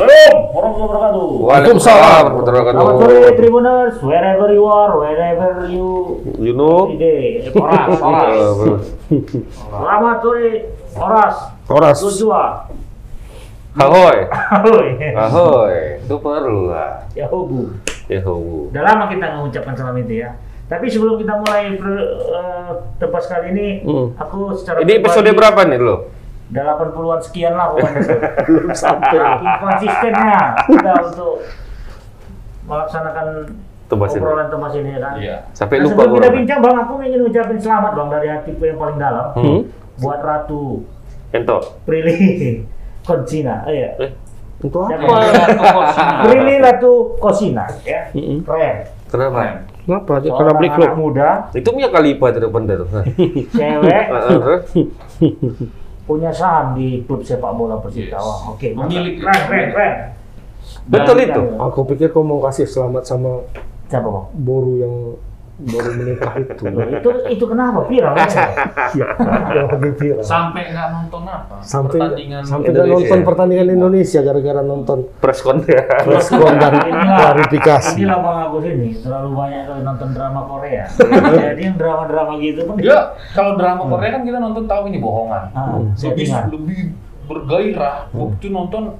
Assalamualaikum 0.00 0.56
warahmatullahi 0.56 0.88
wabarakatuh. 0.88 1.28
Waalaikumsalam 1.44 2.24
warahmatullahi 2.24 2.72
Selamat 2.72 2.94
sore 2.96 3.12
wabarakatuh. 3.12 3.36
Tribuners, 3.36 3.94
wherever 4.00 4.48
you 4.48 4.64
are, 4.64 4.92
wherever 4.96 5.50
you 5.68 5.86
You 6.40 6.52
know? 6.56 6.88
Ide, 6.88 7.12
Oras, 7.52 8.00
Oras. 8.00 8.32
Selamat 9.60 10.16
sore, 10.24 10.48
Oras. 10.96 11.36
Oras. 11.68 11.96
Joshua. 12.00 12.44
Ahoy. 13.76 14.18
Ahoy. 14.32 14.86
Ahoy. 15.12 15.76
Itu 16.00 16.16
perlu 16.16 16.72
lah. 16.72 17.04
Ya 17.12 17.28
hobu. 17.28 17.68
Yahoo. 18.08 18.72
Udah 18.72 18.82
lama 18.82 19.04
kita 19.06 19.36
mengucapkan 19.36 19.76
salam 19.76 20.00
itu 20.00 20.24
ya. 20.24 20.32
Tapi 20.66 20.88
sebelum 20.88 21.20
kita 21.20 21.36
mulai 21.36 21.76
per- 21.76 22.08
eh, 22.30 22.70
tempat 22.96 23.22
kali 23.28 23.46
ini, 23.52 23.68
Hmm. 23.84 24.16
aku 24.16 24.56
secara 24.56 24.80
Ini 24.80 24.96
episode 24.96 25.28
berapa 25.28 25.60
nih 25.68 25.76
lo? 25.76 26.08
80-an 26.50 27.20
sekian 27.20 27.54
lah 27.54 27.70
pokoknya. 27.70 28.00
Belum 28.46 28.70
sampai. 28.72 29.14
Saking 29.14 29.54
konsistennya 29.58 30.38
kita 30.66 30.92
untuk 31.04 31.34
melaksanakan 32.66 33.26
ini. 33.90 34.22
obrolan 34.22 34.46
tebas 34.46 34.72
ini 34.72 34.90
ya 34.90 35.00
kan. 35.00 35.14
Iya. 35.18 35.36
Sampai 35.50 35.76
Nah, 35.76 35.84
lupa 35.84 35.94
sebelum 35.98 36.14
kita 36.16 36.28
bincang 36.30 36.58
bang, 36.60 36.76
aku 36.78 36.92
ingin 37.02 37.20
ucapin 37.24 37.58
selamat 37.58 37.92
bang 37.92 38.08
dari 38.08 38.28
hatiku 38.30 38.62
yang 38.64 38.78
paling 38.78 38.98
dalam 38.98 39.26
Hmm. 39.34 39.60
buat 39.98 40.20
Ratu 40.20 40.86
Ento. 41.30 41.58
Prilly 41.82 42.18
Konsina. 43.08 43.66
Oh, 43.66 43.72
iya. 43.72 43.90
Eh, 43.98 44.10
Untuk 44.60 44.86
apa? 44.86 44.94
Prilly 46.24 46.54
Ratu 46.58 47.18
Konsina, 47.18 47.66
ya. 47.82 48.10
Keren. 48.14 48.76
kenapa? 49.10 49.66
Kenapa? 49.80 50.12
Karena 50.22 50.52
beli 50.54 50.68
klub. 50.70 50.90
muda, 50.94 51.28
Itu 51.50 51.74
punya 51.74 51.90
kalipa 51.90 52.30
itu 52.30 52.38
depan 52.38 52.62
cewek? 53.50 54.04
Punya 56.10 56.34
saham 56.34 56.74
di 56.74 57.06
klub 57.06 57.22
sepak 57.22 57.54
bola 57.54 57.78
Persita. 57.78 58.18
Yes. 58.18 58.26
Wah, 58.26 58.40
Oke, 58.50 58.74
mantap. 58.74 58.90
Memiliki. 58.90 59.22
keren, 59.22 59.40
keren, 59.46 59.66
keren. 59.70 59.94
Betul 60.90 61.16
itu. 61.22 61.42
Aku 61.62 61.86
pikir 61.86 62.10
kau 62.10 62.26
mau 62.26 62.42
kasih 62.42 62.66
selamat 62.66 63.06
sama 63.06 63.46
Siapa 63.90 64.06
bang? 64.06 64.26
Boru 64.38 64.72
yang 64.78 64.94
baru 65.60 65.90
menikah 65.94 66.32
itu. 66.36 66.62
Itu 66.70 67.08
itu 67.28 67.44
kenapa 67.44 67.84
viral? 67.84 68.14
yang 68.16 69.68
viral. 70.00 70.24
Sampai 70.24 70.72
nggak 70.72 70.88
nonton 70.90 71.22
apa? 71.24 71.56
Sampai 71.60 71.98
pertandingan 71.98 72.42
sampai 72.42 72.68
nggak 72.68 72.80
Indonesia. 72.80 73.04
nonton 73.04 73.20
pertandingan 73.22 73.68
Indonesia 73.70 74.20
gara-gara 74.20 74.60
nonton 74.60 74.98
Preskon 75.18 75.56
ya. 75.64 75.82
respon 76.02 76.52
dan 76.56 76.72
klarifikasi. 76.80 77.92
Inilah 77.94 78.18
Bang 78.18 78.38
Agus 78.42 78.64
ini 78.64 78.88
terlalu 78.96 79.30
banyak 79.34 79.62
kali 79.64 79.80
nonton 79.82 80.08
drama 80.10 80.40
Korea. 80.46 80.84
Jadi 81.44 81.60
yang 81.62 81.76
drama-drama 81.76 82.32
gitu 82.38 82.60
pun 82.64 82.74
Ya, 82.80 83.00
kalau 83.30 83.52
drama 83.54 83.82
Korea 83.86 84.10
kan 84.12 84.22
kita 84.22 84.38
nonton 84.38 84.64
tahu 84.64 84.82
ini 84.88 84.98
bohongan. 84.98 85.42
Ah, 85.52 85.76
Lebih 85.76 85.92
settingan. 86.24 86.44
lebih 86.48 86.80
bergairah 87.26 88.10
waktu 88.10 88.46
nonton 88.48 88.96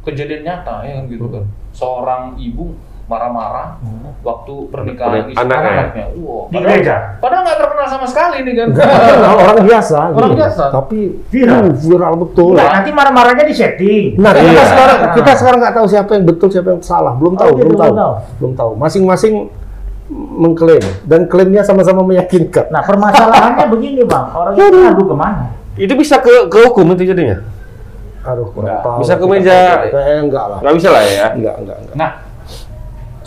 kejadian 0.00 0.42
nyata 0.42 0.84
ya 0.84 0.92
kan 0.96 1.04
gitu 1.08 1.26
kan. 1.26 1.44
Seorang 1.70 2.22
ibu 2.36 2.76
marah-marah 3.04 3.76
waktu 4.20 4.54
pernikahan 4.68 5.10
Pernik- 5.20 5.30
istri 5.30 5.44
anaknya. 5.44 5.70
anaknya. 5.70 6.04
Wow, 6.16 6.16
Di 6.16 6.24
padahal- 6.50 6.64
gereja? 6.64 6.94
Padahal 7.20 7.42
nggak 7.44 7.58
terkenal 7.58 7.86
sama 7.86 8.06
sekali 8.06 8.36
nih 8.40 8.54
kan. 8.54 8.68
Nah, 8.72 9.32
orang 9.36 9.56
biasa. 9.62 9.98
Orang 10.08 10.30
gitu. 10.30 10.40
biasa. 10.40 10.64
Tapi 10.72 10.98
Viral. 11.28 11.60
uh, 11.60 11.74
viral 11.76 12.14
betul. 12.18 12.50
Enggak, 12.50 12.70
nanti 12.72 12.90
marah-marahnya 12.90 13.44
di 13.44 13.54
setting. 13.54 14.04
Nah, 14.16 14.32
kita 14.32 14.48
Iya. 14.50 14.64
sekarang 14.66 14.98
kita 15.12 15.30
sekarang 15.34 15.58
nggak 15.60 15.74
tahu 15.74 15.86
siapa 15.86 16.10
yang 16.12 16.24
betul, 16.24 16.48
siapa 16.48 16.68
yang 16.70 16.80
salah. 16.80 17.12
Belum 17.14 17.34
tahu, 17.34 17.44
Oh, 17.46 17.54
gitu, 17.54 17.64
belum 17.66 17.76
tahu. 17.76 17.84
belum 17.86 17.98
tahu. 17.98 18.12
Belum 18.38 18.52
tahu. 18.54 18.70
Masing-masing 18.74 19.34
mengklaim 20.10 20.84
dan 21.02 21.24
klaimnya 21.24 21.60
sama-sama 21.60 22.00
meyakinkan. 22.02 22.68
Nah, 22.68 22.80
permasalahannya 22.80 23.66
begini, 23.68 24.04
Bang. 24.04 24.32
Orang 24.32 24.52
itu 24.54 24.64
ngadu 24.78 25.04
ke 25.04 25.14
mana? 25.14 25.44
Itu 25.74 25.92
bisa 25.92 26.16
ke 26.18 26.46
ke 26.46 26.58
hukum 26.62 26.92
itu 26.92 27.04
jadinya. 27.06 27.40
Aduh, 28.22 28.48
kurang 28.48 28.80
tahu. 28.80 29.04
Bisa 29.04 29.14
ke 29.14 29.24
meja- 29.26 29.84
Kayaknya 29.84 30.16
enggak 30.22 30.44
lah. 30.46 30.58
Nggak 30.60 30.74
bisa 30.74 30.88
lah 30.88 31.02
ya. 31.02 31.26
Enggak, 31.34 31.54
enggak, 31.58 31.76
enggak. 31.78 31.94
Nah, 31.94 32.10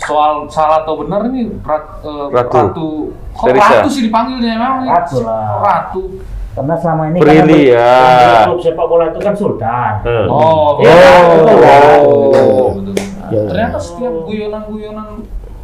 soal 0.08 0.32
salah 0.48 0.82
atau 0.82 0.96
benar 0.98 1.28
ini 1.28 1.52
rat, 1.60 1.84
eh, 2.02 2.26
Ratu. 2.32 2.56
ratu. 2.64 2.90
Kok 3.34 3.46
Teresa. 3.46 3.74
ratu 3.76 3.90
sih 3.92 4.02
dipanggilnya 4.08 4.56
memang? 4.56 4.74
ini? 4.80 4.90
Ratu 4.90 5.18
lah. 5.22 5.44
Ratu. 5.60 6.04
Karena 6.50 6.74
selama 6.74 7.04
ini 7.08 7.18
Prilly, 7.20 7.62
kan 7.70 7.78
ya. 7.78 8.42
klub 8.48 8.60
sepak 8.60 8.86
bola 8.88 9.06
itu 9.08 9.20
kan 9.20 9.34
Sultan. 9.36 9.92
Hmm. 10.02 10.26
Oh, 10.26 10.80
Iya, 10.80 10.90
betul. 10.90 11.38
betul. 11.38 11.58
Betul, 11.60 12.42
Oh. 12.42 12.70
betul. 12.74 12.96
Ya, 12.98 13.04
ya. 13.30 13.42
Ternyata 13.46 13.78
setiap 13.78 14.14
guyonan-guyonan 14.24 15.10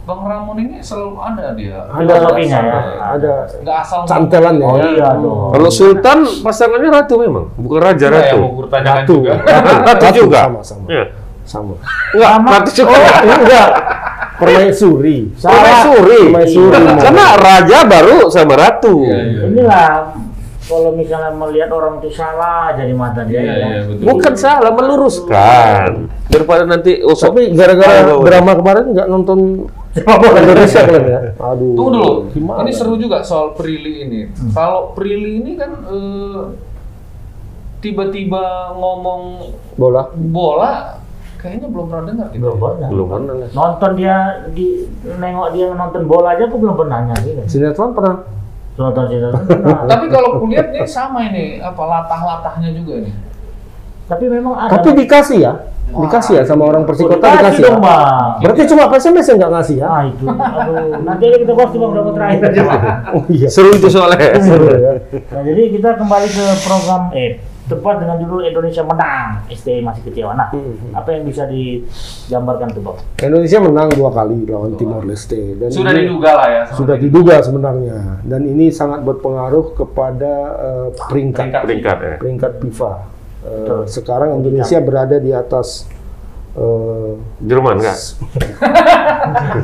Bang 0.03 0.19
Ramon 0.21 0.59
ini 0.59 0.83
selalu 0.83 1.15
ada 1.17 1.55
dia. 1.55 1.79
Ada 1.87 2.03
Filosofinya 2.13 2.59
ya. 2.59 2.79
Ada 3.09 3.33
Nggak 3.57 3.77
asal 3.79 3.99
cantelannya 4.03 4.67
Oh 4.67 4.75
ya. 4.75 4.85
iya 4.91 5.09
dong. 5.15 5.49
Kalau 5.49 5.69
Sultan 5.71 6.17
pasangannya 6.43 6.89
ratu 6.91 7.15
memang, 7.17 7.45
bukan 7.55 7.79
raja 7.81 7.97
Iya, 7.97 8.11
yang 8.11 8.19
ratu. 8.19 8.37
mau 8.37 8.53
bertanyakan 8.59 8.99
Ratu. 8.99 9.13
juga. 9.15 9.33
Ratu 9.81 10.07
juga. 10.13 10.39
Sama, 10.43 10.59
sama. 10.61 10.85
Iya. 10.91 11.05
Sama. 11.43 11.73
Enggak, 12.11 12.29
Sama. 12.29 12.47
ratu 12.51 12.69
juga. 12.69 12.93
Oh, 12.93 13.33
enggak. 13.33 13.67
Permaisuri. 14.43 15.17
Permaisuri. 15.35 16.19
Permaisuri. 16.27 16.77
Karena 16.99 17.25
raja 17.35 17.77
baru 17.83 18.17
sama 18.27 18.53
ratu. 18.53 18.95
Iya, 19.03 19.19
iya. 19.23 19.41
Inilah 19.47 19.89
kalau 20.63 20.95
misalnya 20.95 21.35
melihat 21.35 21.69
orang 21.69 21.99
itu 21.99 22.09
salah 22.09 22.71
jadi 22.71 22.95
mata 22.95 23.27
dia 23.27 23.35
Iya, 23.35 23.51
ya. 23.51 23.55
iya, 23.67 23.79
betul. 23.83 24.03
Bukan 24.07 24.33
salah, 24.33 24.71
meluruskan. 24.71 25.89
Daripada 26.31 26.63
nanti 26.63 27.03
usap. 27.03 27.35
Tapi 27.35 27.51
gara-gara 27.51 28.07
Tahu. 28.07 28.23
drama 28.23 28.51
kemarin 28.55 28.85
nggak 28.95 29.07
nonton 29.07 29.39
Indonesia 30.33 30.79
kalian 30.81 31.05
ya? 31.05 31.19
Aduh. 31.37 31.75
Tunggu 31.75 31.89
dulu. 31.91 32.11
Gimana? 32.31 32.63
Ini 32.63 32.71
seru 32.71 32.95
juga 32.95 33.21
soal 33.21 33.53
Prilly 33.53 34.07
ini. 34.07 34.21
Kalau 34.55 34.95
Prilly 34.95 35.43
ini 35.43 35.51
kan 35.53 35.71
eh, 35.85 36.41
tiba-tiba 37.79 38.71
ngomong 38.73 39.21
Bola. 39.75 40.07
bola 40.15 41.02
kayaknya 41.43 41.67
belum 41.67 41.85
pernah 41.91 42.05
dengar 42.07 42.27
gitu. 42.31 42.39
Belum 42.39 42.55
pernah. 42.55 42.87
Belum 42.87 43.07
pernah. 43.11 43.33
Nonton 43.51 43.91
dia 43.99 44.15
di 44.55 44.67
nengok 45.03 45.49
dia 45.51 45.65
nonton 45.75 46.01
bola 46.07 46.39
aja 46.39 46.47
aku 46.47 46.55
belum 46.55 46.75
pernah 46.79 47.03
nanya 47.03 47.19
gitu. 47.19 47.43
Sinetron 47.51 47.91
pernah. 47.91 48.23
Nonton 48.79 49.03
sinetron 49.11 49.43
pernah. 49.43 49.83
Tapi 49.91 50.05
kalau 50.07 50.39
kulihat 50.39 50.71
nih 50.71 50.87
sama 50.87 51.27
ini 51.27 51.59
apa 51.59 51.83
latah-latahnya 51.83 52.71
juga 52.71 53.03
nih. 53.03 53.13
Tapi 54.07 54.25
memang 54.31 54.55
ada. 54.55 54.79
Tapi 54.79 54.95
dikasih 55.03 55.39
ya. 55.43 55.53
Dikasih 55.93 56.41
ya 56.41 56.43
sama 56.47 56.63
orang 56.71 56.87
persikota 56.87 57.27
dikasih 57.27 57.59
ya. 57.59 57.67
dong, 57.69 57.83
Bang. 57.83 58.39
Berarti 58.39 58.61
cuma 58.71 58.83
PSMS 58.87 59.27
yang 59.29 59.37
nggak 59.43 59.51
ngasih 59.51 59.75
ya? 59.77 59.87
Nah 59.91 60.03
itu, 60.09 60.25
aduh, 60.25 61.05
nanti 61.05 61.23
aja 61.27 61.37
kita 61.43 61.53
bahas 61.53 61.69
di 61.69 61.77
bang 61.77 61.91
terakhir 62.15 62.41
aja 62.49 62.61
Bang. 62.65 62.83
Oh 63.19 63.23
iya. 63.29 63.47
Seru 63.51 63.69
itu 63.75 63.87
soalnya. 63.91 64.31
Seru 64.39 64.67
ya. 64.73 64.91
Nah 65.11 65.41
jadi 65.43 65.61
kita 65.75 65.89
kembali 65.99 66.27
ke 66.31 66.45
program 66.65 67.11
eh 67.13 67.52
tepat 67.63 67.95
dengan 67.97 68.19
judul 68.19 68.43
Indonesia 68.43 68.83
menang, 68.83 69.47
STI 69.47 69.79
masih 69.79 70.03
kecewa. 70.03 70.33
Nah, 70.33 70.51
Hmm. 70.51 70.91
apa 70.91 71.09
yang 71.11 71.23
bisa 71.23 71.43
digambarkan 71.45 72.67
tuh 72.69 72.81
bang? 72.81 72.97
Indonesia 73.23 73.59
menang 73.59 73.87
dua 73.89 74.09
kali 74.09 74.43
lawan 74.43 74.75
Timor 74.75 75.03
Leste 75.03 75.55
dan 75.55 75.69
Sudah 75.69 75.91
ini 75.91 76.03
diduga 76.03 76.31
lah 76.33 76.47
ya. 76.49 76.63
sudah 76.69 76.95
dia. 76.95 77.03
diduga 77.03 77.35
sebenarnya 77.39 77.97
dan 78.21 78.41
ini 78.43 78.67
sangat 78.67 78.99
berpengaruh 79.01 79.73
kepada 79.73 80.33
eh, 80.53 80.87
peringkat 80.93 81.39
Peringkat. 81.39 81.61
Peringkat 81.63 81.97
ya. 81.99 82.15
peringkat 82.17 82.51
FIFA. 82.59 82.91
Betul. 83.43 83.81
sekarang 83.85 84.29
Indonesia 84.37 84.77
berada 84.79 85.15
di 85.17 85.31
atas 85.31 85.87
eh, 86.53 87.11
Jerman 87.39 87.75
enggak? 87.77 87.97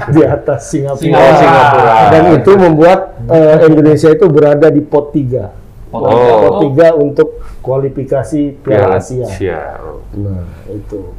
di 0.10 0.22
atas 0.22 0.62
Singapura. 0.68 1.00
Singapura. 1.00 1.36
Singapura. 1.36 1.96
Dan 2.10 2.24
itu 2.34 2.52
membuat 2.56 3.00
eh, 3.26 3.58
Indonesia 3.66 4.10
itu 4.10 4.26
berada 4.28 4.68
di 4.68 4.80
pot 4.80 5.12
3. 5.12 5.59
Oh, 5.90 6.06
Pot 6.06 6.54
oh. 6.62 6.70
3 6.70 7.02
untuk 7.02 7.30
kualifikasi 7.66 8.62
Piala 8.62 9.02
Asia. 9.02 9.26
Asia. 9.26 9.62
Nah, 10.14 10.46
itu 10.70 11.14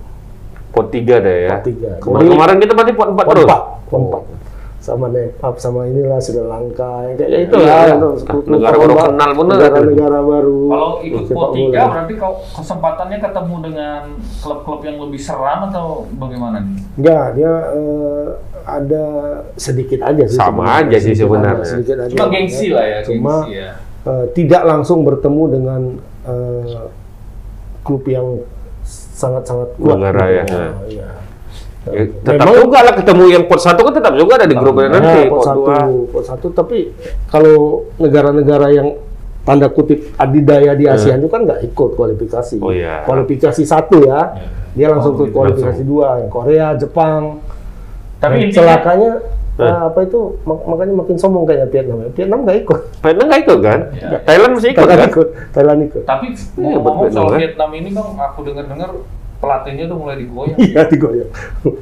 Pot 0.70 0.94
tiga 0.94 1.18
deh 1.18 1.50
ya. 1.50 1.58
pot 1.58 1.66
3. 1.66 1.98
Kemarin, 1.98 2.26
kemarin 2.30 2.56
kita 2.62 2.72
berarti 2.78 2.92
pot 2.94 3.08
empat 3.10 3.24
pot 3.26 3.34
terus. 3.34 3.48
4. 3.50 3.90
Pot 3.90 4.02
4. 4.30 4.38
Sama 4.80 5.12
Nepal, 5.12 5.52
sama 5.60 5.84
inilah 5.84 6.16
Sri 6.24 6.40
Lanka, 6.40 7.04
yang 7.04 7.20
kayak 7.20 7.52
itu 7.52 7.56
lah. 7.60 7.84
iya. 7.84 7.94
untuk 8.00 8.16
sekutu 8.16 8.48
Negara 8.48 8.76
baru 8.80 8.94
kenal 8.96 9.30
bener. 9.36 9.56
Negara-negara 9.60 10.18
baru. 10.24 10.60
Kalau 10.72 10.90
ikut 11.04 11.22
pot 11.36 11.50
tiga 11.52 11.80
berarti 11.84 12.14
kau 12.16 12.32
kesempatannya 12.56 13.18
ketemu 13.20 13.56
dengan 13.60 14.02
klub-klub 14.40 14.80
yang 14.88 14.96
lebih 15.04 15.20
seram 15.20 15.68
atau 15.68 16.08
bagaimana 16.16 16.64
nih? 16.64 16.74
Enggak, 16.96 17.26
dia 17.36 17.52
eh, 17.76 18.26
ada 18.64 19.04
sedikit 19.60 20.00
aja 20.00 20.24
sih. 20.24 20.38
Sama 20.38 20.64
sebenarnya. 20.64 20.80
aja 20.88 20.96
sih 20.96 21.14
sebenarnya. 21.18 21.66
sedikit 21.68 21.96
aja. 22.00 22.14
Cuma 22.16 22.26
gengsi 22.32 22.66
lah 22.72 22.84
ya, 22.88 22.98
Cuma 23.04 23.34
gengsi 23.44 23.54
ya. 23.60 23.70
Eh, 24.02 24.24
tidak 24.32 24.62
langsung 24.62 25.02
bertemu 25.02 25.42
dengan 25.50 25.80
eh, 26.24 26.84
klub 27.80 28.04
yang 28.04 28.44
sangat-sangat 28.84 29.76
kuat. 29.76 29.96
Negara 29.96 30.24
ya. 30.28 30.44
Nah, 30.46 30.72
iya. 30.86 31.08
Ya, 31.80 32.04
tetap 32.12 32.44
Memang- 32.44 32.60
juga 32.60 32.78
lah 32.84 32.92
ketemu 32.92 33.24
yang 33.32 33.44
pot 33.48 33.56
satu 33.56 33.80
kan 33.80 33.92
tetap 33.96 34.12
juga 34.12 34.36
ada 34.36 34.44
di 34.44 34.52
grupnya 34.52 34.88
nanti. 34.92 35.20
Ya, 35.24 35.32
pot 35.32 35.40
Pot 35.40 35.46
satu, 35.48 35.60
dua. 35.64 35.76
pot 36.12 36.24
satu. 36.28 36.46
Tapi 36.52 36.78
kalau 37.26 37.56
negara-negara 37.96 38.68
yang 38.68 38.88
tanda 39.40 39.72
kutip 39.72 40.12
adidaya 40.14 40.76
di 40.76 40.84
ASEAN 40.84 41.24
itu 41.24 41.32
kan 41.32 41.48
nggak 41.48 41.64
ikut 41.64 41.96
kualifikasi. 41.96 42.60
Hmm. 42.60 42.66
Oh, 42.68 42.72
iya. 42.72 43.00
Kualifikasi 43.08 43.62
satu 43.64 44.04
ya, 44.04 44.36
dia 44.76 44.92
langsung 44.92 45.16
Oh, 45.16 45.24
ke 45.24 45.32
kualifikasi 45.32 45.80
dua. 45.80 46.20
Yang 46.20 46.30
Korea, 46.30 46.66
Jepang. 46.76 47.40
Tapi 48.20 48.34
intinya 48.38 48.56
celakanya 48.76 49.10
eh, 49.56 49.78
apa 49.82 49.98
itu 50.00 50.20
mak- 50.42 50.64
makanya 50.64 50.94
makin 50.94 51.16
sombong 51.16 51.44
kayak 51.44 51.68
Vietnam. 51.68 52.04
Vietnam 52.10 52.38
nggak 52.42 52.58
ikut. 52.60 52.80
Vietnam 53.00 53.24
nggak 53.26 53.40
ikut 53.42 53.58
kan? 53.60 53.80
Ya. 53.92 54.08
Thailand 54.22 54.50
masih 54.54 54.68
ikut 54.70 54.78
Thailand 54.78 55.00
kan? 55.00 55.10
ikut. 55.10 55.28
Thailand 55.50 55.80
ikut. 55.82 56.02
tapi 56.04 56.26
Iya, 56.30 56.76
ngomong 56.76 57.08
soal 57.08 57.28
kan? 57.28 57.38
Vietnam 57.38 57.70
ini 57.74 57.88
bang, 57.90 58.08
aku 58.14 58.38
dengar-dengar 58.42 58.90
pelatihnya 59.36 59.84
udah 59.86 59.98
mulai 59.98 60.16
digoyang. 60.18 60.58
Iya 60.66 60.82
digoyang. 60.86 61.30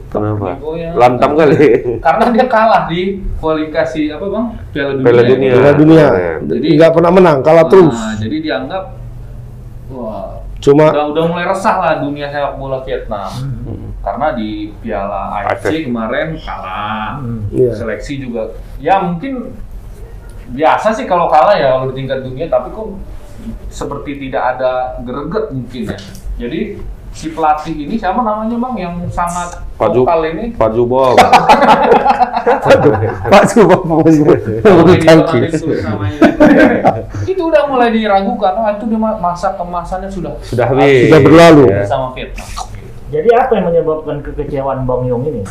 Kenapa? 0.08 0.46
Digoyang. 0.54 0.94
Lantam 0.94 1.30
kali. 1.34 1.58
Karena 2.06 2.24
dia 2.28 2.46
kalah 2.46 2.82
di 2.86 3.00
kualifikasi 3.36 4.00
apa 4.12 4.26
bang? 4.26 4.44
Piala 4.70 4.92
Dunia. 4.92 5.04
Piala 5.04 5.22
Dunia. 5.22 5.50
Piala 5.52 5.72
dunia. 5.72 6.06
Jadi- 6.48 6.70
nggak 6.74 6.90
pernah 6.92 7.10
menang, 7.12 7.38
kalah 7.40 7.62
Nah, 7.62 7.68
terus. 7.68 7.98
jadi 8.18 8.36
dianggap 8.40 8.84
wah 9.88 10.38
Cuma 10.58 10.90
udah 10.90 11.06
udah 11.14 11.24
mulai 11.30 11.46
resah 11.46 11.76
lah 11.78 11.92
dunia 12.02 12.26
sepak 12.30 12.58
bola 12.58 12.82
Vietnam. 12.82 13.30
Hmm. 13.30 13.94
Karena 14.02 14.34
di 14.34 14.74
Piala 14.82 15.22
AFC 15.42 15.86
kemarin 15.86 16.34
kalah. 16.38 17.22
Hmm. 17.22 17.46
Iya. 17.54 17.72
Seleksi 17.74 18.18
juga 18.18 18.54
ya 18.82 18.98
mungkin 19.02 19.54
biasa 20.48 20.96
sih 20.96 21.04
kalau 21.04 21.28
kalah 21.28 21.54
ya 21.54 21.76
kalau 21.76 21.92
di 21.92 22.02
tingkat 22.02 22.24
dunia 22.24 22.48
tapi 22.48 22.72
kok 22.72 22.96
seperti 23.68 24.28
tidak 24.28 24.58
ada 24.58 24.98
greget 25.06 25.46
mungkin 25.54 25.82
ya. 25.94 25.98
Jadi 26.38 26.60
si 27.18 27.34
pelatih 27.34 27.74
ini 27.74 27.98
siapa 27.98 28.22
namanya 28.22 28.54
bang 28.54 28.74
yang 28.78 28.94
sangat 29.10 29.58
Pak 29.74 29.90
Ju- 29.90 30.06
vokal 30.06 30.22
ini 30.28 30.54
Pak 30.54 30.70
Jubom. 30.70 31.18
Pak 33.28 33.42
coba 33.48 33.76
mau 33.82 34.02
di 34.04 34.22
tangkis. 34.98 35.58
itu 35.58 35.82
namanya. 35.82 36.20
itu 37.24 37.42
udah 37.42 37.62
mulai 37.66 37.90
diragukan, 37.90 38.52
oh 38.54 38.68
itu 38.68 38.84
dia 38.86 38.96
ma- 38.96 39.18
masa 39.18 39.54
kemasannya 39.54 40.06
sudah 40.08 40.32
Sudah 40.40 40.66
habis. 40.66 41.10
Sudah 41.10 41.20
berlalu. 41.20 41.62
Ya. 41.68 41.82
sama 41.82 42.14
Vietnam. 42.14 42.46
Jadi 43.08 43.28
apa 43.32 43.52
yang 43.52 43.66
menyebabkan 43.66 44.16
kekecewaan 44.20 44.84
Bang 44.84 45.02
Yong 45.04 45.24
ini? 45.24 45.42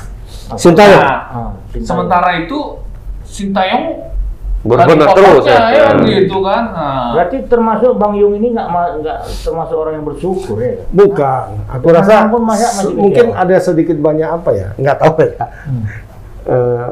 Sintayong. 0.49 1.01
Nah, 1.01 1.19
Ah, 1.27 1.49
Sintayong. 1.67 1.83
sementara 1.83 2.29
itu 2.39 2.59
Sintayong 3.23 3.85
Berbenah 4.67 5.07
terus 5.15 5.43
ya, 5.47 5.59
ya. 5.71 5.87
gitu 6.03 6.37
kan. 6.43 6.63
Nah, 6.75 7.09
Berarti 7.15 7.37
termasuk 7.47 7.91
Bang 7.95 8.13
Yong 8.19 8.35
ini 8.35 8.51
nggak 8.51 8.67
nggak 9.01 9.19
termasuk 9.47 9.75
orang 9.79 9.93
yang 9.97 10.05
bersyukur 10.05 10.57
ya? 10.59 10.83
Bukan. 10.91 11.45
Aku 11.79 11.87
rasa 11.89 12.27
se- 12.59 12.91
mungkin 12.91 13.31
ada 13.31 13.55
sedikit 13.63 13.95
banyak 13.97 14.27
apa 14.27 14.49
ya? 14.51 14.67
Nggak 14.75 14.97
tahu 14.99 15.13
ya. 15.23 15.45
Hmm. 15.65 15.83
Eh, 16.47 16.87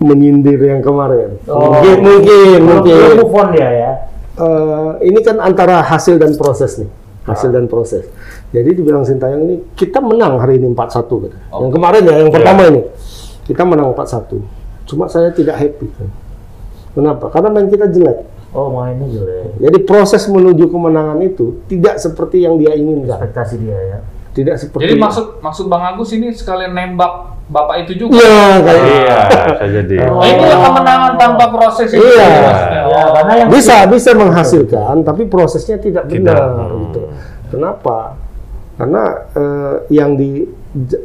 menyindir 0.00 0.60
yang 0.60 0.80
kemarin. 0.84 1.40
Oh. 1.48 1.72
Mungkin, 1.72 1.96
mungkin, 2.04 2.58
mungkin. 2.62 2.96
move 3.18 3.34
on 3.34 3.48
dia 3.52 3.70
ya. 3.72 3.92
Eh, 4.36 4.90
ini 5.08 5.18
kan 5.24 5.40
antara 5.40 5.80
hasil 5.80 6.20
dan 6.20 6.36
proses 6.36 6.76
nih. 6.76 6.90
Hasil 7.26 7.50
dan 7.50 7.66
proses. 7.66 8.06
Jadi 8.54 8.78
dibilang 8.78 9.02
Sintayong 9.02 9.42
ini 9.50 9.56
kita 9.74 9.98
menang 9.98 10.38
hari 10.38 10.62
ini 10.62 10.70
4-1 10.70 11.26
gitu. 11.26 11.34
Yang 11.34 11.72
kemarin 11.74 12.02
ya, 12.06 12.14
yang 12.22 12.30
pertama 12.30 12.62
ini. 12.70 12.82
Kita 13.42 13.66
menang 13.66 13.90
4-1. 13.90 14.38
Cuma 14.86 15.10
saya 15.10 15.34
tidak 15.34 15.58
happy. 15.58 15.90
Kenapa? 16.96 17.28
Karena 17.28 17.48
main 17.52 17.68
kita 17.68 17.86
jelek. 17.86 18.24
Oh 18.56 18.72
mainnya 18.72 19.04
jelek. 19.12 19.60
Jadi 19.60 19.78
proses 19.84 20.24
menuju 20.24 20.64
kemenangan 20.66 21.20
itu 21.20 21.60
tidak 21.68 22.00
seperti 22.00 22.48
yang 22.48 22.56
dia 22.56 22.72
inginkan. 22.72 23.20
Ekspektasi 23.20 23.54
dia 23.60 23.76
ya. 23.76 23.98
Tidak 24.32 24.56
seperti 24.56 24.84
jadi 24.84 24.96
maksud 24.96 25.40
maksud 25.40 25.64
Bang 25.68 25.84
Agus 25.84 26.12
ini 26.12 26.28
sekalian 26.28 26.72
nembak 26.72 27.36
bapak 27.48 27.84
itu 27.84 28.04
juga. 28.04 28.16
Iya, 28.16 28.40
kayak 28.60 28.82
Iya, 28.84 29.18
bisa 29.28 29.66
jadi. 29.70 29.94
Oh. 30.08 30.20
Nah, 30.20 30.28
inilah 30.28 30.58
kemenangan 30.60 31.12
tanpa 31.16 31.44
proses 31.52 31.88
itu. 31.88 32.00
Iya. 32.00 32.28
Ya, 32.28 32.82
Oh. 32.84 33.08
karena 33.12 33.32
yang 33.44 33.48
bisa 33.52 33.76
bisa 33.86 34.10
menghasilkan 34.12 34.94
tapi 35.04 35.22
prosesnya 35.24 35.76
tidak 35.76 36.08
Tidak. 36.08 36.20
benar 36.24 36.68
Hmm. 36.68 36.80
gitu. 36.88 37.00
Kenapa? 37.52 38.16
Karena 38.76 39.02
eh, 39.32 39.74
yang 39.88 40.16
di 40.16 40.44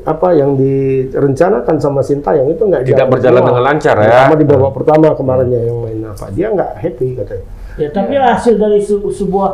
apa 0.03 0.27
yang 0.33 0.55
direncanakan 0.55 1.75
sama 1.77 2.01
Sintayong 2.01 2.51
itu 2.51 2.63
nggak 2.63 2.83
Tidak 2.83 2.97
jalan 2.97 3.11
berjalan 3.11 3.39
semua. 3.39 3.49
dengan 3.49 3.63
lancar 3.63 3.95
ya. 3.95 4.05
Pertama 4.07 4.35
di 4.35 4.45
babak 4.45 4.71
pertama 4.75 5.05
kemarinnya 5.15 5.59
yang 5.63 5.77
main 5.79 5.99
apa? 6.05 6.25
Dia 6.29 6.47
nggak 6.51 6.71
happy 6.77 7.07
katanya. 7.17 7.45
Ya 7.79 7.87
tapi 7.89 8.13
hasil 8.13 8.53
dari 8.55 8.79
se- 8.79 8.99
sebuah 8.99 9.49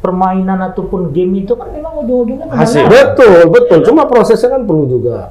permainan 0.00 0.58
ataupun 0.64 1.12
game 1.12 1.46
itu 1.46 1.54
kan 1.54 1.70
memang 1.70 2.02
ujung-ujungnya 2.02 2.50
Hasil. 2.50 2.90
Betul, 2.90 3.48
betul. 3.48 3.78
Cuma 3.86 4.04
prosesnya 4.04 4.50
kan 4.50 4.66
perlu 4.66 4.90
juga. 4.90 5.30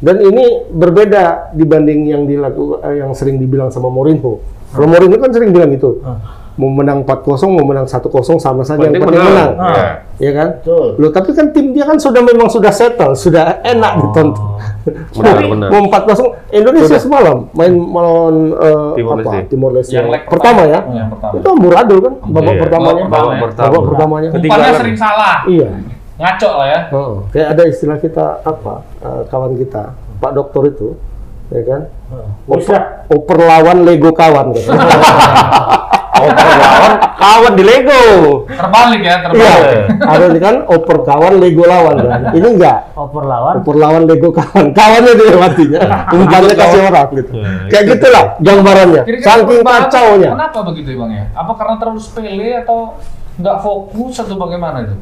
Dan 0.00 0.16
ini 0.22 0.64
berbeda 0.72 1.52
dibanding 1.52 2.08
yang 2.08 2.22
dilakukan 2.24 2.80
eh, 2.88 3.04
yang 3.04 3.12
sering 3.12 3.36
dibilang 3.36 3.68
sama 3.68 3.92
Mourinho. 3.92 4.40
Kalau 4.72 4.86
Mourinho 4.88 5.20
kan 5.20 5.28
sering 5.28 5.52
bilang 5.52 5.68
gitu. 5.76 6.00
Ah. 6.00 6.39
Mau 6.60 6.68
menang 6.68 7.00
4-0, 7.00 7.24
mau 7.48 7.64
menang 7.64 7.88
1-0 7.88 8.04
sama 8.36 8.60
saja 8.60 8.84
yang 8.84 8.92
Penting 8.92 9.08
penting 9.08 9.24
menang. 9.24 9.52
menang. 9.56 9.72
Ah. 9.72 9.92
Ya 10.20 10.30
kan? 10.30 10.48
Betul. 10.60 10.88
Loh, 11.00 11.08
tapi 11.08 11.32
kan 11.32 11.46
tim 11.50 11.72
dia 11.72 11.88
kan 11.88 11.96
sudah 11.96 12.20
memang 12.20 12.52
sudah 12.52 12.68
settle, 12.68 13.16
sudah 13.16 13.64
enak 13.64 13.92
ditonton. 13.96 14.44
Benar, 15.12 15.36
Tapi 15.36 15.44
benar. 15.46 15.68
Mau 15.68 15.80
4-0 15.88 16.52
Indonesia 16.52 16.96
semalam 16.96 17.48
main 17.52 17.68
melawan 17.70 18.36
eh, 18.50 18.90
Timor 18.96 19.12
apa? 19.12 19.20
Leste. 19.20 19.38
Timor 19.48 19.70
Leste. 19.72 19.92
Yang 19.92 20.08
leg 20.08 20.22
pertama 20.24 20.62
ya. 20.64 20.80
Yang 20.86 21.08
pertama. 21.12 21.32
Itu 21.36 21.48
amburadul 21.50 21.98
kan 22.00 22.14
babak 22.22 22.48
Iya. 22.50 22.60
pertamanya. 22.60 23.04
Babak 23.04 23.32
pertama 23.42 23.60
ya. 23.60 23.68
Babak 23.68 23.82
pertamanya. 23.86 24.28
Umpannya 24.30 24.72
sering 24.74 24.96
salah. 24.96 25.36
Iya. 25.44 25.68
Ngaco 26.16 26.50
lah 26.54 26.66
ya. 26.66 26.80
Oh, 26.92 27.12
kayak 27.28 27.48
ada 27.50 27.62
istilah 27.64 27.96
kita 27.96 28.26
apa 28.40 28.74
eh, 29.00 29.22
kawan 29.28 29.52
kita 29.54 29.82
Pak 30.16 30.32
Dokter 30.32 30.62
itu, 30.68 30.88
ya 31.48 31.62
kan? 31.62 31.80
Bisa. 32.46 32.78
Oper 33.08 33.38
lawan 33.38 33.84
Lego 33.84 34.12
kawan. 34.12 34.52
Kan? 34.52 34.64
Oper 36.20 36.46
lawan 36.56 36.92
kawan 37.16 37.52
di 37.52 37.64
Lego. 37.64 38.02
Terbalik 38.44 39.00
ya, 39.00 39.14
Iya, 39.14 39.16
terbalik. 39.24 39.84
ada 40.00 40.26
kan 40.36 40.56
oper 40.66 40.98
kawan 41.02 41.34
Lego 41.36 41.64
lawan 41.64 41.96
kan. 42.00 42.20
Ini 42.32 42.46
enggak. 42.46 42.78
Oper 42.94 43.24
lawan. 43.24 43.54
Oper 43.60 43.76
lawan 43.76 44.02
Lego 44.04 44.28
kawan. 44.30 44.66
Kawannya 44.70 45.12
dilewatinya. 45.16 45.80
Umpannya 46.14 46.54
kasih 46.54 46.80
orang 46.86 47.08
gitu. 47.14 47.32
Kayak 47.68 47.84
gitulah 47.96 48.24
gambarannya. 48.38 49.02
Saking 49.18 49.60
kacaunya. 49.62 50.30
Kenapa 50.34 50.58
begitu 50.66 50.88
ya 50.92 50.98
bang 51.00 51.10
ya? 51.12 51.24
Apa 51.32 51.52
karena 51.54 51.74
terlalu 51.76 52.00
sepele 52.00 52.48
atau 52.58 52.78
nggak 53.36 53.56
fokus 53.60 54.14
atau 54.18 54.36
bagaimana 54.36 54.84
itu? 54.84 54.96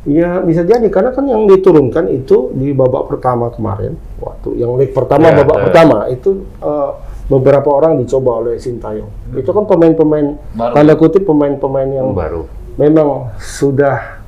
Ya 0.00 0.40
bisa 0.40 0.64
jadi 0.64 0.88
karena 0.88 1.12
kan 1.12 1.28
yang 1.28 1.44
diturunkan 1.44 2.08
itu 2.08 2.48
di 2.56 2.72
babak 2.72 3.12
pertama 3.12 3.52
kemarin 3.52 4.00
waktu 4.16 4.56
yang 4.56 4.72
leg 4.72 4.96
pertama 4.96 5.28
Ya, 5.28 5.44
babak 5.44 5.56
ya. 5.60 5.62
pertama 5.68 5.96
itu 6.08 6.30
eh, 6.56 6.90
beberapa 7.30 7.70
orang 7.70 7.96
dicoba 7.96 8.42
oleh 8.42 8.58
Sintayong. 8.58 9.06
Itu 9.32 9.54
kan 9.54 9.64
pemain-pemain 9.64 10.34
Baru. 10.52 10.74
tanda 10.74 10.94
kutip 10.94 11.22
pemain-pemain 11.22 11.86
yang 11.88 12.10
Baru. 12.10 12.50
memang 12.74 13.30
sudah 13.38 14.18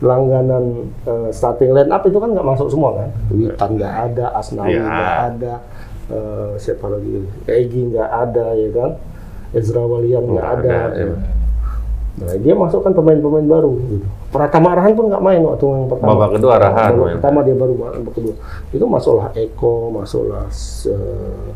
langganan 0.00 0.88
eh, 1.04 1.28
starting 1.30 1.70
line 1.70 1.92
up 1.92 2.00
itu 2.02 2.16
kan 2.16 2.32
nggak 2.32 2.46
masuk 2.46 2.72
semua 2.72 2.96
kan. 2.96 3.08
Witan 3.28 3.70
nggak 3.76 3.94
ada, 4.08 4.26
Asnawi 4.32 4.72
Ya. 4.72 4.80
nggak 4.80 5.16
ada, 5.28 5.54
eh, 6.08 6.50
siapa 6.56 6.88
lagi? 6.88 7.28
Egi 7.44 7.80
nggak 7.92 8.08
ada 8.08 8.46
ya 8.56 8.68
kan. 8.72 8.90
Ezra 9.52 9.82
Walian 9.82 10.24
nggak 10.24 10.48
ada. 10.56 10.70
ada, 10.88 10.96
ya. 10.96 11.14
Nah, 12.20 12.36
dia 12.36 12.52
masukkan 12.52 12.92
pemain-pemain 12.92 13.44
baru 13.44 13.76
gitu. 13.86 14.06
Pratama 14.30 14.72
Arahan 14.72 14.92
pun 14.92 15.08
nggak 15.08 15.20
main 15.20 15.40
waktu 15.42 15.64
yang 15.64 15.88
pertama. 15.88 16.08
Babak 16.10 16.30
kedua 16.36 16.52
Arahan 16.56 16.90
Babak 16.90 17.00
main. 17.02 17.14
pertama 17.20 17.38
dia 17.42 17.56
baru 17.56 17.72
main, 17.74 17.92
babak 18.00 18.14
kedua. 18.16 18.34
Itu 18.70 18.84
masuklah 18.86 19.28
Eko, 19.32 19.74
masuklah 19.90 20.46
eh, 20.88 21.48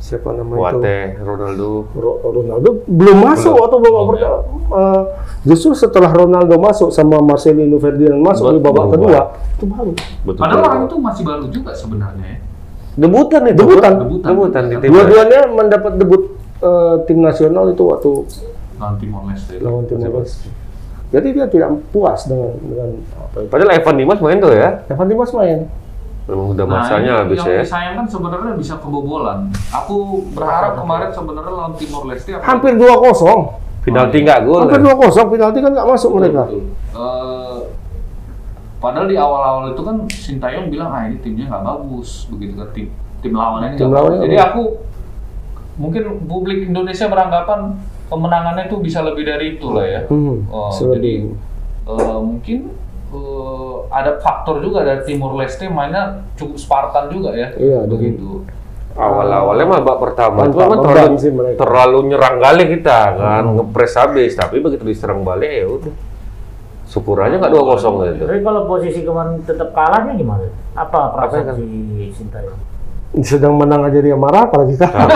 siapa 0.00 0.32
namanya 0.32 0.72
itu? 0.72 0.80
Wate, 0.80 0.98
Ronaldo. 1.20 1.68
Ro- 1.92 2.20
Ronaldo 2.24 2.68
belum 2.84 3.18
masuk 3.20 3.52
waktu 3.52 3.76
babak 3.78 4.04
pertama. 4.08 4.38
Eh, 4.70 5.02
justru 5.44 5.70
setelah 5.72 6.08
Ronaldo 6.08 6.56
masuk 6.56 6.88
sama 6.88 7.20
Marcelino 7.20 7.76
Ferdinand 7.76 8.16
masuk 8.18 8.48
di 8.50 8.58
babak 8.58 8.86
kedua, 8.90 9.20
itu 9.54 9.64
baru. 9.64 9.92
Betul. 10.24 10.40
Padahal 10.40 10.62
orang 10.64 10.82
itu 10.84 10.96
masih 10.96 11.22
baru 11.22 11.44
juga 11.46 11.70
sebenarnya 11.70 12.26
ya. 12.26 12.38
debutan 12.96 13.42
itu. 13.46 13.56
Debutan. 13.56 13.92
Debutan. 13.98 14.28
Debutan 14.28 14.62
di 14.66 14.74
tim. 14.76 14.88
Dua-duanya 14.88 15.40
mendapat 15.46 15.92
debut 15.94 16.22
eh, 16.58 16.94
tim 17.04 17.18
nasional 17.20 17.68
itu 17.68 17.82
waktu 17.84 18.10
Lawan 18.80 18.96
Timor 18.96 19.22
Leste. 19.28 19.54
lawan 19.60 19.84
Timor 19.84 20.24
Leste. 20.24 20.48
Jadi 21.10 21.28
dia 21.34 21.44
tidak 21.44 21.74
puas 21.90 22.24
dengan 22.24 22.54
dengan 22.56 22.88
apa 23.14 23.36
itu. 23.42 23.50
Padahal 23.50 23.74
Evan 23.74 23.94
Dimas 23.94 24.18
main 24.18 24.38
tuh 24.38 24.48
ya. 24.50 24.80
Evan 24.86 25.06
Dimas 25.06 25.30
main. 25.30 25.68
Memang 26.30 26.46
udah 26.48 26.62
Nah, 26.64 26.74
masanya 26.76 27.12
habis 27.20 27.36
yang 27.36 27.50
ya. 27.50 27.60
disayangkan 27.60 28.06
sebenarnya 28.06 28.52
bisa 28.54 28.74
kebobolan. 28.78 29.50
Aku 29.68 29.96
berharap 30.30 30.78
kemarin 30.78 31.10
sebenarnya 31.10 31.50
lawan 31.50 31.74
Timor 31.74 32.06
Leste 32.06 32.30
apa- 32.32 32.46
Hampir 32.46 32.72
2-0. 32.74 33.58
Penalti 33.80 34.18
nggak 34.20 34.38
gol. 34.44 34.60
Hampir 34.62 34.78
2-0, 34.80 35.26
penalti 35.26 35.58
kan 35.58 35.70
nggak 35.72 35.88
masuk 35.88 36.10
mereka. 36.14 36.42
Betul. 36.46 36.62
Eh, 36.92 37.58
padahal 38.78 39.06
di 39.06 39.16
awal-awal 39.16 39.64
itu 39.70 39.82
kan 39.82 39.96
Sintayong 40.06 40.68
bilang 40.68 40.88
ah 40.88 41.02
ini 41.04 41.18
timnya 41.18 41.44
nggak 41.46 41.60
bagus 41.62 42.24
begitu 42.26 42.54
kan 42.54 42.68
tim 42.70 42.86
tim 43.18 43.32
lawannya 43.32 43.68
ini 43.68 43.76
Tim 43.76 43.90
lawannya 43.90 44.20
Jadi 44.22 44.36
aku 44.38 44.62
mungkin 45.76 46.02
publik 46.24 46.64
Indonesia 46.64 47.04
beranggapan 47.04 47.74
kemenangannya 48.06 48.64
itu 48.66 48.76
bisa 48.78 49.00
lebih 49.00 49.24
dari 49.24 49.56
itu 49.56 49.66
lah 49.68 49.84
ya. 49.84 50.00
Hmm, 50.06 50.46
Oh, 50.46 50.70
selebih. 50.70 50.94
jadi 50.94 51.12
eh, 51.90 52.18
mungkin 52.20 52.58
eh, 53.10 53.76
ada 53.90 54.18
faktor 54.22 54.62
juga 54.62 54.86
dari 54.86 55.02
Timor 55.04 55.34
Leste 55.38 55.66
mainnya 55.66 56.24
cukup 56.38 56.56
Spartan 56.56 57.10
juga 57.10 57.34
ya. 57.34 57.50
Iya, 57.58 57.86
begitu. 57.86 58.46
Awal-awalnya 58.90 59.64
mah 59.70 59.78
babak 59.86 59.98
pertama 60.02 60.50
itu 60.50 60.58
memang 60.58 60.82
terlalu, 60.82 61.14
terlalu 61.54 61.98
nyerang 62.10 62.36
kali 62.42 62.64
kita 62.74 63.00
kan, 63.14 63.44
ngepres 63.54 63.94
habis. 63.94 64.34
Tapi 64.34 64.58
begitu 64.58 64.82
diserang 64.82 65.22
balik 65.22 65.50
ya 65.50 65.66
udah. 65.66 65.94
Syukur 66.90 67.22
aja 67.22 67.38
nggak 67.38 67.54
2-0 67.54 68.18
gitu. 68.18 68.24
Tapi 68.26 68.42
kalau 68.42 68.66
posisi 68.66 69.00
kemarin 69.06 69.38
tetap 69.46 69.70
kalahnya 69.70 70.18
gimana? 70.18 70.42
Apa 70.74 71.14
perasaan 71.14 71.46
kan? 71.46 71.54
si 71.54 71.66
Sintayong? 72.18 72.69
Sedang 73.20 73.54
menang 73.54 73.82
aja 73.82 73.98
dia 73.98 74.14
marah 74.14 74.46
apalagi 74.46 74.74
kalah. 74.74 75.08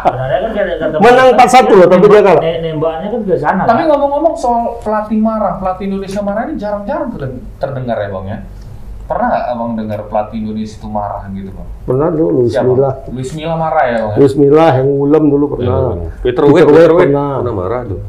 Sebenarnya 0.00 0.38
kan 0.40 0.50
Menang 1.04 1.28
4-1 1.32 1.70
loh, 1.72 1.86
tapi 1.86 2.04
dia 2.06 2.20
kalah. 2.20 2.42
Ne- 2.42 2.60
Nembaknya 2.62 3.06
kan 3.08 3.20
ke 3.22 3.34
sana. 3.36 3.62
Tapi 3.64 3.82
kan? 3.82 3.88
ngomong-ngomong 3.88 4.34
soal 4.34 4.62
pelatih 4.80 5.16
marah, 5.16 5.56
pelatih 5.56 5.86
Indonesia 5.86 6.20
marah 6.20 6.42
ini 6.44 6.54
jarang-jarang 6.56 7.08
terden- 7.10 7.42
terdengar 7.56 7.96
ya 7.96 8.08
bang 8.10 8.26
ya. 8.26 8.38
Pernah 9.04 9.26
nggak 9.26 9.44
abang 9.48 9.72
dengar 9.74 10.00
pelatih 10.06 10.38
Indonesia 10.40 10.76
itu 10.76 10.88
marah 10.88 11.22
gitu 11.28 11.50
bang? 11.50 11.68
Pernah 11.84 12.08
dulu 12.10 12.28
Luis 12.40 12.52
Siapa? 12.52 12.66
Milla. 12.66 12.90
Luis 13.06 13.30
Milla 13.32 13.54
marah 13.54 13.84
ya 13.84 13.96
bang? 13.98 14.10
ya? 14.10 14.16
Luis 14.18 14.34
Milla, 14.34 14.66
Heng 14.72 14.90
Wulem 14.90 15.24
dulu 15.28 15.44
pernah. 15.52 15.76
Peter 16.20 16.42
Wade, 16.42 16.54
Peter 16.56 16.66
Wade 16.66 16.66
Peter 16.66 16.92
pernah. 16.96 17.28
pernah 17.38 17.54
marah 17.54 17.80
tuh. 17.84 18.00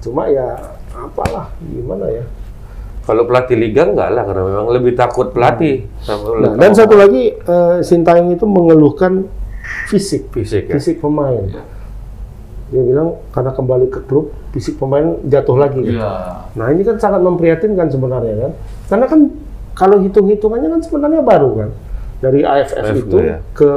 Cuma 0.00 0.22
ya 0.28 0.46
apalah 0.92 1.46
gimana 1.58 2.06
ya. 2.08 2.24
Kalau 3.08 3.24
pelatih 3.24 3.56
liga 3.56 3.82
enggak 3.82 4.12
lah 4.12 4.20
karena 4.22 4.42
memang 4.44 4.68
lebih 4.68 4.92
takut 4.92 5.32
pelatih 5.32 5.88
sama 5.98 6.28
Nah, 6.36 6.52
dan 6.54 6.76
satu 6.76 6.92
lagi 6.92 7.32
eh, 7.32 7.76
Sintayong 7.80 8.28
itu 8.30 8.44
mengeluhkan 8.44 9.24
fisik, 9.88 10.28
fisik 10.28 10.68
ya. 10.68 10.76
fisik 10.76 11.00
pemain. 11.00 11.40
Iya. 11.40 11.64
Dia 12.68 12.82
bilang 12.84 13.16
karena 13.32 13.48
kembali 13.50 13.88
ke 13.88 14.04
klub 14.04 14.28
fisik 14.52 14.76
pemain 14.76 15.16
jatuh 15.24 15.56
lagi. 15.56 15.80
gitu. 15.80 15.96
Iya. 15.96 16.52
Nah 16.52 16.66
ini 16.68 16.84
kan 16.84 17.00
sangat 17.00 17.24
memprihatinkan 17.24 17.88
sebenarnya 17.88 18.34
kan, 18.38 18.52
karena 18.86 19.06
kan 19.08 19.20
kalau 19.72 19.96
hitung-hitungannya 19.98 20.68
kan 20.68 20.80
sebenarnya 20.82 21.22
baru 21.22 21.50
kan 21.56 21.70
dari 22.18 22.42
AFF 22.42 22.76
AFF 22.76 22.96
itu 23.00 23.16
ya. 23.22 23.38
ke 23.54 23.68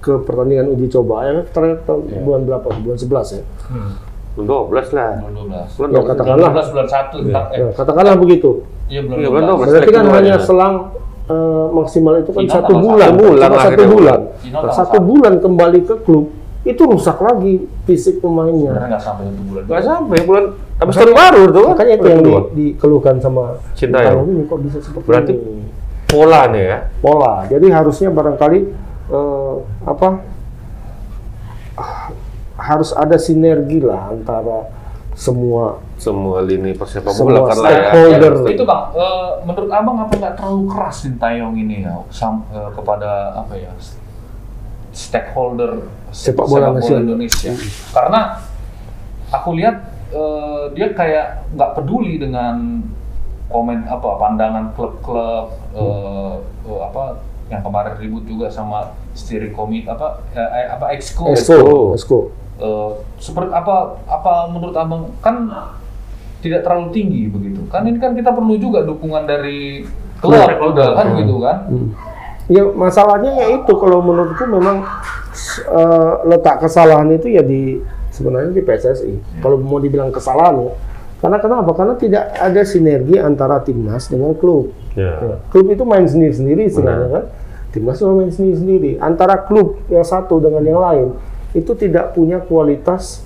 ke 0.00 0.12
pertandingan 0.18 0.66
uji 0.66 0.90
coba 0.90 1.22
AFF 1.22 1.46
terakhir 1.52 1.78
tahun 1.84 2.00
Iya. 2.08 2.20
bulan 2.26 2.40
berapa? 2.42 2.66
Bulan 2.74 2.98
11 2.98 3.28
ya. 3.30 3.42
Hmm. 3.68 3.92
12 4.34 4.90
lah. 4.90 5.10
Bulan 5.20 5.34
12. 5.36 5.68
Bulan 5.76 5.90
Ya 5.90 5.94
12. 5.94 6.10
katakanlah, 6.10 6.50
12 6.50 6.68
bulan 6.72 6.88
1 6.88 7.14
Iya. 7.20 7.38
eh, 7.52 7.58
ya, 7.60 7.68
katakanlah 7.70 8.14
begitu. 8.16 8.50
Iya 8.90 9.00
bulan 9.00 9.16
Iya, 9.16 9.28
12. 9.28 9.30
bulan 9.30 9.44
12. 9.48 9.68
Berarti 9.70 9.92
kan 9.92 10.06
hanya 10.10 10.34
selang 10.38 10.74
eh, 11.24 11.66
maksimal 11.70 12.14
itu 12.18 12.30
kan 12.30 12.42
Final 12.42 12.52
satu 12.52 12.72
bulan, 12.74 12.98
satu 13.00 13.14
bulan 13.16 13.38
cuma 13.40 13.48
lah 13.48 13.62
satu 13.62 13.82
bulan. 13.86 14.18
Tanggal 14.42 14.72
satu 14.74 14.98
bulan 15.00 15.32
kembali 15.38 15.80
ke 15.84 15.96
klub 16.00 16.26
itu 16.60 16.82
rusak 16.82 17.16
lagi 17.18 17.54
fisik 17.84 18.18
pemainnya. 18.18 18.68
Sebenarnya 18.68 18.88
nggak 18.90 19.02
sampai 19.02 19.24
satu 19.24 19.42
bulan. 19.42 19.62
Enggak 19.64 19.82
sampai 19.82 20.18
bulan 20.20 20.44
habis 20.76 20.94
tahun 20.94 21.14
baru 21.14 21.42
tuh 21.46 21.62
kan. 21.62 21.72
Makanya 21.72 21.94
itu 21.94 22.06
yang 22.06 22.20
di- 22.20 22.46
dikeluhkan 22.52 23.14
sama 23.16 23.44
Sintayong. 23.72 24.26
ini 24.26 24.42
kok 24.44 24.58
bisa 24.60 24.78
seperti 24.78 25.06
Berarti 25.06 25.32
ini. 25.32 25.64
pola 26.04 26.40
nih 26.46 26.62
ya. 26.66 26.78
pola. 26.98 27.34
Jadi 27.46 27.66
harusnya 27.70 28.08
barangkali 28.10 28.58
eh, 29.08 29.54
apa 29.86 30.08
harus 32.60 32.92
ada 32.92 33.16
sinergi 33.16 33.80
lah 33.80 34.10
antara 34.10 34.68
semua 35.14 35.80
Semua 36.00 36.40
lini 36.40 36.72
persepak 36.72 37.12
Semua 37.12 37.44
bola 37.44 37.52
kan 37.52 37.56
lah 37.60 37.68
ya. 37.68 37.76
stakeholder. 37.92 38.34
Ya, 38.40 38.50
itu 38.56 38.64
bang, 38.64 38.82
eh, 38.96 39.28
menurut 39.44 39.68
abang 39.68 39.96
apa 40.00 40.12
nggak 40.16 40.34
terlalu 40.34 40.62
keras 40.66 40.96
Sintayong 41.04 41.54
ini 41.54 41.84
ya 41.84 41.92
sam- 42.08 42.48
eh, 42.48 42.70
kepada 42.72 43.36
apa 43.36 43.52
ya 43.54 43.68
stakeholder 44.90 45.86
Sepak 46.10 46.46
bola 46.48 46.74
nasional. 46.74 47.06
Indonesia? 47.06 47.52
Karena 47.92 48.40
aku 49.30 49.54
lihat 49.54 49.76
eh, 50.10 50.62
dia 50.74 50.90
kayak 50.90 51.52
nggak 51.54 51.70
peduli 51.76 52.18
dengan 52.18 52.82
komen 53.46 53.84
apa 53.84 54.08
pandangan 54.16 54.74
klub-klub 54.74 55.46
eh, 55.70 56.34
eh, 56.66 56.80
apa 56.80 57.20
yang 57.50 57.60
kemarin 57.60 57.94
ribut 57.98 58.24
juga 58.24 58.46
sama 58.46 58.94
steering 59.12 59.52
committee 59.52 59.86
apa 59.86 60.22
eh, 60.32 60.50
eh, 60.56 60.66
apa 60.70 60.90
exco 60.90 61.30
Esko. 61.30 62.18
Eh, 62.60 62.90
seperti 63.16 63.50
apa 63.50 63.96
apa 64.04 64.32
menurut 64.48 64.74
abang 64.74 65.14
kan 65.20 65.46
tidak 66.40 66.64
terlalu 66.64 66.88
tinggi 66.92 67.22
begitu 67.28 67.60
kan 67.68 67.84
ini 67.84 68.00
kan 68.00 68.16
kita 68.16 68.32
perlu 68.32 68.56
juga 68.56 68.84
dukungan 68.84 69.28
dari 69.28 69.84
klub 70.20 70.36
udah 70.72 70.88
kan 70.96 71.06
gitu 71.16 71.36
kan 71.40 71.58
Hmm. 71.70 71.90
Ya 72.50 72.66
masalahnya 72.66 73.30
ya 73.30 73.62
itu 73.62 73.72
kalau 73.78 74.02
menurutku 74.02 74.42
memang 74.42 74.82
eh, 75.70 76.12
letak 76.26 76.66
kesalahan 76.66 77.06
itu 77.14 77.30
ya 77.30 77.46
di 77.46 77.78
sebenarnya 78.10 78.50
di 78.50 78.58
PSSI. 78.58 79.38
Kalau 79.38 79.54
mau 79.62 79.78
dibilang 79.78 80.10
kesalahan 80.10 80.66
ya. 80.66 80.74
Karena 81.22 81.38
kenapa? 81.38 81.70
Karena 81.78 81.94
tidak 81.94 82.34
ada 82.34 82.62
sinergi 82.66 83.22
antara 83.22 83.62
timnas 83.62 84.10
dengan 84.10 84.34
klub. 84.34 84.74
Ya. 84.98 85.14
Ya, 85.22 85.34
klub 85.54 85.70
itu 85.70 85.86
main 85.86 86.10
sendiri-sendiri 86.10 86.66
sebenarnya 86.66 87.08
kan. 87.08 87.24
Timnas 87.70 88.02
juga 88.02 88.12
main 88.18 88.32
sendiri-sendiri. 88.34 88.98
Antara 88.98 89.46
klub 89.46 89.78
yang 89.86 90.02
satu 90.02 90.42
dengan 90.42 90.66
yang 90.66 90.82
lain 90.82 91.08
itu 91.54 91.70
tidak 91.78 92.18
punya 92.18 92.42
kualitas 92.42 93.22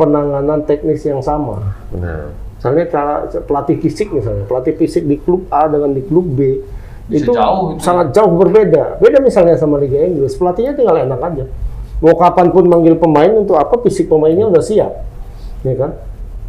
penanganan 0.00 0.64
teknis 0.64 1.04
yang 1.04 1.20
sama. 1.20 1.76
Benar. 1.92 2.32
Misalnya 2.62 2.86
cara 2.86 3.14
pelatih 3.42 3.74
fisik 3.76 4.14
misalnya, 4.14 4.46
pelatih 4.46 4.78
fisik 4.78 5.02
di 5.02 5.18
klub 5.18 5.50
A 5.50 5.66
dengan 5.66 5.90
di 5.90 5.98
klub 6.00 6.22
B 6.22 6.62
Bisa 7.04 7.26
itu 7.26 7.34
jauh 7.34 7.74
itu. 7.74 7.82
sangat 7.82 8.14
jauh 8.14 8.30
berbeda. 8.32 9.02
Beda 9.02 9.18
misalnya 9.18 9.58
sama 9.58 9.76
Liga 9.76 9.98
Inggris, 9.98 10.30
pelatihnya 10.32 10.70
tinggal 10.72 10.94
enak 10.96 11.18
aja. 11.18 11.44
Mau 11.98 12.14
kapan 12.14 12.48
pun 12.48 12.62
manggil 12.64 12.94
pemain 12.94 13.26
untuk 13.32 13.58
apa 13.58 13.82
fisik 13.82 14.06
pemainnya 14.06 14.46
udah 14.46 14.62
siap, 14.62 14.94
ya 15.60 15.74
kan? 15.74 15.90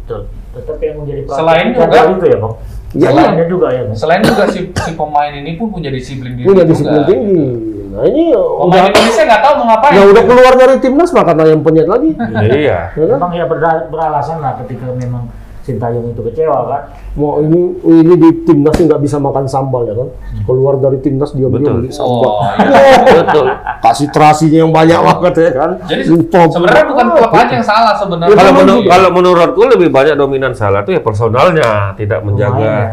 Betul. 0.00 0.30
Tetap 0.54 0.78
yang 0.78 1.02
menjadi 1.02 1.20
pelatih 1.24 1.34
Selain 1.36 1.66
juga- 1.68 2.06
itu 2.08 2.24
ya 2.24 2.38
bang. 2.38 2.54
Ya, 2.94 3.08
Selain 3.10 3.34
iya. 3.34 3.44
juga 3.44 3.66
ya. 3.68 3.82
Bang. 3.82 3.96
selain 3.96 4.20
juga 4.22 4.44
si, 4.46 4.60
si 4.70 4.90
pemain 4.94 5.32
ini 5.34 5.50
pun 5.54 5.66
punya 5.68 5.90
disiplin 5.90 6.30
diri 6.32 6.46
Punya 6.46 6.62
juga. 6.62 6.70
disiplin 6.70 7.02
tinggi. 7.04 7.42
Nah 7.90 8.02
ini 8.04 8.22
pemain 8.30 8.70
udah, 8.70 8.86
Indonesia 8.88 9.22
nggak 9.24 9.42
tahu 9.42 9.54
mau 9.56 9.66
ngapain 9.68 9.92
ya 9.92 10.04
udah 10.08 10.22
keluar 10.24 10.52
dari 10.54 10.76
timnas 10.78 11.10
maka 11.10 11.30
yang 11.40 11.58
penyet 11.60 11.86
lagi, 11.86 12.10
Iya. 12.14 12.78
ya 12.94 13.04
kan? 13.04 13.18
Memang 13.18 13.32
ya 13.34 13.44
beralasan 13.90 14.38
lah 14.38 14.62
ketika 14.62 14.94
memang 14.94 15.26
Sintayong 15.64 16.12
itu 16.12 16.20
kecewa 16.22 16.58
kan. 16.66 16.82
Mau 17.14 17.40
ini 17.40 17.56
ini 17.82 18.14
di 18.14 18.44
timnas 18.44 18.76
nggak 18.76 19.00
bisa 19.00 19.16
makan 19.16 19.44
sambal 19.44 19.82
ya 19.82 19.96
kan? 19.96 20.08
Keluar 20.42 20.76
dari 20.76 21.00
timnas 21.00 21.32
dia 21.32 21.48
Betul. 21.48 21.80
beli 21.80 21.88
sambal. 21.88 22.36
oh, 22.36 22.44
iya. 22.60 23.00
Betul. 23.18 23.46
kasih 23.84 24.08
terasinya 24.08 24.58
yang 24.60 24.70
banyak 24.70 24.96
banget 24.96 25.34
ya 25.34 25.50
kan. 25.54 25.70
jadi 25.82 26.02
Lupa- 26.06 26.48
sebenarnya 26.50 26.86
bukan 26.86 27.06
klub 27.10 27.32
aja 27.34 27.48
yang 27.50 27.64
salah 27.64 27.94
sebenarnya 27.94 28.32
Kalau 28.34 28.52
menur- 28.54 28.78
iya. 28.78 28.90
kalau 28.90 29.08
menurutku 29.10 29.62
lebih 29.66 29.88
banyak 29.88 30.14
dominan 30.14 30.52
salah 30.52 30.80
tuh 30.80 30.92
ya 30.92 31.00
personalnya, 31.00 31.70
tidak 31.94 32.20
menjaga. 32.20 32.52
Pemainnya, 32.54 32.76
ya. 32.76 32.88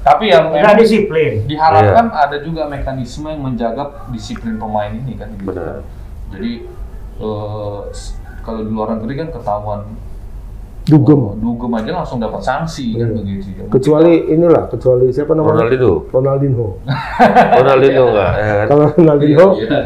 tapi 0.00 0.24
yang 0.28 0.44
memang 0.48 0.78
disiplin. 0.78 1.32
diharapkan 1.44 2.06
ada 2.08 2.38
juga 2.38 2.62
mekanisme 2.64 3.26
yang 3.26 3.42
menjaga 3.42 3.82
disiplin 4.08 4.54
pemain 4.54 4.94
ini 4.94 5.14
kan 5.14 5.34
gitu. 5.34 5.50
Benar. 5.50 5.82
jadi 6.28 6.52
eh, 7.16 7.78
s- 7.90 8.14
kalau 8.40 8.62
di 8.62 8.70
luar 8.70 8.94
negeri 8.94 9.14
kan 9.16 9.28
ketahuan 9.32 9.80
Dugem. 10.86 11.18
oh, 11.18 11.34
dugem 11.34 11.70
aja 11.74 11.90
langsung 11.92 12.22
dapat 12.22 12.38
sanksi 12.38 12.94
kan 12.94 13.10
Iya. 13.10 13.18
begitu 13.18 13.48
ya. 13.52 13.64
Kecuali 13.66 14.12
inilah, 14.30 14.70
kecuali 14.70 15.10
siapa 15.10 15.34
namanya? 15.34 15.66
Ronaldinho. 15.66 15.92
Ronaldinho. 16.08 16.66
Ronaldinho 17.58 18.04
enggak. 18.06 18.30
Ya, 18.32 18.54
kan? 18.54 18.66
Kalau 18.66 18.84
Ronaldinho, 18.92 19.46
Iya, 19.52 19.66
iya. 19.66 19.80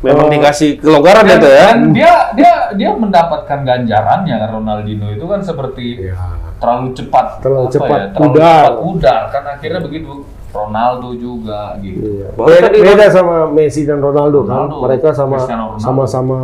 Memang 0.00 0.26
Oh. 0.26 0.32
dikasih 0.32 0.70
kelonggaran 0.80 1.22
Dan, 1.22 1.36
itu 1.36 1.44
ya. 1.46 1.60
dan 1.62 1.78
dia 1.92 2.12
dia 2.32 2.52
dia 2.72 2.90
mendapatkan 2.90 3.58
ganjarannya 3.60 4.34
kan 4.34 4.48
Ronaldinho 4.50 5.06
itu 5.08 5.22
kan 5.22 5.38
seperti 5.38 6.08
ya, 6.08 6.16
terlalu 6.56 6.96
cepat 6.96 7.26
Terlalu 7.38 7.62
apa 7.62 7.74
cepat 7.76 7.88
ya, 7.92 8.06
terlalu 8.08 8.24
pudar. 8.24 8.48
cepat 8.64 8.76
pudar 8.80 9.20
kan 9.28 9.42
akhirnya 9.46 9.80
begitu 9.80 10.10
Ronaldo 10.50 11.08
juga 11.14 11.76
gitu 11.78 12.00
iya. 12.16 12.26
Beda, 12.32 12.68
beda 12.72 13.06
sama 13.06 13.36
Messi 13.46 13.84
dan 13.84 14.00
Ronaldo, 14.00 14.42
kan. 14.42 14.66
Ronaldo, 14.66 14.76
Mereka 14.82 15.08
sama 15.12 15.36
sama-sama 15.76 16.38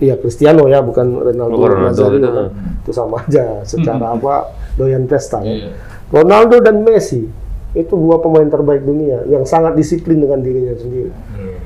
iya 0.00 0.14
Cristiano 0.16 0.64
ya, 0.66 0.80
bukan 0.80 1.06
Ronaldo. 1.30 1.54
Bukan 1.54 1.70
Ronaldo, 1.76 1.92
Nazario, 1.92 2.18
itu. 2.18 2.30
kan. 2.32 2.46
Itu 2.80 2.90
sama 2.96 3.16
aja 3.22 3.44
secara 3.68 4.06
apa 4.16 4.34
doyan 4.80 5.04
pesta 5.04 5.38
kan. 5.38 5.46
Iya. 5.46 5.76
Ronaldo 6.10 6.58
dan 6.58 6.82
Messi 6.82 7.28
itu 7.70 7.94
dua 7.94 8.18
pemain 8.18 8.48
terbaik 8.50 8.82
dunia 8.82 9.22
yang 9.30 9.46
sangat 9.46 9.78
disiplin 9.78 10.18
dengan 10.18 10.42
dirinya 10.42 10.74
sendiri. 10.74 11.12
Iya. 11.14 11.58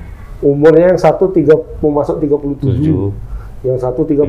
Umurnya 0.44 0.92
yang 0.92 1.00
satu 1.00 1.32
tiga 1.32 1.56
mau 1.80 1.94
masuk 2.02 2.20
37. 2.20 2.60
Tujuh. 2.60 3.08
yang 3.64 3.80
satu 3.80 4.04
35. 4.04 4.28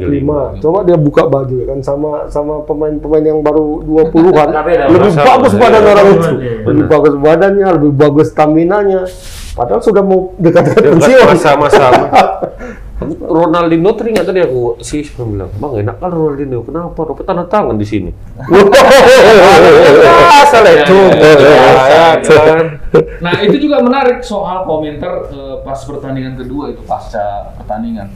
35. 0.55 0.63
Coba 0.63 0.79
dia 0.87 0.95
buka 0.95 1.27
baju 1.27 1.51
ya 1.59 1.67
kan 1.67 1.83
sama 1.83 2.23
sama 2.31 2.63
pemain-pemain 2.63 3.35
yang 3.35 3.43
baru 3.43 3.83
20-an. 3.83 4.47
Nggak 4.47 4.63
beda, 4.63 4.83
lebih 4.87 5.11
bagus 5.11 5.51
iya. 5.51 5.59
badan 5.59 5.83
orang 5.83 6.07
itu. 6.07 6.15
Benar. 6.23 6.63
Lebih 6.71 6.85
bagus 6.87 7.13
badannya, 7.19 7.67
lebih 7.75 7.91
bagus 7.99 8.27
stamina-nya. 8.31 9.01
Padahal 9.59 9.83
sudah 9.83 10.03
mau 10.07 10.31
dekat 10.39 10.71
Dekat 10.71 10.83
pensiun. 10.87 11.25
masa-masa. 11.35 11.87
Ronaldinho 13.13 13.91
teringat 13.93 14.25
tadi 14.25 14.41
aku 14.41 14.81
si 14.81 15.05
Ismail 15.05 15.27
bilang, 15.29 15.49
bang 15.57 15.73
enak 15.85 15.95
kan 16.01 16.09
Ronaldinho, 16.09 16.59
kenapa? 16.65 16.99
Dapat 17.05 17.25
tanda 17.25 17.45
tangan 17.45 17.77
di 17.77 17.87
sini. 17.87 18.11
Salah 20.51 20.73
itu. 20.73 20.97
Nah 23.19 23.35
itu 23.43 23.57
juga 23.59 23.81
menarik 23.81 24.21
soal 24.21 24.63
komentar 24.63 25.29
eh, 25.29 25.55
pas 25.65 25.79
pertandingan 25.83 26.39
kedua 26.39 26.71
itu 26.71 26.81
pasca 26.85 27.55
pertandingan. 27.59 28.09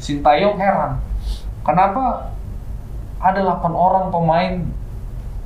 Sintayong 0.00 0.56
heran, 0.56 0.96
kenapa 1.60 2.32
ada 3.20 3.40
8 3.42 3.74
orang 3.74 4.04
pemain 4.08 4.64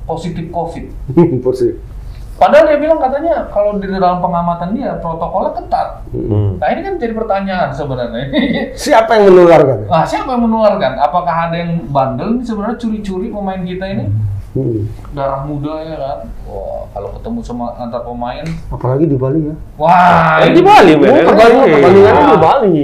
positif 0.07 0.47
COVID? 0.51 0.85
Posisi. 1.45 1.92
Padahal 2.33 2.65
dia 2.65 2.77
bilang 2.77 2.97
katanya 2.97 3.45
kalau 3.47 3.77
di 3.77 3.87
dalam 3.87 4.17
pengamatan 4.17 4.73
dia 4.73 4.97
protokolnya 4.97 5.53
ketat. 5.53 6.01
Hmm. 6.09 6.57
Nah 6.57 6.67
ini 6.67 6.81
kan 6.81 6.93
jadi 6.97 7.13
pertanyaan 7.13 7.69
sebenarnya. 7.71 8.23
Siapa 8.75 9.15
yang 9.15 9.25
menularkan? 9.29 9.85
nah 9.85 10.03
siapa 10.03 10.29
yang 10.29 10.43
menularkan? 10.43 10.97
Apakah 10.97 11.35
ada 11.47 11.55
yang 11.55 11.85
bandel 11.87 12.41
sebenarnya 12.41 12.75
curi-curi 12.75 13.29
pemain 13.29 13.61
kita 13.61 13.85
ini? 13.87 14.05
Hmm. 14.53 14.85
darah 15.17 15.41
muda 15.41 15.81
ya 15.81 15.97
kan. 15.97 16.19
Wah, 16.45 16.85
kalau 16.89 17.09
ketemu 17.17 17.41
sama 17.41 17.73
antar 17.73 18.05
pemain, 18.05 18.45
Apalagi 18.69 19.09
di 19.09 19.17
Bali 19.17 19.49
ya. 19.49 19.55
wah 19.75 20.37
Eh, 20.39 20.53
di 20.53 20.61
Bali, 20.61 20.93
men. 20.93 21.09
Oh, 21.09 21.17
Di 21.25 21.33
Bali, 21.33 21.53
Bali. 21.55 21.73
pertandingannya 21.73 22.23
di 22.23 22.37
Bali. 22.37 22.77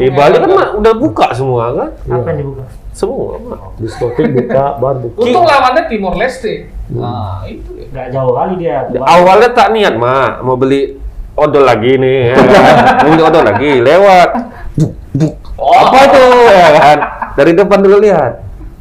Eh, 0.00 0.10
Bali 0.10 0.34
kan 0.34 0.50
udah 0.80 0.94
buka 0.96 1.26
semua 1.36 1.64
kan? 1.72 1.88
Apa 2.08 2.16
Iya. 2.16 2.24
yang 2.26 2.38
dibuka? 2.40 2.64
Semua. 2.90 3.36
Diskotik 3.76 4.32
buka, 4.32 4.64
bar 4.76 4.96
buka. 4.96 5.16
Untung 5.20 5.44
lawannya 5.44 5.82
Timor 5.86 6.16
Leste. 6.16 6.72
Nah, 6.90 7.46
itu 7.46 7.70
ya. 7.78 7.86
Nggak 7.90 8.06
jauh 8.10 8.32
kali 8.34 8.52
dia. 8.58 8.76
Awalnya 8.98 9.50
tak 9.54 9.68
niat, 9.70 9.94
Mak, 9.94 10.42
mau 10.42 10.58
beli 10.58 10.98
odol 11.38 11.64
lagi 11.64 11.94
nih, 11.96 12.18
ya 12.30 12.34
kan? 12.34 12.46
mau 13.06 13.10
beli 13.14 13.24
odol 13.24 13.44
lagi, 13.46 13.70
lewat. 13.78 14.28
Buk, 14.76 14.92
buk. 15.14 15.34
Apa 15.60 15.98
itu, 16.10 16.24
ya 16.50 16.68
kan? 16.74 16.98
Dari 17.38 17.52
depan 17.54 17.78
dulu 17.80 17.96
lihat. 18.02 18.32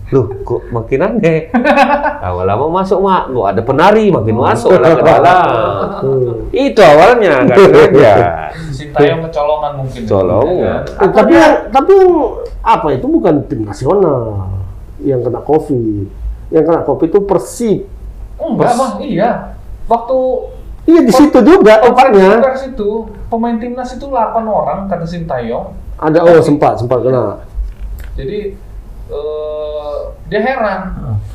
Loh, 0.09 0.25
kok 0.41 0.65
makin 0.73 1.05
aneh. 1.05 1.53
Lama-lama 2.25 2.81
masuk, 2.81 2.97
Mak. 2.97 3.29
Kok 3.29 3.45
ada 3.45 3.61
penari, 3.61 4.09
makin 4.09 4.35
masuk 4.41 4.73
lah 4.81 4.97
ke 4.97 5.05
dalam. 5.05 5.37
Hmm. 6.01 6.49
Itu 6.49 6.81
awalnya, 6.81 7.45
nggak 7.45 7.57
sengaja. 7.69 8.13
Sintayong 8.73 9.21
kecolongan 9.29 9.71
mungkin. 9.85 10.01
ya. 10.01 10.09
Colongan. 10.09 10.57
Ya. 10.57 10.75
Eh, 11.05 11.09
tapi 11.13 11.31
yang 11.37 11.53
tapi 11.69 11.91
yang 11.93 12.13
apa 12.65 12.87
itu 12.97 13.05
bukan 13.05 13.33
tim 13.45 13.61
nasional 13.69 14.49
yang 15.05 15.21
kena 15.21 15.45
covid. 15.45 16.09
Yang 16.49 16.63
kena 16.65 16.81
covid 16.89 17.07
itu 17.13 17.21
Persib. 17.29 17.79
Enggak, 18.39 18.73
Bang. 18.75 18.93
Iya. 19.03 19.31
Waktu 19.85 20.19
Iya 20.89 21.05
di 21.05 21.13
situ 21.13 21.37
juga 21.45 21.85
tempatnya. 21.85 22.41
pers 22.41 22.65
itu 22.65 22.89
pemain 23.29 23.61
timnas 23.61 23.93
itu 23.93 24.09
8 24.09 24.41
orang 24.41 24.89
kata 24.89 25.05
Sintayong. 25.05 25.77
Ada 26.01 26.25
oh 26.25 26.41
sempat 26.41 26.81
sempat 26.81 27.05
kena. 27.05 27.45
Jadi 28.17 28.57
eh, 29.11 29.97
dia 30.33 30.41
heran. 30.41 30.81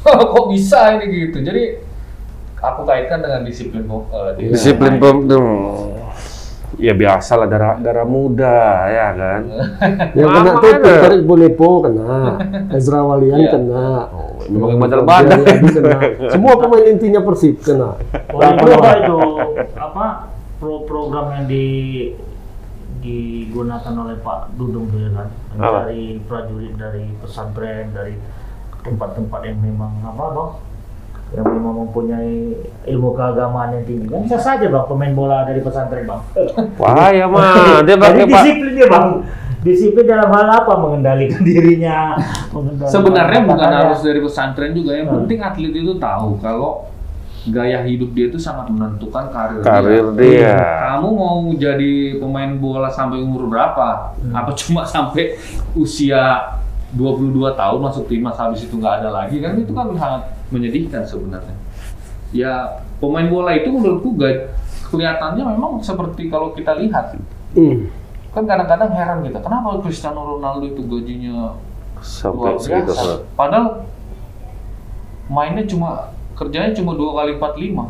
Kok 0.35 0.51
bisa 0.51 0.99
ini 0.99 1.07
gitu. 1.07 1.39
Jadi 1.45 1.79
aku 2.59 2.83
kaitkan 2.83 3.23
dengan 3.23 3.47
disiplin 3.47 3.87
eh, 3.87 4.31
dia. 4.43 4.49
Disiplin 4.51 4.99
pem... 4.99 5.17
hmm. 5.31 6.03
Ya 6.75 6.91
biasa 6.91 7.39
lah, 7.39 7.47
darah, 7.47 7.79
darah 7.79 8.03
muda, 8.03 8.91
ya 8.91 9.15
kan? 9.15 9.41
Yang 10.19 10.31
kena 10.35 10.53
tuh. 10.59 10.63
Peter 10.75 11.13
Bonepo 11.23 11.87
kena, 11.87 12.35
Ezra 12.75 12.99
Walian 13.07 13.39
Iya. 13.47 13.51
kena. 13.55 13.87
Memang 14.49 14.91
Adi 14.91 15.69
kena. 15.73 15.99
Semua 16.33 16.55
pemain 16.61 16.85
intinya 16.85 17.21
Persib 17.25 17.61
kena. 17.65 17.97
Oh, 18.33 18.41
itu 18.41 18.67
apa 18.75 18.91
itu 19.01 19.19
apa 19.79 20.07
pro 20.61 20.85
program 20.85 21.27
yang 21.35 21.45
di 21.49 21.67
digunakan 23.05 23.95
oleh 24.01 24.17
Pak 24.25 24.57
Dudung 24.57 24.89
tuh 24.89 25.01
ya 25.01 25.11
kan? 25.13 25.29
Dari 25.57 26.19
prajurit 26.25 26.75
dari 26.77 27.05
pesantren 27.21 27.93
dari 27.93 28.17
tempat-tempat 28.85 29.41
yang 29.45 29.59
memang 29.61 29.93
apa 30.05 30.25
bang? 30.33 30.51
Yang 31.35 31.47
memang 31.51 31.75
mempunyai 31.89 32.37
ilmu 32.89 33.11
keagamaan 33.17 33.81
yang 33.81 33.85
tinggi. 33.89 34.07
Kan 34.09 34.21
bisa 34.25 34.39
saja 34.41 34.67
bang 34.69 34.85
pemain 34.89 35.13
bola 35.13 35.45
dari 35.45 35.61
pesantren 35.61 36.05
bang. 36.09 36.23
Wah, 36.81 37.09
ya 37.13 37.27
mah, 37.29 37.81
dia 37.87 37.97
pakai 37.97 38.25
pak. 38.25 38.43
disiplin 38.45 38.73
dia 38.77 38.89
bang 38.89 39.09
disiplin 39.65 40.05
dalam 40.05 40.29
hal 40.29 40.47
apa 40.47 40.73
mengendalikan 40.77 41.41
dirinya 41.49 42.13
mengendalikan 42.51 42.93
Sebenarnya 42.93 43.41
bukan 43.43 43.57
kata-katanya. 43.57 43.81
harus 43.83 44.01
dari 44.01 44.21
pesantren 44.21 44.73
juga. 44.73 44.93
Yang 44.93 45.09
Hmm. 45.09 45.17
penting 45.19 45.39
atlet 45.41 45.73
itu 45.73 45.93
tahu 45.97 46.29
kalau 46.39 46.71
gaya 47.45 47.81
hidup 47.83 48.13
dia 48.13 48.27
itu 48.27 48.37
sangat 48.37 48.69
menentukan 48.69 49.29
karir, 49.29 49.61
Karir 49.61 50.07
dia. 50.13 50.53
dia. 50.53 50.57
Kamu 50.91 51.09
mau 51.11 51.37
jadi 51.51 51.93
pemain 52.17 52.53
bola 52.55 52.89
sampai 52.89 53.19
umur 53.19 53.49
berapa? 53.49 54.13
Apa 54.31 54.51
cuma 54.61 54.85
sampai 54.85 55.37
usia 55.75 56.41
22 56.91 57.35
tahun 57.53 57.79
masuk 57.81 58.07
timnas 58.07 58.37
habis 58.37 58.63
itu 58.63 58.75
nggak 58.75 59.03
ada 59.03 59.11
lagi 59.11 59.41
kan 59.41 59.57
itu 59.57 59.73
kan 59.73 59.91
sangat 59.93 60.23
menyedihkan 60.49 61.03
sebenarnya. 61.03 61.57
Ya 62.31 62.53
pemain 62.97 63.27
bola 63.27 63.53
itu 63.53 63.69
menurutku 63.69 64.15
gak 64.15 64.55
kelihatannya 64.87 65.43
memang 65.45 65.81
seperti 65.81 66.29
kalau 66.29 66.53
kita 66.53 66.77
lihat 66.77 67.19
Hmm. 67.53 67.87
Kan 68.35 68.43
kadang-kadang 68.45 68.91
heran 68.91 69.19
kita 69.23 69.39
kenapa 69.39 69.79
Cristiano 69.79 70.37
Ronaldo 70.37 70.67
itu 70.67 70.83
gajinya 70.85 71.55
Sampai 72.03 72.53
luar 72.53 72.59
segitu. 72.59 72.91
biasa. 72.91 73.11
Padahal 73.33 73.67
mainnya 75.27 75.65
cuma 75.65 76.13
kerjanya 76.35 76.75
cuma 76.75 76.93
dua 76.93 77.17
kali 77.17 77.39
empat 77.39 77.55
lima. 77.57 77.89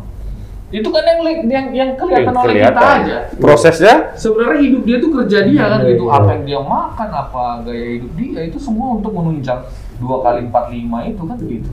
Itu 0.69 0.89
kan 0.89 1.03
yang 1.03 1.19
yang 1.45 1.65
yang 1.71 1.89
kelihatan 1.95 2.31
Eh, 2.31 2.41
oleh 2.41 2.55
kita 2.59 2.81
aja. 2.81 3.17
Prosesnya 3.37 3.93
Sebenarnya 4.13 4.59
hidup 4.61 4.81
dia 4.83 4.97
tuh 4.97 5.11
kerja 5.13 5.37
dia 5.43 5.63
kan 5.67 5.79
Iya, 5.81 5.89
gitu. 5.93 6.03
iya. 6.05 6.13
Apa 6.15 6.29
yang 6.31 6.43
dia 6.43 6.59
makan, 6.61 7.09
apa 7.11 7.43
gaya 7.63 7.85
hidup 7.97 8.11
dia 8.13 8.41
itu 8.43 8.57
semua 8.57 8.95
untuk 8.95 9.11
menunjang 9.11 9.61
dua 9.97 10.17
kali 10.21 10.45
empat 10.45 10.65
lima 10.69 10.97
itu 11.05 11.21
kan 11.21 11.37
gitu. 11.37 11.71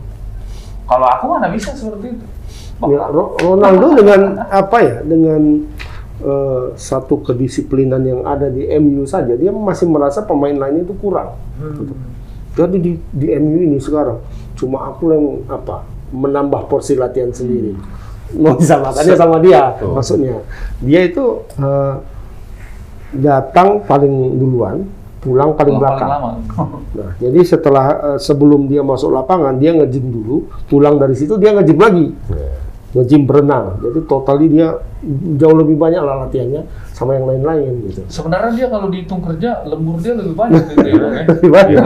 Kalau 0.82 1.06
aku 1.08 1.24
mana 1.30 1.46
bisa 1.48 1.72
seperti 1.72 2.14
itu. 2.14 2.26
Ya, 2.82 3.06
Ro- 3.06 3.38
Ronaldo 3.38 3.94
dengan 3.94 4.20
apa 4.42 4.76
ya? 4.82 4.96
Dengan 5.06 5.62
eh, 6.22 6.64
satu 6.78 7.20
kedisiplinan 7.26 8.02
yang 8.06 8.20
ada 8.22 8.46
di 8.48 8.64
MU 8.78 9.02
saja, 9.04 9.34
dia 9.34 9.50
masih 9.50 9.90
merasa 9.90 10.22
pemain 10.22 10.54
lain 10.54 10.86
itu 10.86 10.94
kurang. 10.96 11.34
Hmm. 11.58 11.90
Jadi 12.54 12.76
di, 12.78 12.92
di 13.10 13.26
MU 13.36 13.58
ini 13.66 13.78
sekarang 13.82 14.22
cuma 14.56 14.92
aku 14.92 15.10
yang 15.10 15.26
apa 15.50 15.82
menambah 16.12 16.70
porsi 16.70 16.94
latihan 16.94 17.34
sendiri. 17.34 17.74
Mau 18.42 18.56
disamakannya 18.56 19.16
sama 19.18 19.36
dia, 19.44 19.76
Betul. 19.76 19.92
maksudnya 19.92 20.36
dia 20.80 21.00
itu 21.04 21.24
eh, 21.60 21.94
datang 23.12 23.84
paling 23.84 24.40
duluan, 24.40 24.88
pulang 25.20 25.52
paling 25.52 25.76
Yang 25.76 25.82
belakang. 25.84 26.08
lama. 26.08 26.30
Nah, 26.92 27.08
jadi 27.16 27.40
setelah 27.40 27.86
eh, 28.12 28.18
sebelum 28.20 28.68
dia 28.68 28.84
masuk 28.84 29.12
lapangan, 29.16 29.56
dia 29.56 29.72
nge-gym 29.72 30.12
dulu, 30.12 30.48
pulang 30.68 31.00
dari 31.00 31.16
situ 31.16 31.36
dia 31.40 31.56
nge-gym 31.56 31.80
lagi. 31.80 32.06
Nge-gym 32.92 33.24
berenang. 33.24 33.80
Jadi 33.80 34.04
totally 34.04 34.46
dia 34.52 34.68
jauh 35.40 35.56
lebih 35.56 35.80
banyak 35.80 35.98
lah 35.98 36.28
latihannya 36.28 36.62
sama 36.92 37.16
yang 37.16 37.24
lain-lain 37.24 37.88
gitu. 37.88 38.04
Sebenarnya 38.06 38.52
dia 38.52 38.66
kalau 38.68 38.92
dihitung 38.92 39.24
kerja 39.24 39.64
lembur 39.64 39.96
dia 39.98 40.12
lebih 40.12 40.36
banyak 40.36 40.62
gitu 40.76 40.86
ya. 40.86 40.94
Ya. 40.94 41.24
Lebih 41.32 41.50
banyak. 41.50 41.84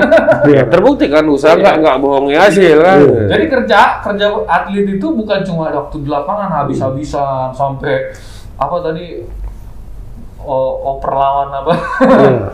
Iya. 0.50 0.62
terbukti 0.66 1.06
kan 1.06 1.24
usaha 1.30 1.54
Iya. 1.54 1.62
nggak 1.62 1.76
nggak 1.80 1.96
bohongi 2.02 2.34
hasil 2.34 2.76
kan. 2.82 2.98
Iya. 3.00 3.22
Jadi 3.32 3.44
kerja 3.46 3.80
kerja 4.02 4.26
atlet 4.44 4.86
itu 4.98 5.06
bukan 5.06 5.40
cuma 5.46 5.70
waktu 5.70 5.96
di 6.02 6.08
lapangan 6.10 6.50
habis-habisan 6.52 7.54
sampai 7.54 8.10
apa 8.58 8.76
tadi 8.82 9.22
oh, 10.46 10.70
oper 10.94 11.10
lawan 11.10 11.50
apa 11.52 11.72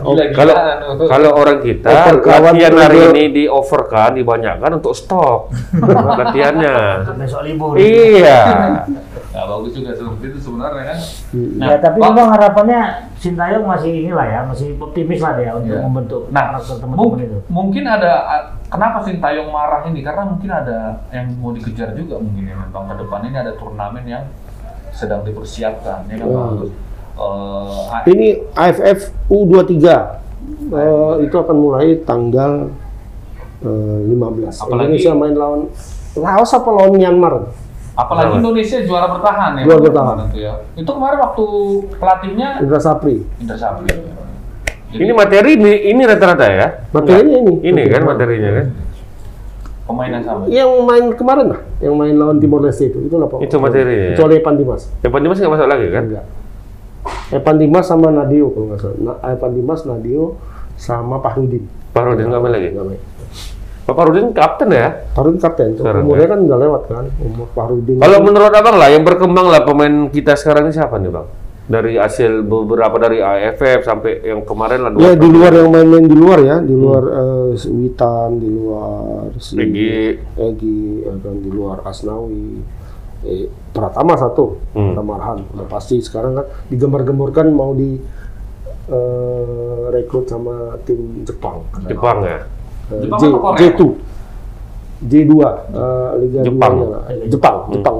Iya. 0.03 0.25
Kalau 0.33 0.53
gila-gilaan. 0.53 1.07
kalau 1.07 1.29
orang 1.35 1.57
kita 1.59 1.89
latihan 2.19 2.73
hari 2.75 2.99
ini 3.07 3.23
di 3.31 3.43
overkan 3.45 4.11
dibanyakan 4.13 4.77
untuk 4.77 4.91
stok 4.91 5.53
latihannya. 6.19 6.75
besok 7.15 7.41
libur 7.43 7.77
Iya. 7.77 8.41
Nggak 9.33 9.47
bagus 9.47 9.71
juga 9.73 9.89
seperti 9.91 10.25
itu 10.27 10.39
sebenarnya 10.43 10.83
kan. 10.87 10.99
Hmm. 11.33 11.57
ya 11.59 11.75
tapi 11.79 11.97
memang 11.99 12.29
harapannya 12.29 12.81
Sintayong 13.15 13.63
masih 13.63 13.91
inilah 14.03 14.27
ya 14.27 14.39
masih 14.43 14.77
optimis 14.77 15.17
lah 15.17 15.33
dia 15.33 15.51
untuk 15.51 15.73
Iya. 15.73 15.81
membentuk 15.81 16.21
Nah, 16.29 16.43
karakter 16.51 16.75
teman-teman 16.77 16.97
mung- 16.99 17.17
itu 17.19 17.37
mungkin 17.47 17.83
ada 17.87 18.11
kenapa 18.67 19.01
Sintayong 19.01 19.49
marah 19.49 19.81
ini 19.85 20.01
karena 20.01 20.23
mungkin 20.23 20.49
ada 20.49 20.77
yang 21.09 21.33
mau 21.35 21.49
dikejar 21.49 21.93
juga 21.93 22.17
mungkin 22.17 22.45
ya 22.45 22.55
memang 22.55 22.85
ke 22.85 22.95
depan 22.99 23.21
ini 23.23 23.37
ada 23.39 23.53
turnamen 23.53 24.03
yang 24.03 24.23
sedang 24.91 25.23
dipersiapkan 25.23 26.05
ya 26.05 26.15
kan 26.15 26.27
Wah. 26.27 26.69
Eh, 27.13 27.93
a- 27.93 28.03
Ini 28.05 28.27
AFF 28.51 28.99
U23 29.27 29.77
eh, 30.65 31.13
itu 31.21 31.35
akan 31.35 31.55
mulai 31.55 32.01
tanggal 32.01 32.73
eh, 33.59 33.99
15. 34.09 34.49
Apalagi- 34.59 34.97
Indonesia 34.97 35.11
main 35.13 35.33
lawan 35.33 35.61
Laos 36.13 36.51
apa 36.51 36.69
lawan 36.69 36.93
Myanmar? 36.93 37.49
apalagi 37.93 38.25
Apa? 38.27 38.37
Indonesia 38.39 38.77
juara 38.81 39.05
bertahan 39.07 39.51
ya. 39.55 39.63
Juara 39.63 39.79
bertahan. 39.79 40.15
tentu 40.19 40.37
ya. 40.39 40.53
Itu 40.73 40.91
kemarin 40.91 41.17
waktu 41.19 41.45
pelatihnya 41.93 42.47
Indra 42.59 42.77
Sapri. 42.77 43.21
Indra 43.37 43.53
Sapri. 43.53 43.85
Jadi, 43.85 44.97
Ini 44.99 45.11
materi 45.11 45.51
ini 45.55 45.73
ini 45.89 46.01
rata-rata 46.01 46.45
ya? 46.45 46.67
Materinya 46.89 47.37
ini. 47.39 47.53
Ini 47.63 47.81
kan 47.87 48.01
materinya 48.03 48.51
kan? 48.51 48.67
pemain 49.83 50.09
yang 50.09 50.23
sama. 50.23 50.41
Yang 50.47 50.69
main 50.81 51.05
kemarin 51.11 51.45
lah, 51.49 51.59
yang 51.77 51.93
main 51.93 52.15
lawan 52.15 52.39
Timor 52.39 52.63
Leste 52.63 52.87
itu, 52.87 53.03
itu 53.03 53.13
lah 53.13 53.27
Pak. 53.27 53.43
Itu 53.43 53.59
materinya 53.59 53.91
ya? 53.91 54.09
Kecuali 54.15 54.33
Evan 54.37 54.55
Dimas. 54.55 54.81
Yang 55.01 55.11
penting 55.11 55.29
masih 55.29 55.41
nggak 55.43 55.53
masuk 55.53 55.67
lagi 55.67 55.87
kan? 55.91 56.03
Enggak. 56.07 56.25
Evan 57.31 57.55
Dimas 57.57 57.85
sama 57.85 58.07
Nadio 58.09 58.47
kalau 58.51 58.65
nggak 58.71 58.79
salah. 58.79 58.97
Na- 58.99 59.19
Evan 59.27 59.51
Dimas, 59.53 59.81
Nadio 59.83 60.37
sama 60.75 61.19
Pahrudin. 61.19 61.63
Pak 61.93 62.03
Rudin 62.03 62.25
nggak 62.29 62.41
main 62.41 62.53
lagi? 62.53 62.69
Nggak 62.73 62.85
main. 62.87 63.01
Pak 63.83 63.99
Rudin 63.99 64.31
kapten 64.31 64.69
ya? 64.71 64.87
Pahrudin 65.11 65.39
kapten, 65.39 65.67
tuh. 65.75 65.83
Sekarang, 65.83 66.07
umurnya 66.07 66.25
ya? 66.25 66.31
kan 66.31 66.39
udah 66.39 66.57
lewat 66.57 66.81
kan, 66.87 67.05
umur 67.19 67.47
Pahrudin. 67.51 67.97
Kalau 67.99 68.17
itu- 68.17 68.25
menurut 68.25 68.53
abang 68.55 68.75
lah 68.79 68.87
yang 68.87 69.03
berkembang 69.03 69.47
lah 69.51 69.61
pemain 69.61 70.07
kita 70.07 70.33
sekarang 70.33 70.69
ini 70.69 70.73
siapa 70.73 70.95
nih 70.97 71.11
bang? 71.11 71.27
Dari 71.63 71.95
hasil 71.95 72.43
beberapa 72.43 72.99
dari 72.99 73.23
AFF 73.23 73.87
sampai 73.87 74.19
yang 74.19 74.43
kemarin 74.43 74.83
lah 74.83 74.91
Ya 74.99 75.15
di 75.15 75.31
luar 75.31 75.55
yang 75.55 75.71
main-main 75.71 76.03
di 76.03 76.11
luar 76.11 76.39
ya, 76.43 76.59
di 76.59 76.75
luar 76.75 77.03
eh, 77.07 77.55
Witan, 77.55 78.29
di 78.35 78.49
luar 78.51 79.31
si 79.39 79.55
Egi. 79.55 80.19
Egi, 80.35 81.07
ya 81.07 81.15
kan, 81.23 81.35
di 81.39 81.47
luar 81.47 81.79
Asnawi, 81.87 82.59
eh, 83.23 83.47
Pratama 83.73 84.13
satu, 84.13 84.61
Hmm. 84.77 84.93
Pratama 84.93 85.11
Arhan, 85.17 85.39
udah 85.49 85.67
pasti 85.67 85.97
sekarang 85.97 86.37
kan 86.37 86.45
digembar-gemborkan 86.69 87.49
mau 87.49 87.73
di 87.73 87.97
eh, 88.87 89.83
rekrut 89.89 90.27
sama 90.27 90.77
tim 90.83 91.23
Jepang, 91.23 91.63
Jepang 91.87 92.21
ya. 92.21 92.43
Eh, 92.91 93.07
Jepang 93.07 93.19
J, 93.19 93.23
apa 93.31 93.39
Korea? 93.39 93.59
J2, 93.73 93.81
J2 95.03 95.33
eh, 95.33 96.11
Liga 96.21 96.39
Jepang. 96.43 96.73
2 96.75 96.79
-nya 96.79 96.87
lah. 96.91 97.03
Eh, 97.09 97.27
Jepang, 97.27 97.57
Jepang. 97.71 97.97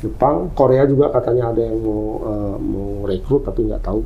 Jepang, 0.00 0.36
Korea 0.56 0.88
juga 0.88 1.12
katanya 1.12 1.52
ada 1.52 1.60
yang 1.60 1.76
mau 1.80 2.02
eh, 2.24 2.56
mau 2.56 2.90
rekrut 3.04 3.44
tapi 3.44 3.68
nggak 3.68 3.82
tahu 3.84 4.00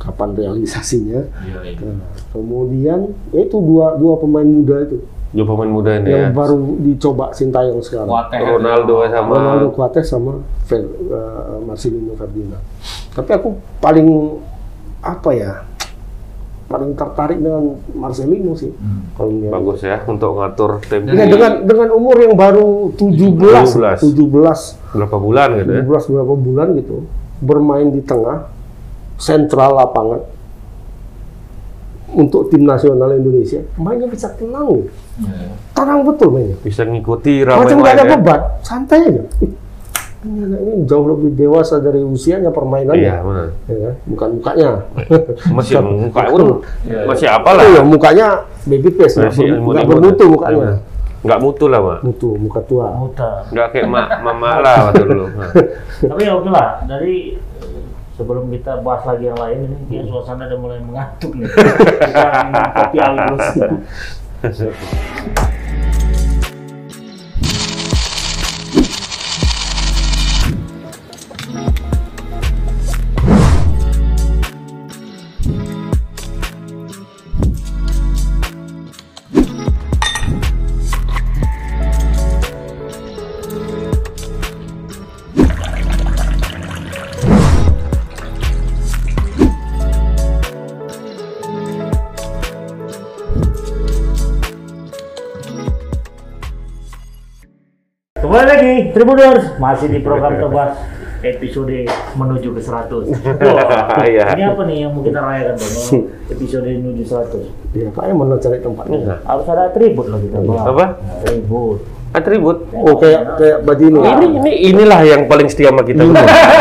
kapan 0.00 0.32
realisasinya. 0.32 1.20
Iya, 1.44 1.76
iya. 1.76 1.90
Nah, 1.92 2.08
kemudian 2.32 3.12
ya 3.36 3.40
itu 3.44 3.56
dua 3.60 4.00
dua 4.00 4.16
pemain 4.16 4.48
muda 4.48 4.88
itu 4.88 5.04
Dua 5.30 5.46
pemain 5.46 5.70
muda 5.70 5.94
ini 5.94 6.10
ya. 6.10 6.26
yang 6.26 6.34
baru 6.34 6.58
dicoba 6.82 7.30
Sintayong 7.30 7.78
sekarang. 7.78 8.10
Ronaldo 8.34 9.06
sama 9.06 9.30
Ronaldo 9.38 9.68
Kuates 9.70 10.10
sama 10.10 10.42
Fer, 10.66 10.82
eh, 10.82 11.56
Marcelino 11.62 12.18
Ferdinand. 12.18 12.58
Tapi 13.14 13.30
aku 13.38 13.54
paling 13.78 14.06
apa 14.98 15.30
ya? 15.30 15.52
Paling 16.66 16.94
tertarik 16.94 17.38
dengan 17.38 17.78
Marcelino 17.94 18.58
sih. 18.58 18.74
Kalau 19.14 19.30
melihat. 19.30 19.54
bagus 19.54 19.78
ya 19.82 20.02
untuk 20.02 20.34
ngatur 20.34 20.82
tim 20.86 21.02
Ya, 21.06 21.26
dengan 21.26 21.62
dengan 21.62 21.88
umur 21.94 22.18
yang 22.18 22.34
baru 22.34 22.90
17, 22.94 23.70
17. 23.70 24.02
17, 24.10 24.78
berapa 24.94 25.14
bulan 25.14 25.48
gitu 25.62 25.70
ya. 25.78 25.82
17 25.86 26.10
berapa 26.10 26.34
bulan 26.34 26.66
gitu, 26.74 27.06
bermain 27.38 27.90
di 27.90 28.02
tengah 28.02 28.50
sentral 29.14 29.78
lapangan 29.78 30.22
untuk 32.12 32.46
tim 32.46 32.62
nasional 32.62 33.12
Indonesia, 33.12 33.62
mainnya 33.74 34.06
bisa 34.06 34.28
tenang, 34.32 34.86
Iya. 35.16 35.48
tenang 35.72 36.02
betul 36.02 36.28
mainnya. 36.30 36.56
Bisa 36.58 36.82
ngikuti 36.82 37.40
ramai 37.40 37.64
Macam 37.64 37.76
nggak 37.78 37.94
ada 37.94 38.02
ya. 38.02 38.10
beban, 38.12 38.40
santai 38.60 38.98
aja. 39.04 39.22
Ini 40.20 40.36
anak 40.44 40.60
ini 40.60 40.72
jauh 40.84 41.06
lebih 41.08 41.32
dewasa 41.32 41.78
dari 41.78 41.98
usianya 41.98 42.50
permainannya. 42.50 43.00
Iya, 43.00 43.16
benar. 43.18 43.46
Ya 43.64 43.76
kan? 43.80 43.94
Bukan 44.04 44.28
mukanya. 44.36 44.70
Masih 45.56 45.74
muka 45.80 46.20
pun 46.28 46.60
Iya, 46.84 46.98
masih 47.08 47.26
apalah. 47.26 47.64
Iya, 47.64 47.80
mukanya 47.80 48.26
baby 48.62 48.90
face, 48.92 49.16
nggak 49.16 49.32
Masih 49.32 49.40
ber- 49.40 49.48
imut-imut. 49.50 49.72
nggak 49.72 49.86
bermutu 49.88 50.24
mukanya. 50.28 50.60
Iya. 50.60 50.74
Nggak 51.20 51.40
mutu 51.40 51.64
lah, 51.68 51.80
Mak. 51.80 51.98
Mutu, 52.00 52.30
muka 52.36 52.60
tua. 52.64 52.86
Muta. 52.92 53.30
Nggak 53.48 53.66
kayak 53.70 53.86
mak 53.86 54.06
mama 54.20 54.50
lah 54.58 54.76
waktu 54.88 55.04
dulu. 55.04 55.24
Tapi 56.12 56.20
ya 56.20 56.32
oke 56.32 56.48
lah, 56.48 56.68
dari 56.84 57.16
sebelum 58.20 58.52
kita 58.52 58.84
bahas 58.84 59.08
lagi 59.08 59.32
yang 59.32 59.40
lain 59.40 59.64
ini 59.64 59.76
kayak 59.88 60.04
suasana 60.12 60.44
udah 60.44 60.58
mulai 60.60 60.80
mengantuk 60.84 61.32
nih. 61.32 61.48
Kita 61.56 62.44
minum 62.44 62.68
kopi 62.76 62.96
awi 63.00 63.24
Tribuners 98.90 99.44
masih 99.56 99.88
di 99.88 99.98
program 99.98 100.36
tebas 100.36 100.72
episode 101.20 101.84
menuju 102.16 102.48
ke 102.50 102.60
100. 102.60 103.12
Wah, 103.44 104.00
Iya. 104.02 104.24
Ini 104.32 104.44
apa 104.48 104.62
nih 104.64 104.76
yang 104.82 104.92
mau 104.96 105.04
kita 105.04 105.20
rayakan 105.20 105.54
tuh? 105.54 105.68
Mau 105.68 105.98
Episode 106.32 106.68
menuju 106.72 107.02
100. 107.04 107.76
Iya, 107.76 107.88
Pak 107.92 108.04
mau 108.10 108.24
cari 108.34 108.58
tempatnya. 108.58 108.98
Iya. 108.98 109.14
Harus 109.22 109.46
ada 109.46 109.62
atribut 109.68 110.06
loh 110.08 110.18
kita. 110.18 110.36
Bang. 110.40 110.64
Apa? 110.64 110.84
Atribut. 111.20 111.78
Atribut. 112.10 112.56
Oh, 112.74 112.96
kayak 112.98 113.22
kayak 113.38 113.58
baju 113.62 113.84
ini. 113.86 113.98
Ini 114.00 114.26
ini 114.34 114.52
inilah 114.74 115.00
yang 115.04 115.22
paling 115.30 115.46
setia 115.46 115.70
sama 115.70 115.86
kita. 115.86 116.02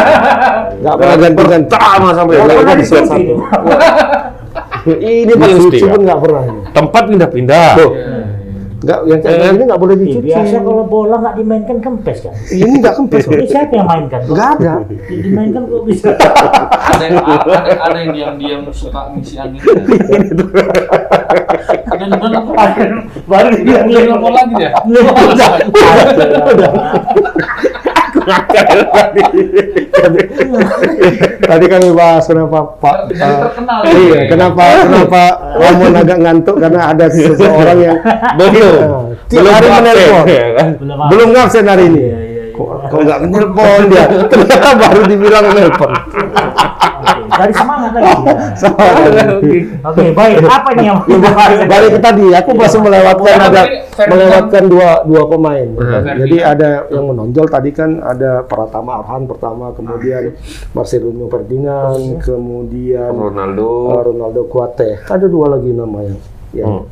Nggak 0.84 0.96
pernah 0.96 1.15
ganti-ganti. 1.18 1.70
Sampai 1.74 2.34
Nggak 2.38 2.46
sekarang. 2.46 2.60
pernah 2.60 2.76
di 2.76 2.86
itu. 3.18 3.36
Ini 4.89 5.34
Paling 5.36 5.60
setia. 5.68 5.92
pun 5.92 6.02
nggak 6.08 6.20
pernah. 6.24 6.42
ini. 6.46 6.60
Tempat 6.72 7.04
pindah-pindah. 7.10 7.70
Tuh. 8.80 8.86
Nggak, 8.86 9.00
yang 9.06 9.20
kayak 9.20 9.36
Eh, 9.36 9.52
gini 9.52 9.63
nggak 9.65 9.76
boleh 9.78 9.96
dicuci. 9.98 10.24
biasa 10.26 10.56
kalau 10.58 10.84
bola 10.86 11.15
nggak 11.20 11.36
dimainkan 11.36 11.78
kempes 11.80 12.18
kan? 12.22 12.34
Ini 12.48 12.76
nggak 12.80 12.96
kempes. 12.96 13.24
Ini 13.28 13.46
siapa 13.46 13.74
yang 13.74 13.88
mainkan? 13.88 14.20
Kok 14.24 14.32
Nggak 14.32 14.50
ada. 14.56 14.74
Dimainkan 15.06 15.62
kok 15.65 15.82
bisa? 15.84 16.10
ada 16.89 17.04
yang 17.04 17.20
ada, 17.20 17.54
ada 17.78 17.98
yang 17.98 18.12
diam-diam 18.13 18.62
suka 18.72 19.12
ngisi 19.12 19.36
angin. 19.36 19.60
Dan 21.89 22.08
dan 22.10 22.32
aku 22.34 22.52
Baru 23.26 23.50
dia 23.60 23.80
dia 23.84 24.00
telepon 24.02 24.32
lagi 24.32 24.56
ya. 24.58 24.72
Tadi 31.50 31.65
kan 31.65 31.82
bahas 31.98 32.24
kenapa 32.30 32.60
Pak. 32.78 32.96
Terkenal. 33.10 33.80
Iya, 33.89 34.13
ya. 34.13 34.24
kenapa 34.30 34.63
kenapa 34.86 35.22
Ramon 35.62 35.94
agak 35.98 36.18
ngantuk 36.22 36.56
karena 36.62 36.82
ada 36.94 37.06
seseorang 37.10 37.78
yang 37.80 37.98
Belum. 38.38 39.18
tiap 39.28 39.46
hari 39.50 39.68
menelpon. 39.68 40.24
ya 40.30 40.46
kan? 40.56 40.68
Belum 40.78 40.98
Belum 41.10 41.28
ngabsen 41.34 41.65
hari 41.65 41.84
ini. 41.89 42.00
Iya, 42.00 42.08
iya, 42.08 42.44
iya. 42.50 42.56
Kok 42.56 42.70
kok 42.92 43.00
nggak 43.08 43.20
menelpon 43.26 43.82
dia? 43.89 44.06
Ternyata 44.30 44.70
baru 44.78 45.02
dibilang 45.08 45.46
menelpon. 45.52 45.92
Dari 47.19 47.54
semangat 47.54 47.91
lagi. 47.91 48.13
Sama. 48.56 48.78
Oke, 49.86 50.04
baik. 50.12 50.36
Apa 50.41 50.69
nih 50.74 50.86
yang 50.86 50.98
bahas? 51.19 51.50
Balik 51.63 51.89
ke 51.91 52.00
tadi, 52.00 52.26
aku 52.32 52.50
masih 52.54 52.80
melewatkan 52.80 53.32
Tapi 53.32 53.48
ada 53.48 53.62
Ferdinand- 53.89 54.10
melewatkan 54.10 54.63
dua 54.65 54.89
dua 55.04 55.24
pemain. 55.26 55.67
Hmm. 55.72 56.04
Jadi 56.17 56.38
ada 56.39 56.69
yang 56.88 57.06
menonjol 57.08 57.45
tadi 57.45 57.69
kan 57.69 58.00
ada 58.00 58.41
Pratama 58.41 59.00
Arhan 59.00 59.24
pertama, 59.24 59.72
kemudian 59.72 60.36
Marcelino 60.72 61.26
Ferdinand, 61.28 62.00
kemudian 62.19 63.12
Ronaldo. 63.12 63.69
uh, 63.89 64.02
Ronaldo 64.06 64.41
Kuate. 64.45 65.04
Ada 65.04 65.26
dua 65.26 65.52
lagi 65.52 65.69
nama 65.69 66.00
yang 66.02 66.17
yang 66.52 66.69
Hmm. 66.72 66.86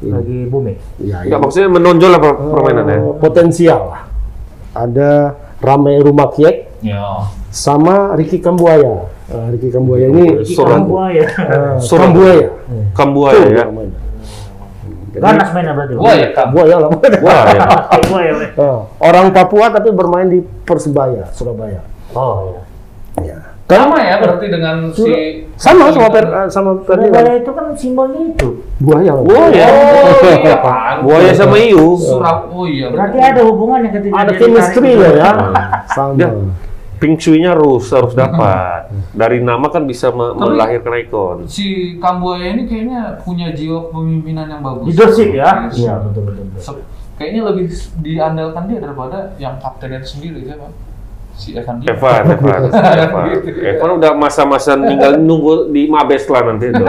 ini. 0.00 0.10
Lagi 0.10 0.38
booming. 0.44 0.78
Ya, 0.98 1.16
Enggak 1.18 1.28
yang, 1.28 1.40
maksudnya 1.40 1.68
menonjol 1.70 2.12
apa 2.12 2.30
permainannya? 2.34 2.98
uh, 3.00 3.14
potensial 3.16 3.80
lah. 3.88 4.02
Ada 4.72 5.10
Rame 5.58 5.96
Rumakiek 5.98 6.56
Ya. 6.80 7.30
sama 7.48 8.12
Ricky 8.12 8.36
Kambuaya. 8.36 9.06
Uh, 9.24 9.48
Ricky 9.48 9.72
Kambuaya 9.72 10.12
ini 10.12 10.44
Seorang- 10.44 10.84
buaya. 10.84 11.24
uh, 11.24 11.80
Seorang- 11.80 12.12
Kambuaya. 12.12 12.48
Kambuaya 12.98 13.44
ya. 13.48 13.64
namanya. 13.64 13.98
Ganas 15.14 15.48
mainnya 15.54 15.72
berarti. 15.72 15.94
Gua 15.94 16.12
ya, 16.12 16.28
Kak. 16.28 16.44
Kambuaya 16.52 16.76
lah. 16.76 16.90
Ya. 16.92 17.66
Buaya. 18.10 18.32
Uh, 18.58 18.78
orang 19.00 19.32
Papua 19.32 19.72
tapi 19.72 19.88
bermain 19.90 20.28
di 20.28 20.42
Persebaya, 20.66 21.30
Surabaya. 21.32 21.80
Oh, 22.12 22.58
iya. 23.22 23.32
Ya. 23.32 23.38
Sama 23.64 23.96
ya 23.96 24.20
berarti 24.20 24.52
dengan 24.52 24.92
si 24.92 25.08
Sama 25.56 25.88
sama 25.88 26.12
per, 26.12 26.24
sama 26.52 26.84
Surabaya 26.84 27.08
Ferdinand. 27.08 27.40
itu 27.40 27.50
kan 27.56 27.66
simbolnya 27.72 28.20
itu. 28.28 28.48
Buaya. 28.76 29.12
Buaya. 29.16 29.66
Oh 29.72 30.20
iya. 30.36 30.56
Buaya 31.06 31.30
sama 31.32 31.56
Iu. 31.56 31.96
Surab. 31.96 32.52
Oh 32.52 32.68
iya. 32.68 32.92
Berarti 32.92 33.18
ada 33.24 33.40
hubungannya 33.40 33.88
ketika 33.88 34.14
Ada 34.20 34.32
chemistry 34.36 35.00
ya, 35.00 35.10
ya. 35.16 35.30
Sama. 35.88 36.28
Ya. 36.94 37.00
Ping 37.00 37.14
Shui-nya 37.16 37.50
harus 37.50 37.84
harus 37.88 38.14
dapat. 38.14 38.86
Dari 39.10 39.38
nama 39.38 39.66
kan 39.66 39.82
bisa 39.82 40.08
me- 40.08 40.30
Tapi- 40.30 40.40
melahirkan 40.48 40.92
ikon. 41.00 41.36
Si 41.44 41.64
Kambuaya 41.98 42.50
ini 42.50 42.64
kayaknya 42.64 43.18
punya 43.20 43.50
jiwa 43.50 43.90
kepemimpinan 43.90 44.46
yang 44.48 44.62
bagus. 44.62 44.88
Leadership 44.88 45.30
ya. 45.32 45.66
Yes. 45.66 45.74
Iya, 45.76 45.94
betul 46.00 46.22
betul. 46.24 46.44
betul. 46.48 46.60
Se- 46.60 46.86
Kayaknya 47.14 47.42
lebih 47.46 47.66
diandalkan 48.00 48.62
dia 48.66 48.78
daripada 48.80 49.18
yang 49.36 49.54
kaptennya 49.56 50.02
sendiri 50.02 50.42
siapa? 50.42 50.66
Si 51.32 51.50
Evan. 51.50 51.78
Evan, 51.80 52.22
Evan, 52.28 52.60
Evan. 53.06 53.22
Evan 53.44 53.90
udah 53.98 54.14
masa-masa 54.14 54.74
tinggal 54.76 55.18
nunggu 55.20 55.66
di 55.68 55.86
Mabes 55.86 56.26
lah 56.26 56.42
nanti 56.44 56.70
itu. 56.70 56.82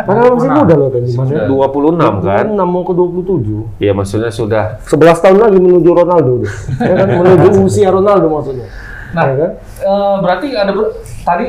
Padahal 0.00 0.34
masih 0.34 0.50
muda 0.52 0.74
loh 0.76 0.86
kan 0.86 1.02
di 1.02 1.12
mana? 1.12 1.28
Sudah. 1.28 1.46
26 1.46 1.98
kan? 2.20 2.44
6 2.48 2.62
mau 2.64 2.82
ke 2.82 2.94
27. 2.94 3.78
Iya 3.78 3.92
maksudnya 3.92 4.30
sudah 4.30 4.64
11 4.82 5.18
tahun 5.18 5.38
lagi 5.40 5.58
menuju 5.58 5.90
Ronaldo. 5.92 6.32
Ya 6.78 6.94
kan 6.96 7.08
menuju 7.12 7.48
usia 7.66 7.88
Ronaldo 7.90 8.26
maksudnya. 8.28 8.66
Nah, 9.12 9.24
Ya 9.24 9.34
kan? 9.36 9.50
eh, 9.78 10.16
berarti 10.18 10.46
ada 10.52 10.72
ber- 10.72 10.92
tadi 11.22 11.46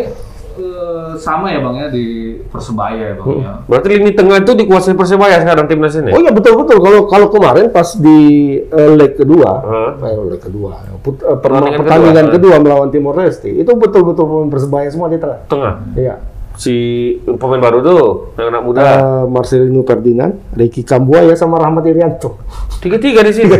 eh, 0.53 1.11
sama 1.17 1.49
ya 1.49 1.59
bang 1.59 1.75
ya 1.75 1.87
di 1.89 2.05
persebaya 2.45 3.03
ya 3.09 3.15
bang 3.15 3.27
ya. 3.39 3.53
Berarti 3.65 3.87
lini 3.89 4.11
tengah 4.11 4.37
itu 4.37 4.53
dikuasai 4.53 4.93
Persebaya 4.93 5.39
sekarang 5.39 5.65
timnas 5.65 5.95
ini? 5.95 6.09
Oh 6.09 6.19
iya 6.19 6.29
betul 6.29 6.53
betul. 6.55 6.77
Kalau 6.77 7.07
kalau 7.07 7.27
kemarin 7.27 7.67
pas 7.67 7.95
di 7.95 8.19
eh, 8.61 8.91
leg 8.91 9.15
kedua, 9.15 9.49
Hah? 9.59 9.91
eh, 9.97 10.21
leg 10.27 10.37
kedua, 10.39 10.77
put- 10.99 11.19
eh, 11.19 11.33
Pertandingan 11.35 11.79
pertandingan 11.79 12.27
kedua. 12.29 12.53
kedua, 12.53 12.55
melawan 12.59 12.89
Timor 12.89 13.17
Leste, 13.17 13.49
itu 13.49 13.71
betul 13.73 14.05
betul 14.05 14.25
pemain 14.25 14.47
persebaya 14.47 14.87
semua 14.87 15.07
di 15.07 15.17
tengah. 15.17 15.39
Tengah. 15.47 15.73
Iya. 15.95 16.15
Si 16.55 16.75
pemain 17.17 17.57
baru 17.59 17.79
tuh, 17.79 18.03
yang 18.35 18.49
anak 18.49 18.63
muda. 18.63 18.79
Eh, 18.79 18.95
Marcelino 19.25 19.81
Ferdinand, 19.81 20.37
Ricky 20.51 20.81
Kambuaya 20.81 21.33
sama 21.33 21.57
Rahmat 21.57 21.83
Irianto. 21.85 22.37
Tiga-tiga 22.77 23.21
di 23.21 23.31
sini. 23.31 23.49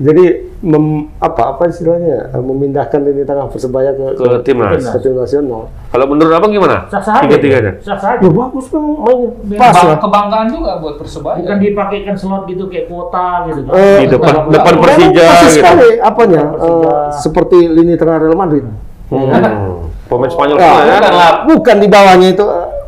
Jadi 0.00 0.24
mem, 0.58 0.84
apa 1.18 1.52
apa 1.52 1.68
istilahnya 1.68 2.32
eh, 2.32 2.40
memindahkan 2.40 2.98
lini 2.98 3.22
tengah 3.22 3.46
persebaya 3.46 3.92
ke 3.92 4.14
Ke 4.14 4.40
timnas. 4.42 4.82
ke 4.82 4.98
tim 4.98 5.14
nasional. 5.14 5.68
Kalau 5.86 6.06
menurut 6.06 6.32
abang 6.32 6.48
gimana? 6.48 6.88
Tiga-tiganya. 6.88 7.76
Sah 7.80 7.96
saja. 7.96 8.18
Ya 8.18 8.30
bagus 8.30 8.66
kan 8.66 8.80
main 8.80 9.30
pas 9.54 9.70
Bang- 9.70 9.86
lah. 9.86 9.98
kebanggaan 10.00 10.46
juga 10.50 10.72
buat 10.78 10.96
persebaya. 10.96 11.38
Bukan 11.38 11.58
dipakaikan 11.60 12.14
slot 12.16 12.44
gitu 12.46 12.66
kayak 12.66 12.88
kuota 12.88 13.46
gitu 13.46 13.60
kan. 13.62 13.72
Eh, 13.74 13.98
Di 14.00 14.08
depan 14.10 14.34
depan 14.48 14.74
Persija 14.80 15.22
persis 15.22 15.44
gitu. 15.46 15.56
sekali 15.56 15.88
apanya 15.98 16.42
Persija. 16.50 16.88
eh, 16.88 17.06
seperti 17.14 17.58
lini 17.68 17.94
tengah 17.94 18.16
Real 18.18 18.34
Madrid. 18.34 18.64
Hmm. 19.06 19.30
Pemain 20.06 20.30
Spanyol 20.30 20.56
Ya, 20.56 20.62
semua 20.62 20.78
ya. 20.78 20.94
bukan, 20.98 21.12
lah, 21.14 21.32
bukan 21.50 21.76
di 21.82 21.88
bawahnya 21.90 22.28
itu 22.30 22.44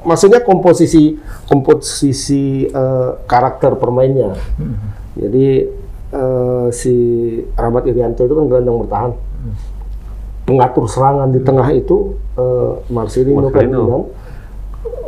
maksudnya 0.06 0.40
komposisi 0.46 1.18
komposisi 1.50 2.70
eh, 2.70 3.10
karakter 3.26 3.74
permainnya. 3.74 4.38
Jadi 5.18 5.66
eh, 6.14 6.66
si 6.70 6.94
Rahmat 7.58 7.84
Irianto 7.90 8.22
itu 8.22 8.34
kan 8.38 8.44
gelandang 8.46 8.86
bertahan. 8.86 9.12
Mengatur 10.48 10.88
serangan 10.88 11.28
di 11.28 11.40
tengah 11.42 11.68
itu 11.74 12.14
eh, 12.38 12.72
Marcelino. 12.88 13.50
Ferdinand. 13.50 14.06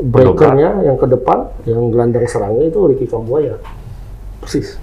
Breakernya 0.00 0.80
yang 0.84 0.96
ke 0.96 1.06
depan, 1.06 1.46
yang 1.68 1.92
gelandang 1.92 2.24
serangnya 2.26 2.68
itu 2.68 2.78
Ricky 2.88 3.06
Kambuaya. 3.06 3.56
Persis. 4.40 4.80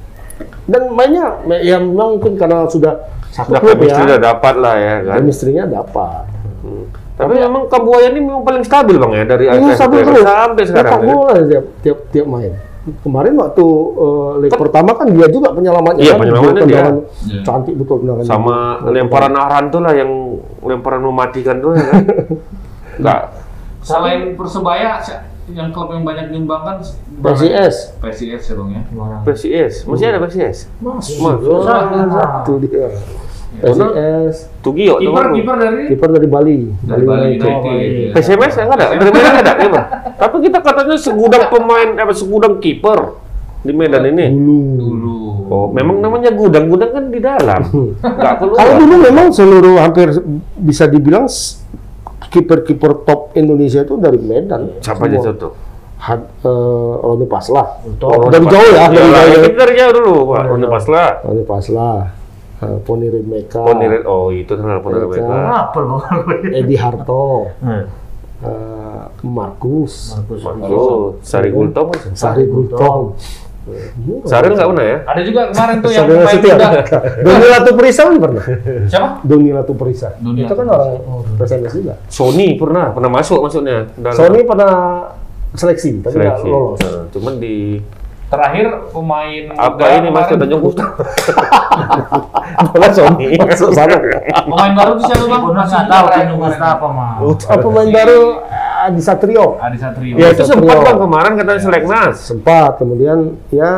Dan 0.69 0.93
mainnya 0.93 1.41
ya 1.65 1.81
memang 1.81 2.17
mungkin 2.21 2.37
karena 2.37 2.69
sudah 2.69 3.09
satu 3.33 3.57
Sudah 3.57 3.61
klub 3.61 3.81
ya. 3.81 3.97
udah 3.97 4.19
dapat 4.21 4.55
lah 4.61 4.75
ya 4.77 4.95
kan. 5.05 5.15
Chemistry-nya 5.21 5.65
dapat. 5.65 6.29
Tapi 7.17 7.33
memang 7.33 7.65
Kambuaya 7.65 8.13
ini 8.13 8.21
memang 8.21 8.45
paling 8.45 8.61
stabil 8.61 8.95
bang 9.01 9.11
ya 9.17 9.23
dari 9.25 9.45
Ini 9.49 9.73
AFF 9.73 9.77
stabil 9.81 9.97
ya, 9.97 10.05
terus. 10.05 10.25
sampai 10.25 10.63
sekarang. 10.69 10.91
Cetak 10.93 11.01
ya. 11.01 11.07
gol 11.09 11.25
aja 11.25 11.43
tiap, 11.49 11.65
tiap 11.81 11.99
tiap 12.13 12.27
main. 12.29 12.53
Kemarin 13.03 13.33
waktu 13.35 13.65
eh, 13.99 14.31
leg 14.47 14.53
pertama 14.55 14.91
kan 14.95 15.07
dia 15.11 15.27
juga 15.27 15.49
penyelamatnya. 15.51 16.03
Iya, 16.05 16.13
kan. 16.13 16.19
penyelamatnya 16.21 16.65
dia. 16.69 16.83
Iya. 17.25 17.41
Cantik 17.41 17.75
betul 17.75 18.05
tendangan. 18.05 18.23
Sama 18.23 18.55
lemparan 18.93 19.33
Aran 19.33 19.65
tuh 19.73 19.81
lah 19.81 19.93
yang 19.97 20.11
lemparan 20.61 21.01
mematikan 21.01 21.57
tuh 21.57 21.73
ya 21.73 21.83
kan. 21.89 22.03
Enggak. 23.01 23.21
Selain 23.81 24.35
persebaya, 24.37 24.99
yang 25.47 25.71
klub 25.71 25.95
yang 25.95 26.03
banyak 26.03 26.27
nyumbangkan 26.35 26.83
PSIS. 27.23 27.95
PSIS 28.03 28.41
ya 28.51 28.53
bang 28.59 28.69
ya. 28.75 28.81
PSIS, 29.23 29.73
masih 29.87 30.05
ada 30.11 30.19
PSIS. 30.27 30.57
Masih. 30.83 31.17
Mas. 31.23 31.39
Satu 32.13 32.53
dia. 32.59 32.87
PSIS. 33.57 34.35
Tugio. 34.61 35.01
Kiper 35.01 35.25
kiper 35.33 35.55
dari 35.57 35.79
Kiper 35.89 36.09
dari 36.13 36.27
Bali. 36.29 36.57
dari 36.85 37.03
Bali 37.03 37.25
United. 37.35 37.49
United. 37.49 37.89
ya. 37.89 38.09
PSMS 38.13 38.53
enggak 38.61 38.77
ada, 38.77 38.85
dari 38.93 39.11
Medan 39.11 39.31
nggak 39.33 39.45
ada, 39.45 39.53
ya, 39.57 39.69
Bang? 39.69 39.85
Tapi 40.17 40.35
kita 40.45 40.57
katanya 40.61 40.95
segudang 40.97 41.43
pemain, 41.49 41.89
apa 41.97 42.13
segudang 42.13 42.53
kiper 42.61 42.99
di 43.65 43.73
Medan 43.73 44.03
ini. 44.07 44.25
Dulu. 44.29 44.59
Dulu. 44.77 45.17
Oh, 45.47 45.67
memang 45.71 46.03
namanya 46.03 46.29
gudang, 46.35 46.67
gudang 46.67 46.91
kan 46.91 47.05
di 47.07 47.19
dalam, 47.23 47.61
nggak 48.03 48.33
keluar. 48.43 48.57
Kalau 48.59 48.73
dulu 48.83 48.95
memang 48.99 49.25
seluruh 49.31 49.79
hampir 49.79 50.11
bisa 50.59 50.85
dibilang 50.85 51.25
kiper-kiper 52.27 53.07
top 53.07 53.31
Indonesia 53.33 53.81
itu 53.81 53.95
dari 53.95 54.19
Medan. 54.19 54.83
Siapa 54.83 55.07
aja 55.07 55.31
tuh? 55.31 55.55
Had, 55.97 56.21
eh, 56.45 56.93
Roni 57.01 57.25
Paslah. 57.25 57.81
Oh, 58.05 58.29
dari 58.29 58.45
jauh 58.45 58.69
ya, 58.69 58.85
dari 58.85 59.01
Iya, 59.01 59.23
jauh. 59.33 59.43
kita 59.49 59.55
dari 59.65 59.73
jauh 59.81 59.93
dulu, 59.97 60.13
Pak. 60.29 60.43
Ronde 60.45 60.67
Pasla. 60.69 61.05
Roni 61.25 61.43
Paslah. 62.57 62.73
Eh, 62.73 62.79
Poni 62.81 63.07
Ridmeka. 63.07 63.59
Oh, 63.61 63.73
Nirit, 63.77 64.03
oh 64.05 64.33
itu 64.33 64.49
kenal 64.49 64.81
Mereka. 64.81 65.05
mereka. 65.05 65.37
Apa 65.69 65.79
bang? 65.79 66.01
Edi 66.59 66.75
Harto. 66.75 67.53
Hmm. 67.61 67.85
eh, 68.41 69.03
Markus. 69.21 70.17
Markus. 70.17 70.41
Oh, 70.69 71.15
Sari 71.21 71.49
Gultom 71.53 71.93
kan? 71.93 72.13
Sari 72.13 72.49
Gultom. 72.49 73.13
Saril 74.23 74.55
nggak 74.55 74.69
pernah 74.71 74.85
ya? 74.87 74.97
Ada 75.03 75.21
juga 75.27 75.41
kemarin 75.51 75.75
tuh 75.83 75.91
yang 75.95 76.05
Saudara 76.07 76.23
pemain 76.23 76.39
muda. 76.39 76.67
Doni 77.27 77.47
Latu 77.51 77.71
Perisa 77.75 78.01
kan 78.07 78.15
pernah? 78.15 78.43
Siapa? 78.87 79.07
Doni 79.27 79.49
Latu 79.51 79.73
Perisa. 79.75 80.07
Doni 80.23 80.39
Itu 80.47 80.53
kan 80.55 80.65
orang 80.71 80.91
PSMS 81.35 81.73
juga. 81.75 81.93
Sony 82.07 82.55
pernah, 82.55 82.95
pernah 82.95 83.11
masuk 83.11 83.43
maksudnya. 83.43 83.91
dalam 83.99 84.15
Sony 84.15 84.47
pernah 84.47 84.71
seleksi, 85.51 85.99
tapi 85.99 86.15
nggak 86.15 86.39
seleksi. 86.39 86.47
lolos. 86.47 86.79
Nah, 86.79 87.03
cuman 87.11 87.33
di 87.43 87.55
Terakhir 88.27 88.91
pemain 88.91 89.43
apa 89.55 89.71
muda 89.71 89.87
ini 90.03 90.09
Mas 90.11 90.27
Tanjung 90.27 90.59
Gustav? 90.59 90.99
Bola 92.75 92.87
Sony. 92.91 93.39
Masuk 93.39 93.71
sana. 93.71 93.95
Pemain 94.43 94.73
baru 94.75 94.91
tuh 94.99 95.05
siapa 95.07 95.25
bang? 95.25 95.41
Pernah 95.47 95.63
Masih 95.63 95.77
nggak 95.79 95.87
tahu 95.87 96.05
kan 96.05 96.19
kemarin. 96.19 96.35
Mustafa 96.35 96.87
mah. 96.91 97.11
Apa 97.23 97.55
pemain 97.63 97.89
baru 97.89 98.19
Adi 98.83 99.01
Satrio? 99.01 99.45
Adi 99.63 99.77
Satrio. 99.79 100.15
Ya 100.19 100.27
itu 100.35 100.43
sempat 100.43 100.77
bang 100.83 100.99
kemarin 100.99 101.31
katanya 101.39 101.61
seleknas. 101.63 102.15
Sempat, 102.19 102.71
kemudian 102.75 103.17
ya 103.47 103.71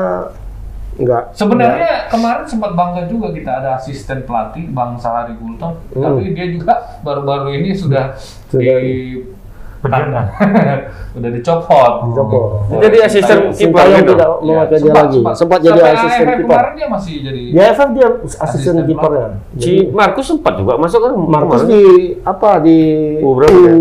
nggak. 0.98 1.24
Sebenarnya 1.32 1.94
kemarin 2.10 2.44
sempat 2.44 2.72
bangga 2.74 3.06
juga 3.06 3.30
kita 3.32 3.52
ada 3.62 3.78
asisten 3.78 4.26
pelatih 4.26 4.66
Bang 4.74 4.98
Salari 4.98 5.38
Gultom, 5.38 5.78
Hmm. 5.94 6.04
tapi 6.04 6.34
dia 6.34 6.50
juga 6.52 6.74
baru-baru 7.00 7.56
ini 7.56 7.72
sudah 7.72 8.18
Sudah. 8.52 8.60
di 8.82 9.24
Penjara. 9.80 10.24
udah 11.18 11.30
dicopot. 11.32 11.94
Dicopot. 12.12 12.48
Jadi 12.84 12.98
asisten 13.00 13.38
kiper 13.56 13.86
gitu. 13.96 14.12
tidak 14.12 14.30
memakai 14.44 14.78
dia 14.84 14.92
lagi. 14.92 15.20
Sempat 15.32 15.60
jadi 15.64 15.80
asisten 15.96 16.26
kiper. 16.36 16.44
Kemarin 16.44 16.74
dia 16.76 16.88
masih 16.92 17.16
jadi 17.24 17.42
Di 17.48 17.60
AFF 17.60 17.90
dia 17.96 18.08
asisten 18.28 18.44
Asisten 18.44 18.76
kipernya. 18.84 19.28
Si 19.56 19.72
Markus 19.96 20.26
sempat 20.28 20.54
juga 20.60 20.76
masuk 20.76 21.00
kan? 21.00 21.14
Markus 21.16 21.64
di 21.64 21.82
apa 22.28 22.60
di 22.60 22.80
U 23.24 23.30
berapa 23.40 23.56
ya? 23.56 23.74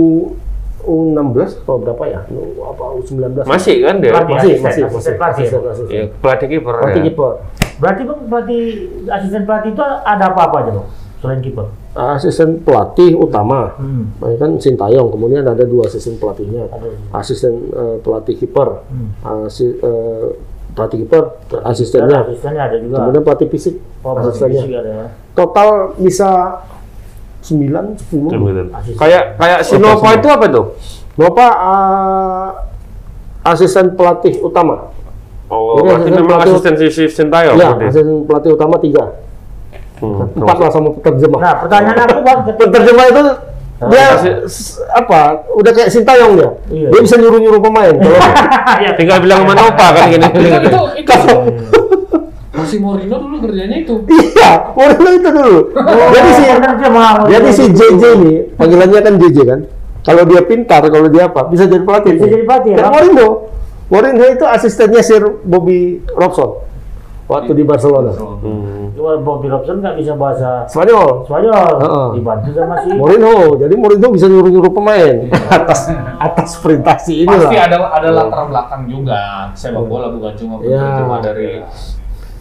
U16 0.89 1.67
atau 1.67 1.77
berapa 1.83 2.05
ya? 2.07 2.21
U 2.31 2.63
apa 2.63 2.85
U19? 3.03 3.43
masih 3.43 3.77
kan 3.83 3.95
dia? 3.99 4.13
Pelatih, 4.15 4.33
masih 4.33 4.55
masih 4.63 4.83
masih 4.87 5.13
pelatih. 5.19 5.45
asisten, 5.45 5.61
asisten. 5.67 5.91
Ya, 5.91 6.03
pelatih 6.23 6.47
kiper. 6.47 6.75
Pelatih 6.79 7.03
ya. 7.03 7.07
kiper. 7.11 7.33
Berarti 7.79 8.03
bang 8.07 8.21
pelatih 8.31 8.63
asisten 9.11 9.43
pelatih 9.43 9.71
itu 9.75 9.83
ada 9.83 10.25
apa-apa 10.31 10.57
aja 10.63 10.73
bang 10.79 10.89
selain 11.19 11.41
kiper? 11.41 11.67
Asisten 11.93 12.63
pelatih 12.63 13.15
utama. 13.15 13.75
Hmm. 13.75 14.07
Ya 14.21 14.39
kan 14.39 14.55
Sintayong, 14.57 15.11
kemudian 15.11 15.43
ada 15.43 15.63
dua 15.63 15.87
asisten 15.87 16.15
pelatihnya. 16.15 16.67
Ada. 16.69 16.89
Asisten 17.13 17.69
eh, 17.69 17.97
pelatih 17.99 18.35
kiper. 18.37 18.87
Hmm. 18.87 19.09
Asi- 19.45 19.75
eh, 19.75 20.27
pelatih 20.71 21.03
kiper, 21.03 21.23
asistennya. 21.61 22.23
Asistennya 22.25 22.63
ada 22.65 22.77
juga. 22.79 22.97
Kemudian 23.01 23.23
pelatih 23.23 23.49
fisik, 23.49 23.75
oh, 23.99 24.15
pelatih 24.15 24.31
asistennya. 24.31 24.63
fisik 24.63 24.77
ada 24.77 24.91
ya. 24.91 25.07
Total 25.35 25.69
bisa 25.97 26.31
9 27.41 27.99
10. 27.99 28.31
Sembilan. 28.31 28.67
Asisten. 28.73 28.97
Kayak 28.97 29.23
kayak 29.35 29.59
Sinova 29.63 29.95
Asisten. 29.97 30.17
itu 30.17 30.29
apa 30.29 30.47
tuh? 30.49 30.65
Bapak 31.17 31.53
eh, 31.57 32.49
asisten 33.45 33.87
pelatih 33.93 34.39
utama. 34.39 34.95
Oh, 35.49 35.81
Jadi 35.81 35.89
asisten 35.97 36.13
memang 36.15 36.29
pelatih- 36.37 36.53
asisten 36.53 36.75
si, 36.77 36.87
si 36.89 37.05
Sintayong. 37.09 37.57
ya, 37.57 37.75
asisten 37.81 38.23
pelatih 38.23 38.51
utama 38.53 38.79
tiga. 38.79 39.05
Hmm, 39.99 40.31
Empat 40.33 40.57
lah 40.57 40.71
sama. 40.71 40.89
Nah 41.37 41.55
pertanyaan 41.59 42.07
aku 42.07 42.21
bang 42.21 42.39
ketika 42.47 42.67
Penerjemah 42.69 43.07
itu 43.07 43.23
dia 43.81 44.05
asisten- 44.13 44.43
s- 44.45 44.79
apa? 44.89 45.21
Udah 45.53 45.71
kayak 45.71 45.89
Sintayong 45.89 46.33
dia. 46.35 46.51
Iya. 46.69 46.89
Dia 46.91 47.01
bisa 47.01 47.15
nyuruh-nyuruh 47.15 47.61
pemain. 47.61 47.95
Kalau 47.99 48.19
ya, 48.79 48.91
Tinggal 48.95 49.19
bilang 49.21 49.43
sama 49.43 49.55
Nova 49.55 49.87
kan 49.89 50.05
gini. 50.09 50.27
itu 50.27 50.41
itu 50.61 50.81
itu 50.99 51.15
masih 52.51 52.79
Mourinho 52.79 53.17
dulu 53.17 53.37
kerjanya 53.41 53.77
itu. 53.77 53.95
iya, 54.09 54.51
Mourinho 54.73 55.11
itu 55.13 55.29
dulu. 55.29 55.61
jadi 56.11 56.31
si 56.33 56.45
jadi 57.29 57.51
si 57.53 57.65
JJ 57.71 58.03
ini 58.19 58.35
panggilannya 58.55 59.01
kan 59.01 59.15
JJ 59.17 59.39
kan. 59.45 59.61
Kalau 60.01 60.23
dia 60.25 60.41
pintar, 60.41 60.83
kalau 60.85 61.07
dia 61.07 61.27
apa, 61.27 61.47
bisa 61.47 61.63
jadi 61.65 61.83
pelatih. 61.83 62.17
Bisa 62.17 62.27
jadi 62.27 62.45
pelatih, 62.45 62.71
ya? 62.75 62.87
Mourinho, 62.89 63.29
Mourinho 63.87 64.27
itu 64.27 64.43
asistennya 64.43 65.01
Sir 65.01 65.23
Bobby 65.41 66.03
Robson 66.11 66.67
waktu 67.29 67.53
di 67.53 67.63
Barcelona. 67.63 68.11
Hmm. 68.11 68.91
Cuma 68.91 69.15
Bobby 69.17 69.47
Robson 69.47 69.79
nggak 69.79 69.95
bisa 69.95 70.17
bahasa 70.17 70.65
Spanyol. 70.65 71.23
Spanyol, 71.23 71.71
Heeh. 71.79 72.09
dibantu 72.17 72.51
sama 72.51 72.75
si 72.79 72.89
Mourinho, 72.91 73.37
jadi 73.55 73.71
Mourinho 73.71 74.09
bisa 74.11 74.27
nyuruh-nyuruh 74.27 74.73
pemain 74.73 75.17
atas 75.55 75.81
atas 76.19 76.51
perintah 76.59 76.97
si 76.97 77.23
ini 77.23 77.31
Pasti 77.31 77.55
lah. 77.55 77.69
ada 77.69 77.77
ada 77.93 78.09
latar 78.11 78.45
belakang 78.49 78.83
juga 78.89 79.21
sepak 79.53 79.85
bola 79.85 80.09
bukan 80.09 80.33
cuma 80.35 80.55
Ya. 80.61 80.99
cuma 80.99 81.21
dari 81.21 81.63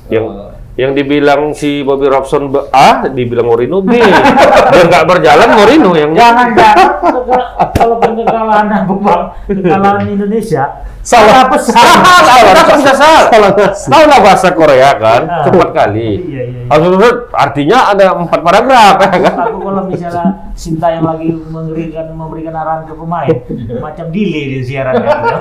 Yang 0.07 0.25
eh, 0.25 0.49
yang 0.77 0.93
dibilang 0.93 1.57
si 1.57 1.81
Bobby 1.81 2.05
Robson 2.05 2.53
be- 2.53 2.69
A, 2.69 3.09
dibilang 3.09 3.49
Mourinho 3.49 3.81
B. 3.81 3.97
Biar 3.97 4.85
nggak 4.85 5.05
berjalan 5.09 5.49
Mourinho 5.57 5.91
yang 5.97 6.11
Jangan 6.13 6.53
jangan 6.53 6.89
kalau 7.73 7.97
kekalahan 7.97 8.65
bang, 8.69 9.23
kekalahan 9.49 10.05
Indonesia 10.07 10.63
Salah. 11.01 11.47
pesan. 11.47 11.71
salah, 11.71 12.35
kenapa 12.43 12.71
bisa 12.75 12.93
salah? 12.93 13.23
Salah 13.31 13.51
ngasih. 13.55 13.89
Tahu 13.89 14.03
lah 14.05 14.19
bahasa 14.19 14.47
Korea 14.51 14.89
kan, 14.99 15.21
Ah. 15.23 15.43
cepat 15.47 15.69
kali. 15.71 16.09
Iya 16.19 16.41
iya. 16.67 16.67
iya. 16.67 17.09
Artinya 17.31 17.77
ada 17.95 18.05
empat 18.13 18.39
paragraf 18.43 18.95
ya 18.99 19.17
kan? 19.23 19.35
Aku 19.47 19.57
kalau 19.63 19.81
misalnya 19.87 20.46
Sinta 20.57 20.89
yang 20.89 21.05
lagi 21.05 21.29
memberikan 21.29 22.17
memberikan 22.17 22.49
arahan 22.49 22.89
ke 22.89 22.93
pemain, 22.97 23.29
macam 23.77 24.09
delay 24.09 24.57
di 24.57 24.59
siarannya. 24.65 25.05
Gitu. 25.05 25.37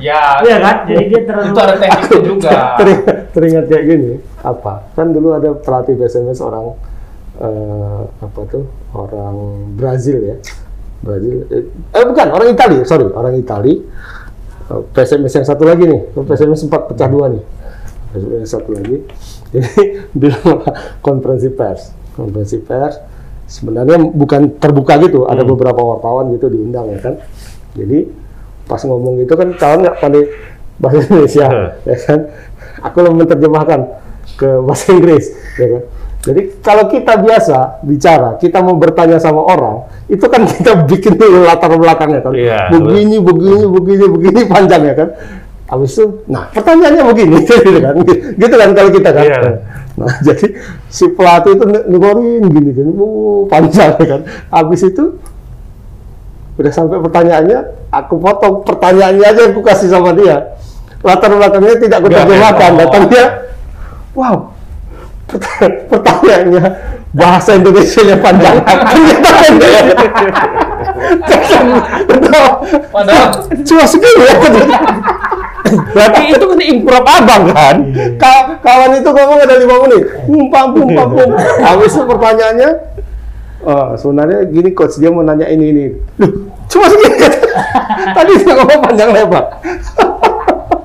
ya. 0.00 0.40
Iya 0.40 0.56
kan? 0.64 0.76
Jadi 0.88 1.04
dia 1.12 1.20
terlalu 1.28 1.52
itu 1.52 1.60
ada 1.60 1.74
tekniknya 1.76 2.18
juga. 2.24 2.50
teringat, 2.80 3.16
teringat 3.36 3.64
kayak 3.68 3.84
gini. 3.84 4.10
Apa? 4.40 4.88
Kan 4.96 5.12
dulu 5.12 5.36
ada 5.36 5.52
pelatih 5.52 6.00
PSMS 6.00 6.40
orang 6.40 6.72
eh, 7.36 8.00
apa 8.24 8.40
tuh? 8.48 8.64
Orang 8.96 9.36
Brazil 9.76 10.16
ya. 10.24 10.36
Brazil 11.04 11.44
eh, 11.52 11.68
eh, 11.68 12.04
bukan 12.08 12.26
orang 12.32 12.48
Itali 12.56 12.80
sorry. 12.88 13.12
Orang 13.12 13.36
Itali. 13.36 13.76
Eh, 14.72 14.82
PSMS 14.96 15.36
yang 15.36 15.46
satu 15.52 15.68
lagi 15.68 15.84
nih. 15.84 16.00
PSMS 16.16 16.64
sempat 16.64 16.88
pecah 16.88 17.12
dua 17.12 17.28
nih. 17.28 17.44
PSMS 18.16 18.40
yang 18.40 18.52
satu 18.56 18.72
lagi. 18.72 19.04
Jadi 19.52 20.00
bilang 20.16 20.64
konferensi 21.04 21.52
pers. 21.52 21.92
Konferensi 22.16 22.56
pers 22.64 23.12
sebenarnya 23.54 24.02
bukan 24.10 24.58
terbuka 24.58 24.98
gitu 24.98 25.30
ada 25.30 25.46
beberapa 25.46 25.78
wartawan 25.78 26.34
gitu 26.34 26.50
diundang 26.50 26.90
ya 26.90 26.98
kan. 26.98 27.14
Jadi 27.78 28.10
pas 28.66 28.82
ngomong 28.82 29.22
gitu 29.22 29.38
kan 29.38 29.54
kawan 29.54 29.78
nggak 29.86 29.96
pandai 30.02 30.26
bahasa 30.82 31.06
Indonesia 31.06 31.46
ya 31.86 31.98
kan. 32.02 32.18
Aku 32.90 33.06
yang 33.06 33.14
menerjemahkan 33.14 33.80
ke 34.34 34.48
bahasa 34.66 34.90
Inggris 34.90 35.30
ya 35.54 35.66
kan. 35.70 35.82
Jadi 36.24 36.40
kalau 36.64 36.88
kita 36.88 37.20
biasa 37.20 37.84
bicara 37.84 38.40
kita 38.40 38.58
mau 38.64 38.74
bertanya 38.80 39.20
sama 39.20 39.44
orang 39.44 39.86
itu 40.08 40.24
kan 40.24 40.48
kita 40.48 40.88
bikin 40.88 41.14
dulu 41.14 41.46
latar 41.46 41.70
belakangnya 41.78 42.20
kan. 42.24 42.32
Iya, 42.34 42.74
begini 42.74 43.22
begini 43.22 43.64
begini 43.70 44.04
begini 44.10 44.40
panjang 44.50 44.82
ya 44.82 44.94
kan. 44.98 45.08
Habis 45.70 45.94
itu 45.94 46.04
nah 46.26 46.50
pertanyaannya 46.50 47.04
begini 47.06 47.36
gitu 47.46 47.78
kan. 47.78 47.94
Gitu 48.34 48.54
kan 48.56 48.70
kalau 48.74 48.90
kita 48.90 49.10
kan. 49.14 49.24
Iya. 49.30 49.38
Nah 49.94 50.10
jadi 50.26 50.58
si 50.86 51.06
pelatih 51.08 51.54
itu 51.54 51.64
nge- 51.64 51.86
ngeluarin 51.86 52.42
gini 52.46 52.70
gini 52.72 52.90
uh, 52.92 53.46
panjang 53.46 53.94
ya 53.94 54.06
kan. 54.14 54.20
Habis 54.50 54.82
itu 54.84 55.18
udah 56.54 56.70
sampai 56.70 56.98
pertanyaannya 56.98 57.58
aku 57.90 58.14
potong 58.16 58.62
pertanyaannya 58.62 59.22
aja 59.24 59.42
aku 59.48 59.60
kasih 59.60 59.88
sama 59.88 60.10
dia. 60.12 60.54
Latar 61.00 61.30
belakangnya 61.30 61.76
tidak 61.76 62.00
aku 62.00 62.08
terjemahkan. 62.08 62.70
oh. 62.70 62.78
datangnya 62.80 63.24
wow 64.14 64.36
Pertanya- 65.24 65.80
pertanyaannya 65.88 66.62
bahasa 67.12 67.54
Indonesia 67.54 68.00
nya 68.02 68.16
panjang 68.18 68.56
Padahal. 72.92 73.30
Cuma 73.64 73.84
segini 73.84 74.22
ya. 74.24 74.34
Berarti 75.90 76.20
itu 76.30 76.44
kan 76.44 76.60
improv 76.60 77.04
abang 77.04 77.42
kan? 77.50 77.76
Ka- 78.20 78.60
kawan 78.62 79.00
itu 79.00 79.08
ngomong 79.10 79.38
ada 79.42 79.56
lima 79.58 79.74
menit. 79.88 80.02
Pumpam 80.28 80.66
pumpam 80.76 81.08
pum 81.10 81.30
habis 81.64 81.90
itu 81.96 82.04
pertanyaannya 82.04 82.70
oh, 83.64 83.86
sebenarnya 83.98 84.44
gini 84.52 84.70
coach 84.76 85.00
dia 85.00 85.10
mau 85.10 85.24
nanya 85.24 85.48
ini 85.50 85.66
ini. 85.72 85.84
Duh, 86.20 86.52
cuma 86.70 86.86
segini 86.86 87.16
tadi 88.16 88.32
dia 88.44 88.52
ngomong 88.54 88.80
panjang 88.84 89.10
lebar. 89.10 89.44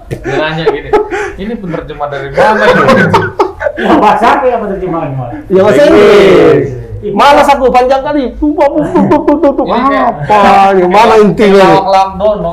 Dia 0.09 0.37
nanya 0.41 0.63
gini, 0.73 0.89
ini 1.37 1.53
penerjemah 1.53 2.07
dari 2.09 2.27
mana? 2.33 2.65
Ini? 2.65 3.03
Ya, 3.79 3.95
bahasa 3.95 4.25
apa 4.39 4.45
yang 4.47 4.59
penerjemahannya? 4.65 5.27
Ya 5.53 5.61
bahasa 5.63 5.81
Inggris 5.85 6.88
malas 7.09 7.47
aku 7.47 7.69
panjang 7.69 8.01
kali. 8.01 8.35
Pumpam 8.35 8.69
pumpam 8.75 9.03
pumpam 9.07 9.35
pumpam 9.41 9.65
Ini 9.65 9.79
kayak- 9.87 10.13
apa 10.27 10.37
nih 10.73 10.85
mana 10.85 11.15
intinya 11.17 11.67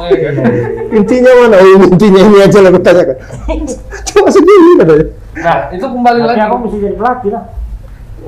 ya 0.06 0.30
kan. 0.30 0.44
intinya 0.90 1.30
mana? 1.36 1.56
Oh, 1.56 1.86
intinya 1.86 2.20
ini 2.22 2.38
aja 2.40 2.58
lah 2.60 2.70
aku 2.70 2.80
tanyakan 2.80 3.16
cuma 4.06 4.28
segini 4.28 4.70
katanya. 4.78 5.06
Nah, 5.36 5.56
itu 5.68 5.84
kembali 5.84 6.20
lagi. 6.22 6.40
aku 6.40 6.56
bisa 6.64 6.76
jadi 6.78 6.94
pelatih 6.94 7.30
lah. 7.30 7.44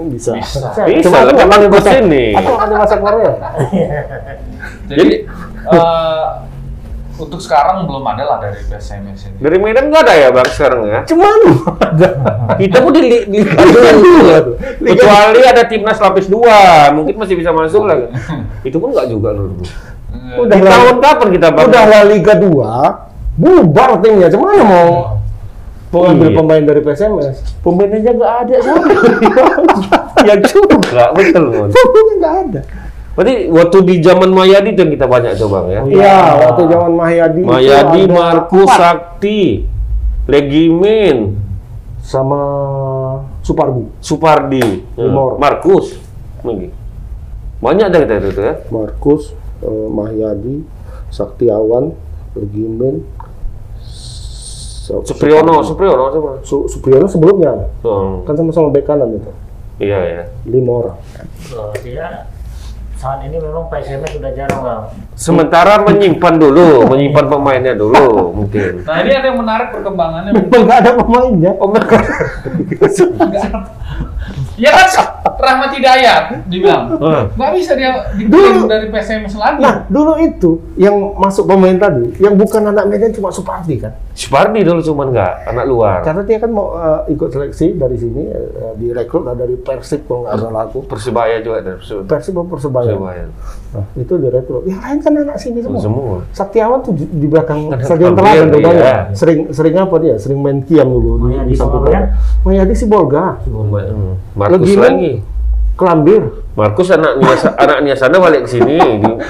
bisa. 0.06 0.30
Bisa. 0.32 0.58
Bisa, 0.86 1.10
kan 1.10 1.26
abang 1.34 1.50
ada 1.50 1.58
ikut 1.60 1.74
bahasa- 1.74 1.94
sini. 1.96 2.24
aku 2.32 2.50
ada 2.54 2.74
bahasa 2.76 2.96
Korea 2.98 3.32
Jadi 4.86 5.06
eh, 5.68 6.24
untuk 7.18 7.38
sekarang 7.38 7.82
belum 7.82 8.00
ada 8.04 8.22
lah 8.24 8.38
dari 8.38 8.62
PSMS 8.62 9.20
ini. 9.26 9.36
Dari 9.38 9.56
Medan 9.56 9.86
nggak 9.86 10.02
ada 10.02 10.14
ya 10.14 10.28
bang 10.30 10.48
sekarang 10.48 10.80
ya? 10.84 11.00
cuman 11.04 11.30
ada 11.76 12.08
Kita 12.54 12.76
pun 12.78 12.90
di 12.90 13.02
li- 13.02 13.26
di- 13.26 13.42
Liga 13.42 13.64
dua 13.92 14.38
Kecuali 14.78 15.42
ada 15.42 15.62
timnas 15.64 15.98
lapis 15.98 16.26
dua, 16.26 16.58
mungkin 16.90 17.14
masih 17.14 17.34
bisa 17.34 17.50
masuk 17.50 17.84
lah. 17.84 18.06
Itu 18.68 18.78
pun 18.78 18.90
nggak 18.90 19.06
juga. 19.08 19.34
Eh, 19.34 20.38
Udah 20.38 20.54
Di 20.54 20.62
lah. 20.62 20.70
tahun 20.72 20.96
kapan 20.98 21.28
kita 21.32 21.46
bang? 21.50 21.64
udah 21.64 21.82
La 21.84 22.00
Liga 22.04 22.34
2 22.34 23.06
bubar 23.34 23.98
timnya 23.98 24.26
cuman 24.28 24.50
mau 24.60 24.88
mau 25.88 26.02
ambil 26.04 26.28
Iya. 26.28 26.36
pemain 26.36 26.58
dari 26.60 26.80
PSMS 26.80 27.36
Pemain 27.58 27.86
aja 27.88 28.10
nggak 28.10 28.32
ada 28.40 28.54
sama. 28.66 28.82
ya 30.20 30.34
juga, 30.38 31.04
betul 31.12 31.44
pemainnya 31.64 32.14
nggak 32.18 32.34
ada 32.42 32.60
Berarti 33.18 33.50
waktu 33.50 33.76
di 33.82 33.94
zaman 33.98 34.30
Mayadi 34.30 34.70
itu 34.72 34.80
yang 34.80 34.94
kita 34.94 35.06
banyak 35.10 35.34
bang 35.34 35.66
ya? 35.66 35.80
iya 35.90 36.18
waktu 36.46 36.62
zaman 36.70 36.92
Mahyadi 36.94 37.40
Mayadi, 37.42 38.00
Markus, 38.06 38.70
empat. 38.70 38.78
Sakti, 38.78 39.66
Legimin, 40.30 41.34
sama 41.98 42.40
Supardi 43.42 43.90
Supardi, 43.98 44.86
Limor. 44.94 45.34
Markus, 45.34 45.98
lagi. 46.46 46.70
Banyak 47.58 47.86
dah 47.90 47.98
kita 47.98 48.14
itu 48.22 48.38
ya. 48.38 48.54
Markus 48.70 49.34
eh, 49.60 49.86
Mahyadi 49.90 50.62
Saktiawan 51.10 51.90
Regimen 52.38 53.02
Su- 53.82 55.02
Supriyono. 55.02 55.60
Supriyono, 55.60 56.04
Supriyono. 56.06 56.32
Su 56.46 56.56
Supriyono 56.66 57.06
sebelumnya 57.06 57.52
Oh, 57.82 58.22
kan 58.22 58.32
sama-sama 58.32 58.70
bek 58.70 58.86
kanan 58.86 59.10
itu 59.10 59.30
iya 59.78 59.98
ya. 60.00 60.22
lima 60.46 60.72
orang 60.80 60.98
Loh, 61.50 61.74
dia 61.82 62.24
saat 62.98 63.22
ini 63.22 63.38
memang 63.38 63.70
PSMS 63.70 64.18
sudah 64.18 64.32
jarang 64.34 64.62
lah. 64.66 64.80
Sementara 65.14 65.78
menyimpan 65.86 66.34
dulu, 66.34 66.82
menyimpan 66.90 67.30
pemainnya 67.30 67.74
dulu 67.78 68.34
mungkin. 68.34 68.82
Nah 68.82 69.06
ini 69.06 69.14
ada 69.14 69.26
yang 69.30 69.38
menarik 69.38 69.68
perkembangannya. 69.70 70.30
memang 70.34 70.60
nggak 70.66 70.78
ada 70.82 70.90
pemainnya 70.98 71.52
Oh, 71.62 71.70
mereka 71.70 71.96
Ya 74.58 74.74
kan 74.74 74.86
Rahmat 75.38 75.70
Hidayat 75.70 76.22
dibilang 76.44 76.98
Ah. 76.98 77.30
nggak 77.30 77.50
bisa 77.54 77.72
dia 77.72 77.94
Dulu- 78.10 78.26
dikirim 78.26 78.66
dari 78.66 78.86
PSMS 78.90 79.34
lagi. 79.34 79.62
Nah, 79.62 79.86
dulu 79.86 80.18
itu 80.18 80.50
yang 80.74 80.98
masuk 81.14 81.46
pemain 81.46 81.78
tadi, 81.78 82.10
yang 82.18 82.34
bukan 82.34 82.66
anak 82.66 82.84
Medan 82.84 83.14
cuma 83.14 83.30
Supardi 83.30 83.78
kan. 83.78 83.94
Supardi 84.12 84.60
dulu 84.60 84.82
cuman 84.82 85.14
nggak 85.14 85.32
anak 85.46 85.64
luar. 85.64 85.98
Karena 86.02 86.26
dia 86.26 86.42
kan 86.42 86.50
mau 86.50 86.74
eh, 86.74 87.14
ikut 87.14 87.30
seleksi 87.30 87.70
dari 87.72 87.94
sini, 87.94 88.26
uh, 88.26 88.74
direkrut 88.74 89.22
lah 89.22 89.38
dari 89.38 89.54
Persib 89.54 90.04
kalau 90.04 90.26
nggak 90.26 90.34
salah 90.36 90.62
aku. 90.64 90.82
Persibaya 90.84 91.38
juga 91.38 91.62
ada 91.62 91.72
Persib- 91.78 92.02
Persib 92.04 92.34
atau 92.34 92.50
Persebaya? 92.50 92.90
Persibaya. 92.90 93.24
Nah, 93.68 93.84
itu 93.94 94.12
direkrut. 94.16 94.62
Yang 94.64 94.80
lain 94.80 94.98
kan 94.98 95.12
anak 95.22 95.36
sini 95.38 95.58
semua. 95.60 95.78
Semua. 95.78 96.18
Saktiawan 96.32 96.82
tuh 96.82 96.98
di, 96.98 97.26
belakang 97.28 97.70
Ada 97.70 97.84
stadion 97.84 98.12
teladan 98.12 98.46
tuh 98.48 98.58
iya. 98.58 98.66
banyak. 98.66 99.02
Sering 99.14 99.38
sering 99.48 99.74
apa 99.76 99.94
dia? 99.98 100.14
Sering 100.18 100.38
main 100.40 100.58
kiam 100.60 100.88
dulu 100.88 101.14
Mayadi 101.20 101.46
di, 101.46 101.52
di 101.52 101.54
sama 101.54 101.62
samping 101.70 101.82
Fabian? 101.84 102.02
kanan. 102.02 102.42
Mayadi 102.42 102.74
si 102.74 102.84
Bolga, 102.84 103.26
Hmm. 103.38 104.14
Markus 104.48 104.64
Legimen. 104.64 104.84
lagi. 104.90 105.12
Kelambir. 105.74 106.22
Markus 106.52 106.88
anaknya 106.90 107.30
anaknya 107.62 107.94
sana 107.94 108.16
balik 108.18 108.40
ke 108.44 108.50
sini. 108.50 108.76
Di- 108.76 109.18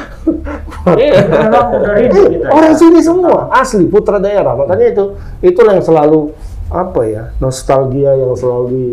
Iya. 0.88 1.20
Rindu 1.92 2.22
Eh, 2.24 2.28
kita. 2.32 2.48
orang 2.48 2.72
sini 2.72 2.98
semua 2.98 3.52
asli 3.52 3.84
putra 3.84 4.16
daerah. 4.16 4.56
Makanya 4.56 4.86
itu 4.88 5.04
itulah 5.40 5.76
yang 5.76 5.84
selalu 5.84 6.32
apa 6.68 7.00
ya 7.02 7.22
nostalgia 7.36 8.12
yang 8.14 8.32
selalu 8.32 8.64
di 8.66 8.84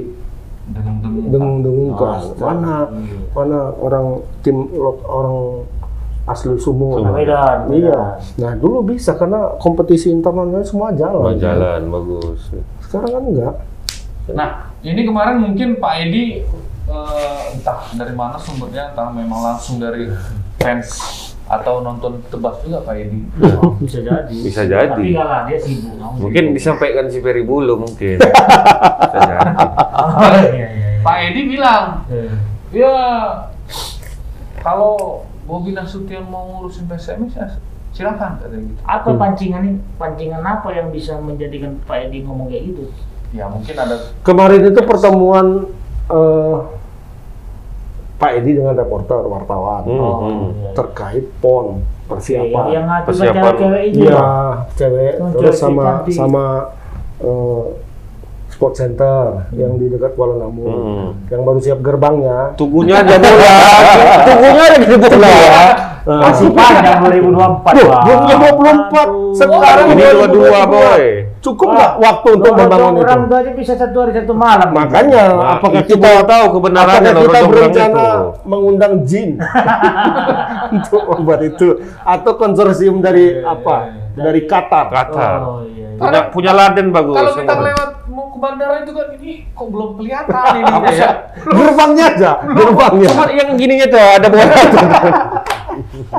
Dengung-dengung. 0.66 1.30
dengung-dengungkan. 1.30 2.20
Oh, 2.26 2.42
mana 2.42 2.90
iya. 2.90 3.18
mana 3.32 3.60
orang 3.78 4.06
tim 4.42 4.66
orang 5.06 5.64
asli 6.26 6.58
Sumo. 6.58 6.98
Sumo. 6.98 7.14
Medan, 7.14 7.70
Iya. 7.70 8.18
Nah 8.36 8.52
dulu 8.58 8.82
bisa 8.84 9.14
karena 9.14 9.56
kompetisi 9.56 10.10
internalnya 10.10 10.66
semua 10.66 10.90
jalan. 10.92 11.38
Jalan 11.38 11.88
bagus. 11.88 12.50
Sekarang 12.82 13.14
kan 13.14 13.24
enggak. 13.24 13.54
Nah, 14.28 14.50
ini 14.86 15.02
kemarin 15.02 15.42
mungkin 15.42 15.82
Pak 15.82 15.94
Edi 16.06 16.46
eh, 16.86 17.42
entah 17.58 17.90
dari 17.98 18.14
mana 18.14 18.38
sumbernya, 18.38 18.94
entah 18.94 19.10
memang 19.10 19.42
langsung 19.42 19.82
dari 19.82 20.06
fans 20.62 20.90
atau 21.46 21.82
nonton 21.82 22.22
tebas 22.30 22.58
juga 22.66 22.82
Pak 22.86 22.96
Edi. 22.98 23.20
Oh, 23.62 23.74
bisa 23.82 24.02
jadi. 24.02 24.36
Bisa 24.36 24.62
jadi. 24.66 24.90
Tapi 24.90 25.14
lah, 25.14 25.46
dia 25.50 25.58
sibuk. 25.62 25.94
Mungkin 26.22 26.54
disampaikan 26.54 27.06
si 27.10 27.22
Ferry 27.22 27.46
Bulu 27.46 27.82
mungkin. 27.82 28.18
Bisa 28.22 29.20
jadi. 29.30 29.50
Oh, 29.94 30.10
iya, 30.22 30.50
iya, 30.54 30.68
iya. 30.70 30.88
Pak 31.06 31.18
Edi 31.30 31.42
bilang, 31.50 32.02
Eh, 32.10 32.34
ya 32.74 32.94
kalau 34.62 35.22
Bobi 35.46 35.78
Nasution 35.78 36.26
mau 36.26 36.50
ngurusin 36.58 36.90
PSMS 36.90 37.38
ya 37.38 37.48
silakan 37.96 38.36
katanya 38.44 38.76
gitu. 38.76 38.82
Apa 38.84 39.10
pancingan 39.16 39.64
ini? 39.64 39.80
Pancingan 39.96 40.44
apa 40.44 40.68
yang 40.76 40.92
bisa 40.92 41.16
menjadikan 41.16 41.80
Pak 41.88 42.10
Edi 42.10 42.28
ngomong 42.28 42.52
kayak 42.52 42.76
gitu? 42.76 42.92
Ya 43.32 43.46
mungkin 43.46 43.74
ada 43.74 43.96
Kemarin 44.22 44.62
itu 44.66 44.82
pertemuan 44.82 45.46
eh, 46.08 46.56
Pak 48.16 48.32
Edi 48.34 48.56
dengan 48.56 48.74
reporter 48.74 49.20
wartawan 49.22 49.84
Hmm, 49.84 49.98
Oh, 49.98 50.16
hmm. 50.22 50.48
iya. 50.56 50.72
terkait 50.74 51.26
pon 51.38 51.66
Yang, 51.76 52.08
persiapan. 52.08 52.64
yang 52.70 52.86
ngatur 52.86 53.08
Persiapan. 53.08 53.36
cewek-cewek 53.36 53.84
itu. 53.86 53.98
Iya, 54.02 54.16
Bang. 54.16 54.56
cewek 54.74 55.12
Oh, 55.16 55.30
terus 55.34 55.42
cewek 55.52 55.56
sama 55.58 55.84
cantik. 55.86 56.14
sama 56.14 56.46
eh, 57.18 57.64
sport 58.48 58.74
center 58.74 59.24
yang 59.52 59.76
di 59.76 59.86
dekat 59.90 60.16
Kuala 60.16 60.36
Namu. 60.38 60.64
Hmm. 60.64 61.08
Yang 61.28 61.42
baru 61.44 61.60
siap 61.60 61.80
gerbangnya. 61.82 62.56
Tubuhnya 62.56 62.96
aja 62.98 63.16
bola. 63.18 63.56
Tubuhnya 64.28 64.64
ada 64.66 64.78
di 64.80 64.96
bola. 64.96 65.36
Nah, 66.06 66.22
Masih 66.24 66.54
panjang 66.54 67.00
2024, 67.02 67.74
Duh, 67.74 67.88
Bang. 67.90 68.06
2024. 68.06 69.36
Sekarang 69.36 69.86
Ini 69.90 69.98
2022. 69.98 70.14
dua-dua 70.14 70.60
boy. 70.64 71.04
Cukup 71.46 71.68
nggak 71.70 71.94
waktu 71.96 72.28
untuk 72.34 72.50
Orang 72.50 72.62
membangun 72.66 72.92
itu? 72.92 73.04
orang 73.04 73.22
tuh 73.24 73.38
aja 73.38 73.52
bisa 73.54 73.74
satu 73.76 73.98
hari 74.02 74.12
satu 74.16 74.34
malam. 74.34 74.70
Makanya, 74.72 75.24
Nah, 75.30 75.54
apakah 75.56 75.80
itu 75.80 75.90
kita 75.94 76.26
tahu 76.26 76.46
kebenarannya 76.52 77.12
apakah 77.12 77.22
kita 77.24 77.40
berencana 77.46 78.02
itu. 78.02 78.18
mengundang 78.44 78.94
jin 79.04 79.30
untuk 80.76 81.02
membuat 81.08 81.42
itu 81.44 81.68
atau 82.02 82.32
konsorsium 82.34 82.98
dari 83.00 83.40
apa? 83.40 83.78
Dari 84.12 84.42
Qatar. 84.44 84.86
Qatar. 84.88 85.32
Oh 85.40 85.62
iya. 85.64 85.86
iya. 85.86 85.96
Punya, 85.96 86.22
punya 86.28 86.52
Laden 86.52 86.88
bagus. 86.90 87.16
Kalau 87.16 87.34
kita 87.38 87.54
lewat 87.62 87.90
mau 88.06 88.28
ke 88.28 88.38
bandara 88.38 88.76
itu 88.80 88.92
kan 88.92 89.08
ini 89.14 89.32
kok 89.48 89.68
belum 89.68 89.90
kelihatan 89.96 90.52
ini 90.60 90.92
ya. 90.94 91.10
Gerbangnya 91.38 92.06
aja, 92.10 92.32
gerbangnya. 92.44 93.10
Cuma 93.12 93.26
yang 93.30 93.50
gininya 93.54 93.86
tuh 93.86 94.02
ada 94.02 94.28
bola 94.34 94.56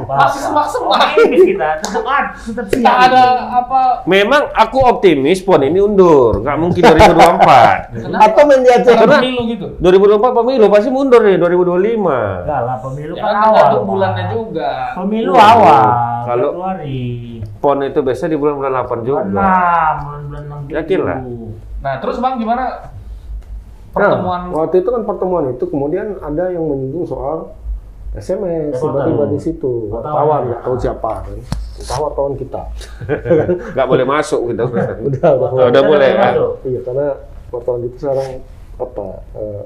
Masih 0.07 0.40
semak-semak. 0.42 0.98
Optimis 0.98 1.40
kita 1.46 1.68
tetap 1.78 2.04
ad- 2.04 2.32
tetap 2.38 2.64
siap. 2.66 2.76
Tidak 2.76 2.96
ada 3.02 3.24
apa 3.54 3.80
Memang 4.04 4.42
aku 4.50 4.78
optimis 4.80 5.40
pon 5.40 5.61
ini 5.61 5.78
undur, 5.78 6.40
nggak 6.40 6.57
mungkin 6.57 6.82
2024. 6.82 8.16
Atau 8.16 8.42
Aceh. 8.46 8.84
cara 8.86 9.07
pemilu 9.16 9.40
gitu. 9.48 9.66
2024 9.78 10.32
pemilu 10.34 10.64
pasti 10.68 10.88
mundur 10.88 11.20
nih 11.20 11.36
2025. 11.36 12.42
Enggak 12.42 12.61
lah 12.62 12.76
pemilu 12.78 13.12
Ya 13.12 13.22
kan 13.22 13.34
kan 13.34 13.42
awal. 13.46 13.82
bulannya 13.82 14.24
juga. 14.30 14.70
Pemilu 14.94 15.32
Iya. 15.32 15.44
awal. 15.46 15.82
Kalau- 16.24 16.52
Februari. 16.52 17.04
Pon 17.57 17.78
itu 17.80 17.98
biasa 17.98 18.24
di 18.26 18.36
bulan-bulan 18.36 18.72
8 18.76 18.98
juga. 19.02 19.20
Enam, 19.22 19.94
bulan-bulan 20.02 20.42
enam 20.44 20.59
gitu. 20.62 20.74
Yakin 20.76 21.00
lah. 21.02 21.18
Nah, 21.78 21.94
terus 21.98 22.16
Bang 22.18 22.36
gimana 22.36 22.64
Nah, 23.88 24.12
pertemuan 24.12 24.40
waktu 24.52 24.76
itu 24.78 24.88
kan 24.90 25.02
pertemuan 25.02 25.44
itu 25.50 25.64
kemudian 25.64 26.20
ada 26.20 26.52
yang 26.52 26.61
menyinggung 26.62 27.09
soal 27.09 27.57
SMS 28.16 28.74
tiba-tiba 28.74 29.24
di 29.28 29.38
situ 29.38 29.88
Wartawan. 29.88 30.48
nggak 30.48 30.60
tahu 30.62 30.74
siapa 30.76 31.12
kan 31.22 31.36
tahu 31.78 32.00
wartawan 32.02 32.32
kita 32.34 32.62
Nggak 33.74 33.86
boleh 33.86 34.04
masuk 34.04 34.40
gitu. 34.48 34.64
udah 35.08 35.30
udah 35.36 35.48
Oh, 35.52 35.66
udah 35.66 35.82
boleh 35.82 36.10
kan? 36.12 36.32
iya 36.64 36.80
karena 36.80 37.06
wartawan 37.48 37.80
itu 37.82 37.96
sekarang 37.96 38.40
apa 38.76 39.06
eh, 39.34 39.64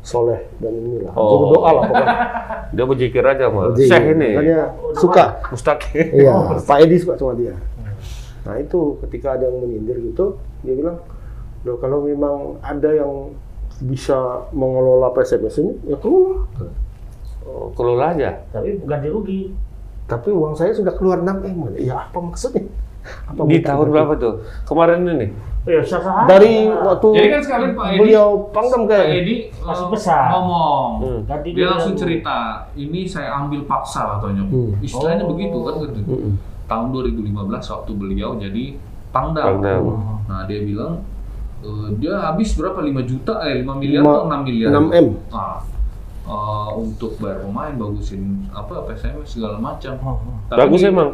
soleh 0.00 0.42
dan 0.58 0.72
inilah 0.72 1.14
Oh. 1.14 1.50
doa 1.52 1.70
lah 1.72 1.84
pokoknya 1.86 2.16
Dia 2.74 2.84
berzikir 2.84 3.22
aja 3.22 3.46
mah. 3.46 3.70
Syekh 3.76 4.04
ini. 4.10 4.30
makanya 4.34 4.62
suka 4.94 5.24
Mustaqim. 5.46 6.06
iya 6.12 6.34
Pak 6.58 6.76
Edi 6.80 6.96
suka 6.96 7.14
sama 7.14 7.34
dia 7.34 7.54
nah 8.42 8.58
itu 8.58 8.98
ketika 9.00 9.38
ada 9.38 9.46
yang 9.46 9.62
menyindir 9.62 10.02
gitu 10.02 10.34
dia 10.60 10.74
bilang 10.74 10.98
loh 11.62 11.78
kalau 11.78 12.02
memang 12.02 12.58
ada 12.58 12.90
yang 12.90 13.30
bisa 13.80 14.18
mengelola 14.50 15.10
PSMS 15.10 15.54
ini 15.58 15.72
ya 15.84 15.94
kelola 15.94 16.42
Oh, 16.58 16.66
kelola 17.72 18.12
aja. 18.12 18.30
Tapi 18.48 18.82
ganti 18.82 19.08
rugi. 19.08 19.40
Tapi 20.04 20.28
uang 20.28 20.52
saya 20.52 20.70
sudah 20.70 20.92
keluar 20.92 21.20
6 21.20 21.42
M. 21.42 21.58
Ya 21.78 22.06
apa 22.06 22.18
maksudnya? 22.18 22.66
Apa 23.26 23.42
Di 23.44 23.58
tahun 23.58 23.86
berapa 23.90 24.14
tuh? 24.14 24.34
Kemarin 24.62 25.02
ini. 25.08 25.28
Ya 25.62 25.78
aja. 25.78 26.26
Dari 26.26 26.66
waktu 26.66 27.06
Jadi 27.14 27.28
kan 27.30 27.40
sekalian 27.40 27.72
Pak 27.72 27.86
Edi 27.86 27.98
beliau 28.02 28.28
pangdam 28.50 28.82
Pak 28.82 28.88
kayak 28.90 29.06
Edi 29.14 29.34
Masih 29.62 29.86
eh, 29.86 29.90
besar. 29.94 30.26
ngomong. 30.34 30.90
Hmm. 30.98 31.20
Ganti 31.22 31.48
Dia 31.54 31.66
langsung 31.70 31.94
cerita, 31.94 32.36
ini 32.74 33.06
saya 33.06 33.30
ambil 33.36 33.62
paksa 33.62 34.18
katanya. 34.18 34.42
Hmm. 34.46 34.74
Istilahnya 34.78 35.22
Oh. 35.22 35.30
begitu 35.30 35.58
kan 35.62 35.74
gitu. 35.80 35.98
Mm-mm. 36.02 36.32
Tahun 36.66 36.86
2015 36.90 37.62
waktu 37.68 37.90
beliau 37.94 38.30
jadi 38.38 38.64
pangdam. 39.10 39.46
Pangdam. 39.58 39.82
Nah, 40.26 40.42
dia 40.46 40.60
bilang 40.62 40.98
eh, 41.62 41.88
dia 41.98 42.14
habis 42.18 42.54
berapa 42.54 42.82
5 42.82 43.02
juta 43.02 43.34
eh 43.46 43.62
5 43.62 43.78
miliar 43.78 44.02
Lima- 44.02 44.14
atau 44.18 44.26
6 44.26 44.42
miliar? 44.42 44.70
6 44.74 44.86
M. 44.90 45.06
Nah, 45.30 45.58
eh, 46.22 46.70
untuk 46.74 47.18
bayar 47.18 47.42
pemain 47.42 47.74
bagusin 47.74 48.46
apa 48.50 48.86
PSMS 48.86 49.36
segala 49.36 49.56
macam. 49.58 49.94
Oh, 50.02 50.16
oh. 50.16 50.36
Tapi 50.48 50.58
Bagus 50.62 50.80
di- 50.80 50.90
emang. 50.90 51.10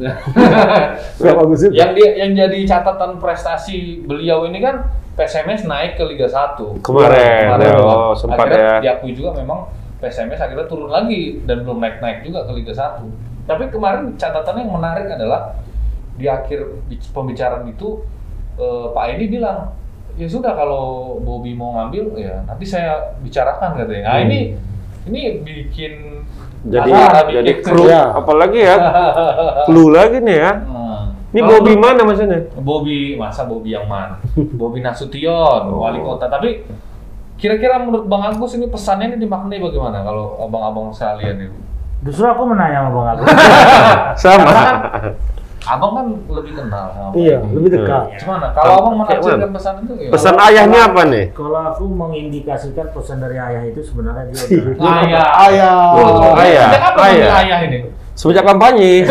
Nggak 1.20 1.34
bagus 1.36 1.60
itu. 1.66 1.72
yang 1.76 1.92
dia 1.92 2.10
yang 2.16 2.32
jadi 2.32 2.58
catatan 2.64 3.20
prestasi 3.20 4.00
beliau 4.06 4.48
ini 4.48 4.62
kan 4.62 4.86
PSMS 5.18 5.68
naik 5.68 6.00
ke 6.00 6.04
Liga 6.08 6.24
1 6.24 6.80
Kemarin, 6.80 7.52
Kemarin, 7.52 7.72
oh, 7.84 8.14
sempat 8.16 8.48
akhirnya 8.48 8.64
ya. 8.64 8.76
diakui 8.80 9.12
juga 9.12 9.36
memang 9.36 9.68
PSMS 10.00 10.40
akhirnya 10.40 10.64
turun 10.64 10.88
lagi 10.88 11.44
dan 11.44 11.66
belum 11.66 11.82
naik-naik 11.82 12.24
juga 12.24 12.48
ke 12.48 12.52
Liga 12.56 12.72
1 12.72 13.04
tapi 13.44 13.68
kemarin 13.68 14.14
catatannya 14.16 14.62
yang 14.64 14.72
menarik 14.72 15.06
adalah 15.10 15.58
di 16.16 16.24
akhir 16.24 16.60
pembicaraan 17.12 17.68
itu 17.68 18.00
eh, 18.56 18.86
Pak 18.94 19.04
Edi 19.12 19.26
bilang 19.28 19.74
ya 20.14 20.26
sudah 20.26 20.52
kalau 20.52 20.82
Bobby 21.18 21.52
mau 21.52 21.74
ngambil 21.74 22.16
ya 22.16 22.42
nanti 22.44 22.64
saya 22.64 23.14
bicarakan 23.18 23.76
katanya 23.76 24.02
nah 24.02 24.14
Hmm. 24.16 24.26
ini 24.26 24.38
ini 25.06 25.20
bikin 25.40 25.92
Jadi 26.60 26.92
jadi 26.92 27.40
bikin- 27.56 27.64
kru 27.64 27.88
Ya. 27.88 28.12
apalagi 28.12 28.60
ya? 28.60 28.76
Clue 29.66 29.88
lagi 29.90 30.20
nih 30.20 30.36
ya. 30.38 30.52
Nah, 30.60 31.08
Ini 31.32 31.40
kalau 31.40 31.50
Bobby 31.56 31.72
mana 31.72 32.00
maksudnya? 32.04 32.52
Bobby, 32.54 33.16
masa 33.16 33.48
Bobby 33.48 33.72
yang 33.72 33.88
mana? 33.88 34.20
Bobby 34.60 34.84
Nasution, 34.84 35.72
Oh. 35.72 35.80
wali 35.80 35.96
kota. 35.98 36.28
Tapi 36.28 36.68
kira-kira 37.36 37.80
menurut 37.80 38.04
Bang 38.04 38.28
Agus 38.28 38.52
ini 38.54 38.68
pesannya 38.68 39.08
ini 39.08 39.24
dimaknai 39.24 39.56
bagaimana 39.56 40.04
kalau 40.04 40.36
abang-abang 40.38 40.92
sekalian 40.92 41.48
itu? 41.48 41.56
Justru 42.04 42.28
aku 42.28 42.44
menanya 42.44 42.84
sama 42.84 42.90
Bang 42.92 43.08
Agus. 43.08 43.26
Sama. 44.20 44.52
Abang 45.60 45.92
kan 45.92 46.06
lebih 46.32 46.52
kenal 46.54 46.88
sama 46.90 47.12
Iya, 47.12 47.36
Bobby. 47.38 47.52
lebih 47.54 47.70
dekat. 47.76 48.02
Gimana? 48.16 48.46
Kalau 48.50 48.72
abang 48.74 48.94
Kayak 48.96 49.20
menafsirkan 49.20 49.40
mana? 49.42 49.54
pesan 49.54 49.74
itu 49.78 49.92
ya? 49.94 50.10
Pesan 50.10 50.34
ayahnya 50.40 50.80
apa 50.82 51.02
nih? 51.04 51.24
Kalau 51.30 51.60
aku 51.66 51.84
mengindikasikan 51.86 52.86
pesan 52.90 53.16
dari 53.18 53.36
ayah 53.36 53.62
itu 53.64 53.80
sebenarnya 53.82 54.24
dia 54.26 54.40
Iya. 54.40 54.60
udah 54.72 54.92
ayah. 54.96 55.26
Ayah. 55.38 55.76
Oh, 55.92 56.32
ayah. 56.34 56.66
Sejak 56.66 56.82
kapan 56.82 57.04
Ayah. 57.04 57.30
ayah 57.38 57.58
ini? 57.62 57.78
Semenjak 58.12 58.44
kampanye. 58.44 58.92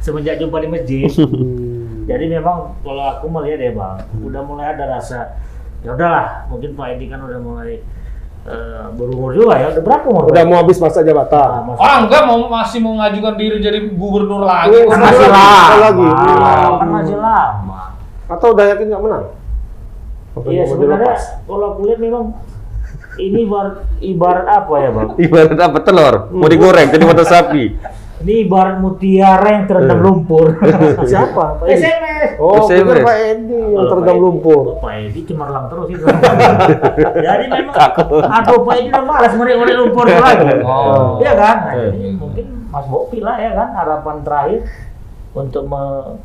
semenjak 0.00 0.36
jumpa 0.36 0.56
di 0.58 0.68
masjid. 0.68 1.06
Hmm. 1.12 2.06
Jadi 2.10 2.24
memang 2.28 2.74
kalau 2.80 3.04
aku 3.12 3.26
melihat 3.28 3.60
ya 3.60 3.72
bang, 3.72 3.96
udah 4.20 4.42
mulai 4.42 4.66
ada 4.72 4.84
rasa 4.88 5.34
ya 5.82 5.90
udahlah, 5.92 6.46
mungkin 6.46 6.72
Pak 6.72 6.96
Edi 6.96 7.06
kan 7.06 7.18
udah 7.20 7.38
mulai 7.38 7.82
eh, 8.46 8.86
berumur 8.94 9.30
juga 9.34 9.54
ya. 9.58 9.66
Udah 9.74 9.82
berapa 9.82 10.06
umur? 10.06 10.22
Udah 10.30 10.42
mau 10.46 10.56
habis 10.62 10.78
masa 10.78 11.02
jabatan. 11.02 11.66
masa- 11.66 11.80
Oh 11.82 11.94
enggak 12.06 12.22
mau 12.24 12.38
masih 12.46 12.78
mau 12.80 12.94
ngajukan 12.96 13.34
diri 13.34 13.56
jadi 13.58 13.78
gubernur 13.92 14.42
lagi. 14.42 14.70
Oh, 14.72 14.88
kan 14.88 14.98
masih 15.02 15.28
lama. 15.28 15.46
lama. 15.50 15.76
lagi. 15.82 16.06
Kan 16.78 16.88
masih 16.94 17.16
lama. 17.18 17.80
Atau 18.26 18.48
udah 18.54 18.64
yakin 18.70 18.86
nggak 18.90 19.02
menang? 19.02 19.24
Iya 20.36 20.62
sebenarnya 20.68 21.14
kalau 21.48 21.66
aku 21.72 21.80
lihat 21.88 21.96
memang 21.96 22.36
ini 23.16 23.48
ibarat, 23.48 23.88
ibarat 23.98 24.44
apa 24.44 24.74
ya 24.76 24.88
bang? 24.92 25.08
Ibarat 25.16 25.56
apa 25.56 25.78
telur? 25.80 26.14
Mau 26.28 26.44
digoreng 26.44 26.92
jadi 26.92 27.04
mata 27.04 27.24
sapi. 27.24 27.72
Ini 28.16 28.48
ibarat 28.48 28.80
mutiara 28.80 29.44
yang 29.52 29.64
terendam 29.66 29.98
Eh. 29.98 30.02
lumpur. 30.02 30.46
Siapa? 31.10 31.44
Pak? 31.60 31.68
SMS. 31.68 32.40
Oh, 32.40 32.64
SMS. 32.64 32.80
bener 32.82 32.98
Pak 33.02 33.16
Edi 33.18 33.52
yang 33.52 33.76
Kalau 33.76 33.86
terendam 33.86 34.06
Pak 34.06 34.14
Edi- 34.14 34.24
lumpur. 34.24 34.62
oh, 34.66 34.76
Pak 34.78 34.92
Edi 34.98 35.20
cemerlang 35.22 35.64
terus 35.68 35.86
itu. 35.90 36.04
Jadi 37.26 37.44
memang, 37.46 37.74
aduh 38.26 38.58
Pak 38.62 38.74
Edi 38.74 38.88
udah 38.88 39.04
malas 39.04 39.32
ngorek-ngorek 39.32 39.74
lumpur 39.76 40.04
lagi. 40.06 40.46
Oh. 40.60 41.18
Iya 41.18 41.32
kan? 41.34 41.56
Nah, 41.62 41.74
Eh. 41.74 41.90
jadi 41.90 42.08
mungkin 42.14 42.46
Mas 42.66 42.86
Bopi 42.86 43.18
lah 43.20 43.36
ya 43.36 43.50
kan 43.52 43.68
harapan 43.74 44.16
terakhir 44.20 44.60
untuk 45.32 45.64
me- 45.64 46.16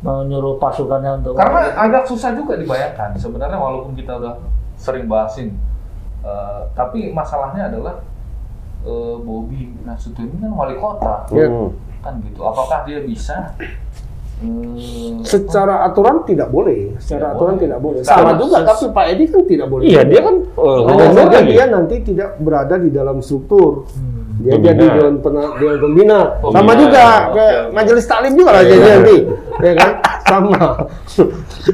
menyuruh 0.00 0.56
pasukannya 0.56 1.20
untuk 1.20 1.34
Karena 1.34 1.76
agak 1.76 2.06
susah 2.06 2.32
juga 2.32 2.56
dibayangkan 2.56 3.12
sebenarnya 3.14 3.54
walaupun 3.54 3.92
kita 3.92 4.16
udah 4.16 4.38
sering 4.72 5.04
bahasin, 5.04 5.52
eh, 6.22 6.60
tapi 6.72 7.10
masalahnya 7.10 7.68
adalah 7.68 8.00
eh, 8.82 9.16
Bobby 9.18 9.72
Nasution 9.82 10.24
ini 10.24 10.36
kan 10.38 10.52
wali 10.52 10.74
kota, 10.74 11.26
Iya. 11.30 11.46
Hmm. 11.46 11.70
kan 12.00 12.14
gitu. 12.22 12.40
Apakah 12.40 12.84
dia 12.84 13.00
bisa? 13.00 13.52
eh, 14.40 15.20
Secara 15.20 15.84
aturan 15.84 16.24
tidak 16.24 16.48
boleh. 16.48 16.96
Secara 16.96 17.18
Tidak 17.28 17.36
aturan 17.36 17.54
boleh. 17.54 17.62
tidak 17.62 17.78
boleh. 17.78 18.00
Karena 18.00 18.16
Sama 18.26 18.40
juga, 18.40 18.56
tapi 18.64 18.84
Pak 18.88 19.04
Edi 19.06 19.24
kan 19.26 19.42
tidak 19.44 19.66
boleh. 19.68 19.84
Iya, 19.84 20.00
dia 20.02 20.20
kan 20.20 20.36
oh, 20.54 20.64
Hanya 20.64 20.92
ngomong 20.96 21.12
saja 21.14 21.38
lagi. 21.38 21.50
dia 21.50 21.64
nanti 21.66 21.94
tidak 22.02 22.28
berada 22.38 22.74
di 22.76 22.90
dalam 22.90 23.16
struktur. 23.20 23.84
Hmm. 23.90 24.18
Dia 24.40 24.56
Pembina. 24.56 24.68
jadi 24.72 24.84
dewan 24.96 25.14
pembina. 25.20 25.52
Pembina, 25.76 26.18
Sama 26.48 26.72
juga 26.72 27.04
kayak 27.28 27.58
oke. 27.60 27.76
majelis 27.76 28.04
taklim 28.08 28.32
juga 28.32 28.50
lah 28.50 28.62
jadi 28.64 28.86
nanti. 28.90 29.16
Ya 29.60 29.72
kan? 29.74 29.90
Sama. 30.22 30.62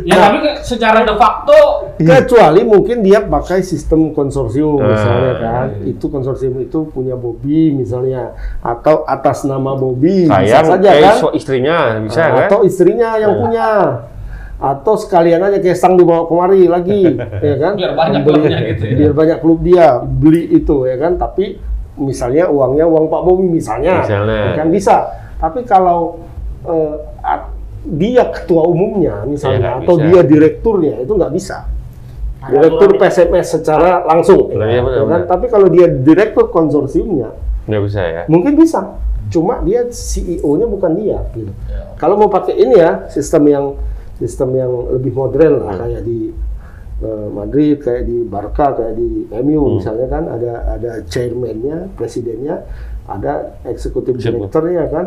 Ya 0.03 0.16
tapi 0.18 0.39
ke- 0.41 0.59
secara 0.61 1.03
de 1.03 1.12
facto 1.12 1.59
Kecuali 1.97 2.61
mungkin 2.62 3.01
dia 3.01 3.20
pakai 3.20 3.61
sistem 3.61 4.11
konsorsium 4.11 4.78
Ah, 4.78 4.89
misalnya 4.89 5.32
kan. 5.37 5.66
iya. 5.76 5.93
Itu 5.93 6.07
konsorsium 6.07 6.57
itu 6.59 6.89
punya 6.89 7.14
Bobby 7.14 7.70
misalnya 7.70 8.32
atau 8.59 9.05
atas 9.05 9.45
nama 9.45 9.72
Bobby 9.72 10.24
bisa 10.24 10.61
saja 10.62 10.91
kan. 10.91 11.16
so 11.16 11.28
istrinya 11.30 12.01
bisa 12.01 12.22
kan? 12.24 12.47
atau 12.47 12.59
istrinya 12.62 13.14
yang 13.14 13.32
Eh. 13.32 13.41
punya 13.41 13.68
atau 14.57 14.95
sekalian 14.95 15.41
aja 15.43 15.59
kesang 15.59 15.95
dibawa 15.95 16.24
kemari 16.24 16.64
lagi 16.64 17.12
ya 17.45 17.55
kan 17.59 17.72
Biar 17.74 17.93
banyak 17.93 18.20
Beli- 18.22 18.41
klubnya 18.41 18.59
gitu 18.66 18.82
ya. 18.82 18.95
biar 18.97 19.12
banyak 19.12 19.39
klub 19.39 19.59
dia 19.61 19.87
beli 20.01 20.43
itu 20.51 20.76
ya 20.82 20.97
kan 20.97 21.12
tapi 21.14 21.61
misalnya 21.95 22.45
uangnya 22.47 22.84
uang 22.84 23.05
Pak 23.07 23.22
Bobi 23.22 23.49
misalnya, 23.51 24.01
Misalnya. 24.01 24.53
kan 24.55 24.68
bisa 24.68 24.97
tapi 25.37 25.61
kalau 25.62 26.20
eh, 26.62 26.93
dia 27.89 28.26
ketua 28.26 28.66
umumnya 28.66 29.22
misalnya 29.24 29.59
nggak 29.61 29.76
atau 29.82 29.95
bisa. 29.95 30.05
dia 30.05 30.20
direkturnya 30.22 30.95
itu 31.01 31.12
nggak 31.12 31.32
bisa 31.32 31.59
direktur 32.47 32.95
PSMS 32.95 33.59
secara 33.59 34.07
langsung. 34.07 34.55
Nah, 34.55 34.70
iya, 34.70 34.78
benar, 34.78 34.95
Ya 34.95 35.03
kan? 35.03 35.09
benar. 35.09 35.22
Tapi 35.26 35.47
kalau 35.51 35.66
dia 35.66 35.87
direktur 35.91 36.47
konsorsiumnya, 36.47 37.34
Nggak 37.66 37.82
bisa 37.82 38.01
ya. 38.03 38.22
mungkin 38.26 38.55
bisa. 38.55 39.03
Cuma 39.26 39.59
dia 39.61 39.82
CEO-nya 39.91 40.70
bukan 40.70 40.95
dia. 40.95 41.18
Gitu. 41.34 41.51
Ya. 41.66 41.91
Kalau 41.99 42.14
mau 42.14 42.30
pakai 42.30 42.55
ini 42.55 42.78
ya 42.78 43.11
sistem 43.11 43.51
yang 43.51 43.64
sistem 44.16 44.55
yang 44.55 44.70
lebih 44.95 45.11
modern 45.11 45.66
lah 45.66 45.74
kayak 45.76 46.07
di 46.07 46.30
eh, 47.03 47.28
Madrid, 47.28 47.82
kayak 47.82 48.07
di 48.07 48.22
Barca, 48.22 48.72
kayak 48.72 48.95
di 48.95 49.26
MU 49.43 49.82
misalnya 49.82 50.07
kan 50.07 50.30
ada 50.30 50.53
ada 50.70 50.91
chairman-nya, 51.03 51.91
presidennya, 51.99 52.62
ada 53.11 53.59
eksekutif 53.66 54.14
Eksekutif. 54.14 54.22
direkturnya 54.47 54.87
kan. 54.87 55.07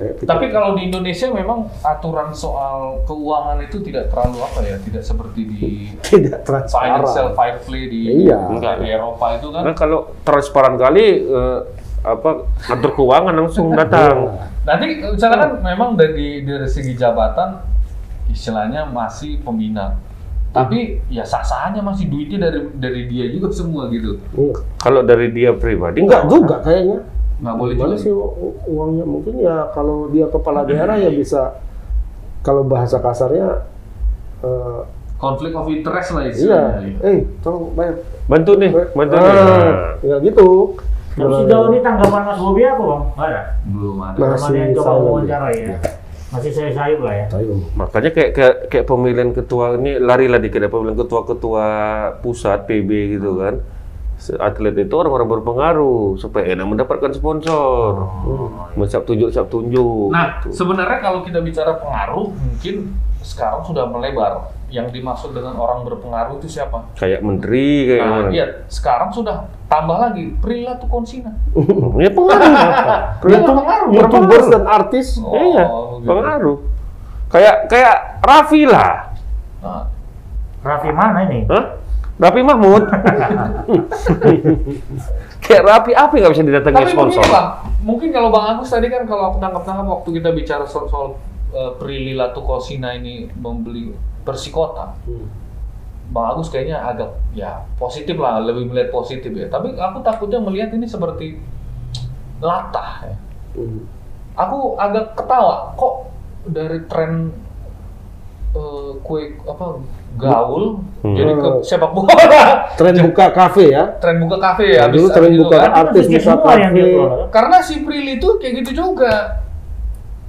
Kayak 0.00 0.14
kita- 0.16 0.30
Tapi 0.30 0.46
kalau 0.48 0.70
di 0.72 0.82
Indonesia 0.82 1.26
memang 1.28 1.58
aturan 1.80 2.32
soal 2.32 3.04
keuangan 3.04 3.60
itu 3.60 3.76
tidak 3.80 4.08
terlalu 4.08 4.40
apa 4.40 4.60
ya, 4.62 4.76
tidak 4.80 5.02
seperti 5.02 5.40
di 5.44 5.60
tidak 6.08 6.40
transparan. 6.40 7.04
financial 7.04 7.28
fair 7.30 7.56
play 7.60 7.84
di, 7.86 8.00
Iya. 8.24 8.38
di 8.80 8.88
Eropa 8.88 9.36
itu 9.36 9.48
kan. 9.50 9.60
Karena 9.60 9.74
kalau 9.74 9.98
transparan 10.22 10.74
kali 10.74 11.04
eh, 11.20 11.58
apa 12.00 12.30
kantor 12.58 12.90
keuangan 12.94 13.34
langsung 13.36 13.76
datang. 13.76 14.40
Nanti 14.62 14.86
misalnya 15.04 15.38
kan 15.38 15.50
memang 15.60 15.90
dari 15.94 16.40
dari 16.40 16.64
segi 16.64 16.96
jabatan 16.96 17.60
istilahnya 18.26 18.86
masih 18.86 19.36
pembina. 19.38 20.00
Tapi 20.50 20.98
ya 21.06 21.22
sah-sah 21.22 21.70
aja 21.70 21.78
masih 21.78 22.08
duitnya 22.08 22.42
dari 22.42 22.66
dari 22.74 23.02
dia 23.06 23.28
juga 23.28 23.52
semua 23.52 23.86
gitu. 23.86 24.18
Iya. 24.32 24.54
Kalau 24.76 25.04
dari 25.04 25.28
dia 25.28 25.52
pribadi 25.52 26.00
Enggak 26.00 26.26
juga 26.26 26.58
kayaknya. 26.58 27.04
Nggak 27.40 27.54
boleh 27.56 27.74
Mana 27.74 27.88
juga. 27.90 27.96
sih 27.98 28.12
uangnya 28.66 29.04
mungkin 29.04 29.34
ya 29.36 29.68
kalau 29.70 30.08
dia 30.08 30.28
kepala 30.28 30.60
daerah 30.62 30.94
ya 30.94 31.08
bisa 31.08 31.56
kalau 32.40 32.62
bahasa 32.62 32.96
kasarnya 32.96 33.64
eh, 34.40 34.80
Konflik 35.16 35.52
of 35.52 35.68
interest 35.68 36.16
lah 36.16 36.22
iya, 36.22 36.32
istilahnya. 36.32 36.96
eh 37.02 37.18
tolong 37.40 37.76
bayar. 37.76 37.92
Bantu 38.24 38.56
nih, 38.56 38.72
bantu 38.72 39.14
nih. 39.14 39.28
Ah, 39.28 39.36
Nah. 39.36 39.92
ya 40.00 40.16
gitu. 40.18 40.48
Tapi 41.10 41.32
sejauh 41.44 41.66
ini 41.68 41.78
tanggapan 41.80 42.22
Mas 42.24 42.38
Bobi 42.38 42.62
apa 42.62 42.80
bang? 42.80 43.02
Ada. 43.18 43.40
Belum 43.66 43.96
ada. 44.00 44.16
Ada 44.16 44.24
yang 44.24 44.72
Masih 44.72 44.76
coba 44.80 44.92
wawancara 44.96 45.48
ya. 45.52 45.76
Masih 46.30 46.50
saya 46.54 46.72
sayup 46.72 47.04
lah 47.04 47.12
ya. 47.12 47.24
Ayo. 47.34 47.52
Makanya 47.74 48.10
kayak, 48.10 48.30
kayak 48.32 48.56
kayak 48.70 48.86
pemilihan 48.86 49.30
ketua 49.34 49.76
ini 49.76 49.98
lari 49.98 50.24
lah 50.24 50.40
dikit 50.40 50.56
ya, 50.56 50.70
pemilihan 50.70 50.96
ketua-ketua 50.96 51.66
pusat 52.22 52.64
PB 52.64 52.88
gitu 53.18 53.36
kan. 53.36 53.60
Atlet 54.20 54.76
itu 54.76 54.92
orang-orang 54.92 55.40
berpengaruh 55.40 56.20
supaya 56.20 56.52
enak 56.52 56.66
mendapatkan 56.68 57.08
sponsor. 57.10 58.04
Mau 58.70 58.84
siap 58.84 59.08
tunjuk 59.08 59.32
siap 59.32 59.48
tunjuk. 59.48 60.12
Nah, 60.12 60.44
gitu. 60.44 60.52
sebenarnya 60.52 61.00
kalau 61.00 61.24
kita 61.24 61.40
bicara 61.40 61.80
pengaruh, 61.80 62.28
mungkin 62.28 62.92
sekarang 63.20 63.64
sudah 63.64 63.88
melebar. 63.88 64.52
Yang 64.70 64.94
dimaksud 64.94 65.34
dengan 65.34 65.58
orang 65.58 65.82
berpengaruh 65.82 66.38
itu 66.38 66.46
siapa? 66.46 66.86
kayak 66.94 67.26
menteri 67.26 67.90
kayak 67.90 68.04
Nah, 68.06 68.12
mana? 68.22 68.28
iya, 68.30 68.46
sekarang 68.70 69.10
sudah 69.10 69.50
tambah 69.66 69.98
lagi 69.98 70.30
Prilly 70.38 70.70
Konsina. 70.86 71.34
Ya 71.98 72.10
pengaruh. 72.14 72.52
YouTube, 73.26 73.56
pengaruh, 73.58 73.88
YouTubers 73.90 74.46
dan 74.46 74.62
artis 74.70 75.18
Oh, 75.18 75.34
iya, 75.34 75.64
gitu. 75.66 76.06
pengaruh. 76.06 76.56
Kayak 77.34 77.56
kayak 77.66 77.96
Raffi 78.22 78.62
lah. 78.62 79.10
Nah, 79.58 79.84
Raffi 80.62 80.90
mana 80.94 81.26
ini? 81.26 81.50
Hah? 81.50 81.64
Raffi 82.20 82.42
Mahmud. 82.44 82.84
kayak 85.44 85.62
Raffi 85.64 85.92
apa 85.96 86.12
nggak 86.12 86.32
bisa 86.36 86.44
didatangi 86.44 86.76
tapi 86.84 86.92
sponsor? 86.92 87.24
mungkin 87.24 87.32
bang, 87.32 87.48
mungkin 87.80 88.08
kalau 88.12 88.28
Bang 88.28 88.46
Agus 88.52 88.68
tadi 88.68 88.92
kan 88.92 89.08
kalau 89.08 89.32
aku 89.32 89.36
tangkap-tangkap 89.40 89.86
waktu 89.88 90.08
kita 90.20 90.28
bicara 90.36 90.64
soal, 90.68 90.86
soal 90.92 91.06
uh, 91.56 91.72
Prilly 91.80 92.12
Latukosina 92.12 92.92
ini 92.92 93.24
membeli 93.40 93.96
Persikota, 94.20 95.00
Bang 96.12 96.26
Agus 96.36 96.52
kayaknya 96.52 96.84
agak 96.84 97.16
ya 97.32 97.64
positif 97.80 98.20
lah, 98.20 98.44
lebih 98.44 98.68
melihat 98.68 98.92
positif 98.92 99.32
ya. 99.32 99.48
Tapi 99.48 99.80
aku 99.80 100.04
takutnya 100.04 100.44
melihat 100.44 100.76
ini 100.76 100.84
seperti 100.84 101.40
latah 102.44 103.08
ya. 103.08 103.16
Hmm. 103.56 103.88
Aku 104.36 104.76
agak 104.76 105.16
ketawa 105.16 105.72
kok 105.74 106.12
dari 106.44 106.84
tren 106.84 107.32
eh, 108.52 108.92
kue 109.00 109.40
apa 109.48 109.80
gaul 110.16 110.82
Hmm. 111.00 111.16
jadi 111.16 111.32
ke 111.32 111.48
sepak 111.64 111.96
bola. 111.96 112.12
Tren 112.78 112.92
buka 113.00 113.32
kafe 113.32 113.72
ya. 113.72 113.88
tren 113.96 114.20
buka 114.20 114.36
kafe 114.36 114.76
ya. 114.76 114.84
Dulu 114.84 115.08
tren 115.08 115.32
buka 115.32 115.56
kan. 115.58 115.72
artis 115.80 116.04
buka 116.04 116.34
kafe. 116.36 116.92
Karena 117.32 117.56
si 117.58 117.80
Prilly 117.80 118.20
itu 118.20 118.28
kayak 118.36 118.60
gitu 118.60 118.70
juga. 118.84 119.40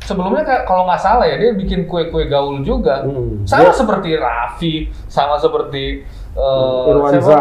Sebelumnya 0.01 0.41
ka- 0.41 0.63
kalau 0.63 0.87
nggak 0.87 0.97
salah 0.97 1.27
ya 1.27 1.35
dia 1.35 1.51
bikin 1.53 1.85
kue-kue 1.85 2.25
gaul 2.25 2.63
juga. 2.63 3.03
Hmm. 3.03 3.43
Sama 3.43 3.67
Dia- 3.67 3.75
seperti 3.75 4.09
Raffi, 4.15 4.73
sama 5.05 5.35
seperti 5.35 6.07
eh? 6.33 6.89
Irwansa, 6.89 7.37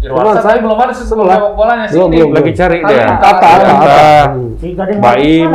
Irwansa. 0.00 0.40
tapi 0.42 0.58
belum 0.60 0.76
ada 0.76 0.92
sebelum 0.92 1.24
Setelah. 1.24 1.36
sepak 1.38 1.52
bolanya 1.54 1.84
sih. 1.86 1.96
Belum, 1.96 2.08
belum, 2.10 2.30
Lagi 2.34 2.52
cari 2.52 2.78
dia. 2.82 3.06
Tata, 3.08 3.30
Tata. 3.32 3.56
Tata. 3.64 3.96
Hmm. 4.28 4.48
Si 4.54 4.66
Gading 4.70 5.00
Baim. 5.00 5.48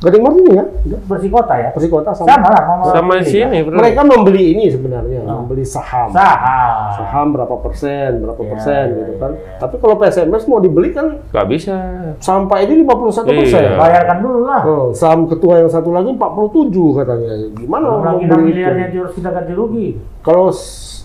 Gading 0.00 0.22
Martini 0.24 0.50
ya. 0.56 0.64
Bersih 1.04 1.28
kota 1.28 1.54
ya? 1.54 1.68
Persi 1.70 1.88
kota 1.88 2.10
sama. 2.10 2.32
Sama 2.32 2.48
lah. 2.48 2.62
Sama 2.88 3.12
Raffi. 3.14 3.28
sini, 3.36 3.60
bro. 3.60 3.76
Mereka 3.76 4.00
membeli 4.00 4.56
ini 4.56 4.72
sebenarnya, 4.72 5.20
Oh. 5.22 5.44
membeli 5.44 5.60
saham. 5.60 6.08
Saham. 6.08 6.96
Saham 6.96 7.26
berapa 7.36 7.52
persen, 7.60 8.24
berapa 8.24 8.40
Ya, 8.40 8.48
persen 8.48 8.84
ya, 8.86 8.96
gitu 8.96 9.12
kan. 9.20 9.30
ya. 9.36 9.60
Tapi 9.60 9.74
kalau 9.76 9.94
PSMS 10.00 10.48
mau 10.48 10.56
dibeli 10.56 10.88
kan 10.90 11.20
Nggak 11.28 11.46
bisa. 11.52 11.76
sampai 12.16 12.64
ini 12.64 12.80
51 12.80 13.28
persen. 13.36 13.60
Iya. 13.60 13.76
Bayarkan 13.76 14.16
dulu 14.18 14.40
lah. 14.42 14.60
Oh, 14.64 14.88
saham 14.90 15.28
ketua 15.28 15.60
yang 15.60 15.68
satu 15.68 15.92
lagi 15.92 16.08
47 16.10 16.96
katanya. 16.96 17.30
Gimana 17.52 17.86
lagi 18.00 18.24
6 18.24 18.32
beli 18.32 18.44
miliarnya 18.56 18.86
harus 18.88 19.12
kita 19.12 19.28
ganti 19.28 19.52
rugi. 19.52 19.88
Kalau 20.22 20.48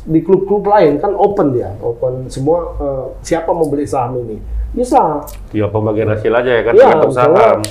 di 0.05 0.19
klub-klub 0.21 0.63
lain 0.63 0.97
kan 0.97 1.11
open 1.11 1.51
dia, 1.51 1.73
open 1.79 2.29
semua 2.29 2.77
eh, 2.77 3.05
siapa 3.19 3.49
mau 3.49 3.65
beli 3.65 3.83
saham 3.83 4.21
ini. 4.21 4.37
Bisa. 4.69 5.25
Ya 5.49 5.65
pembagian 5.65 6.07
hasil 6.07 6.29
aja 6.29 6.51
ya 6.51 6.61
kan 6.61 6.73
Iya, 6.73 6.81
tergantung 6.85 7.09
misalnya, 7.09 7.39
saham. 7.41 7.61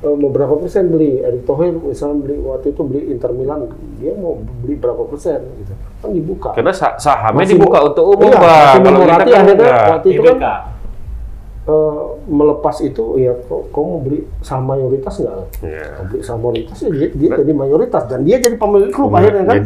eh, 0.00 0.14
mau 0.14 0.30
berapa 0.30 0.54
persen 0.56 0.84
beli 0.86 1.18
Erick 1.18 1.44
Thohir 1.44 1.72
misalnya 1.74 2.16
beli 2.20 2.36
waktu 2.38 2.66
itu 2.70 2.80
beli 2.80 3.00
Inter 3.10 3.30
Milan 3.30 3.66
dia 3.96 4.12
mau 4.14 4.32
beli 4.38 4.74
berapa 4.74 5.02
persen 5.04 5.40
gitu 5.56 5.72
kan 5.98 6.08
dibuka 6.10 6.50
Karena 6.52 6.70
sa- 6.70 6.94
sahamnya 6.96 7.42
Masih- 7.42 7.56
dibuka 7.56 7.78
untuk 7.82 8.04
umum, 8.08 8.22
Iya, 8.24 8.38
Bang. 8.38 8.46
masih 8.46 8.80
Kalau 8.80 8.98
kita 8.98 9.10
kan 9.10 9.20
akhirnya 9.36 9.70
waktu 9.90 10.08
itu 10.10 10.22
kan 10.22 10.40
eh, 11.62 11.98
melepas 12.26 12.76
itu 12.80 13.04
ya 13.16 13.32
kok 13.42 13.62
kau 13.70 13.84
mau 13.86 14.00
beli 14.00 14.18
saham 14.40 14.64
mayoritas 14.64 15.14
nggak 15.16 15.36
Iya. 15.60 15.84
Kau 15.92 16.04
beli 16.06 16.20
saham 16.20 16.40
mayoritas 16.40 16.76
ya 16.78 16.88
dia, 16.88 17.08
dia 17.10 17.30
jadi 17.36 17.52
mayoritas 17.52 18.02
dan 18.04 18.20
dia 18.22 18.36
jadi 18.38 18.56
pemilik 18.56 18.90
klub 18.90 19.10
akhirnya 19.10 19.44
kan 19.44 19.58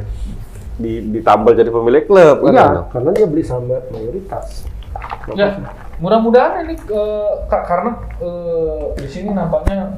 Di- 0.74 1.00
di, 1.00 1.14
ditambal 1.14 1.54
jadi 1.54 1.70
pemilik 1.70 2.04
klub 2.04 2.38
kan. 2.40 2.50
iya 2.50 2.66
karena 2.88 3.10
dia 3.10 3.26
beli 3.26 3.42
saham 3.42 3.64
mayoritas 3.66 4.66
Ya, 5.34 5.58
mudah-mudahan 5.98 6.64
ini 6.64 6.74
eh, 6.76 7.32
ka- 7.46 7.64
karena 7.64 7.92
eh, 8.18 8.82
di 8.94 9.08
sini 9.08 9.30
nampaknya 9.30 9.96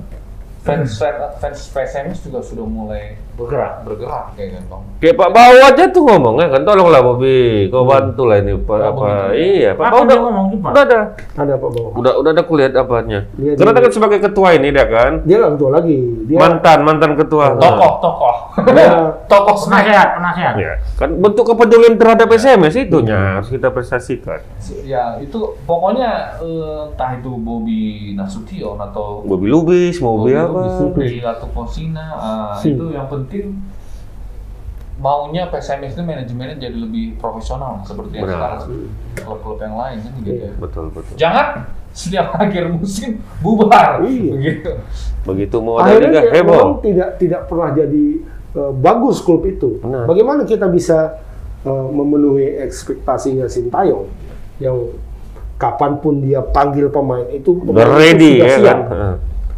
fans 0.63 0.97
fans 0.97 1.37
fans 1.39 1.61
PSMS 1.69 2.23
juga 2.23 2.41
sudah 2.41 2.65
mulai 2.65 3.15
Bergerak. 3.37 3.85
bergerak 3.85 4.25
kayak 4.33 4.49
kan 4.51 4.63
bang. 4.67 4.83
Kayak 4.97 5.15
Pak 5.15 5.31
Bau 5.31 5.57
aja 5.63 5.85
tuh 5.87 6.03
ngomongnya 6.03 6.47
kan 6.49 6.61
tolonglah 6.63 7.01
Bobi, 7.01 7.37
kau 7.67 7.85
bantu 7.85 8.23
lah 8.25 8.37
ini 8.39 8.57
Pak 8.57 8.79
Oh, 8.79 8.89
apa. 8.95 9.09
Iya, 9.31 9.71
Pak 9.73 9.85
Bau 9.87 10.03
dia 10.03 10.17
udah 10.17 10.19
ngomong 10.27 10.47
Pak? 10.59 10.71
udah 10.73 10.83
ada. 10.83 11.01
ada 11.37 11.53
apa 11.53 11.67
bawah 11.69 11.91
Udah 11.95 12.13
udah 12.17 12.31
ada 12.31 12.43
kulihat 12.43 12.73
apanya. 12.73 13.29
Dia 13.35 13.53
Karena 13.55 13.73
di- 13.73 13.83
kan 13.83 13.93
sebagai 13.93 14.19
ketua 14.21 14.49
ini 14.53 14.69
dia 14.71 14.87
kan. 14.87 15.13
dia 15.23 15.37
nggak 15.37 15.53
ketua 15.55 15.71
lagi 15.71 15.99
dia 16.25 16.39
Mantan 16.39 16.79
mantan 16.81 17.13
ketua. 17.15 17.45
Tokoh, 17.55 17.93
tokoh, 18.01 18.37
dia 18.67 18.89
tokoh 19.31 19.57
senayan. 19.59 19.85
Penasehat, 19.87 20.09
penasehat. 20.17 20.55
Ya, 20.57 20.73
kan 20.97 21.11
bentuk 21.15 21.45
kepedulian 21.47 21.95
terhadap 21.95 22.29
SMS 22.31 22.75
itunya 22.75 23.19
harus 23.37 23.49
kita 23.49 23.69
prestasikan. 23.69 24.41
Ya 24.83 25.19
itu 25.19 25.37
pokoknya 25.63 26.09
eh, 26.39 26.81
entah 26.89 27.11
itu 27.13 27.31
Bobby 27.37 27.83
Nasution 28.13 28.77
atau 28.77 29.21
Bobi 29.23 29.47
Lubis, 29.47 30.01
mau 30.01 30.17
Bobi 30.17 30.33
apa? 30.33 30.89
Prilly 30.91 31.21
Latukosina, 31.21 32.07
ah, 32.11 32.55
Hmm. 32.57 32.71
itu 32.71 32.85
yang 32.91 33.07
penting 33.07 33.25
maunya 34.97 35.45
PSMS 35.47 35.93
itu 35.93 36.03
manajemennya 36.03 36.57
jadi 36.59 36.73
lebih 36.73 37.21
profesional 37.21 37.85
seperti 37.85 38.17
yang 38.17 38.25
Benar. 38.25 38.35
sekarang 38.35 38.61
klub-klub 39.15 39.59
yang 39.61 39.77
lain 39.77 39.97
kan 40.01 40.13
gitu. 40.19 40.31
Iya. 40.33 40.51
Betul 40.57 40.85
betul. 40.89 41.15
Jangan 41.15 41.47
setiap 41.93 42.27
akhir 42.41 42.65
musim 42.71 43.21
bubar 43.39 44.01
Iya. 44.01 44.33
begitu. 44.33 44.71
Begitu 45.23 45.57
mau 45.61 45.77
ada 45.77 45.93
liga 45.95 46.21
memang 46.27 46.33
heboh. 46.33 46.81
tidak 46.81 47.09
tidak 47.21 47.41
pernah 47.45 47.71
jadi 47.71 48.05
eh, 48.57 48.73
bagus 48.75 49.21
klub 49.21 49.45
itu. 49.45 49.77
Benar. 49.79 50.09
Bagaimana 50.09 50.49
kita 50.49 50.65
bisa 50.67 51.21
eh, 51.61 51.87
memenuhi 51.93 52.57
ekspektasinya 52.65 53.45
Sintayong 53.47 54.09
yang 54.57 54.97
kapan 55.57 56.01
pun 56.01 56.25
dia 56.25 56.41
panggil 56.41 56.89
pemain 56.89 57.25
itu 57.29 57.53
pemain 57.61 57.85
itu 57.85 57.93
ready 57.93 58.33
sudah 58.35 58.49
ya 58.49 58.57
siap. 58.57 58.79
kan. 58.89 59.17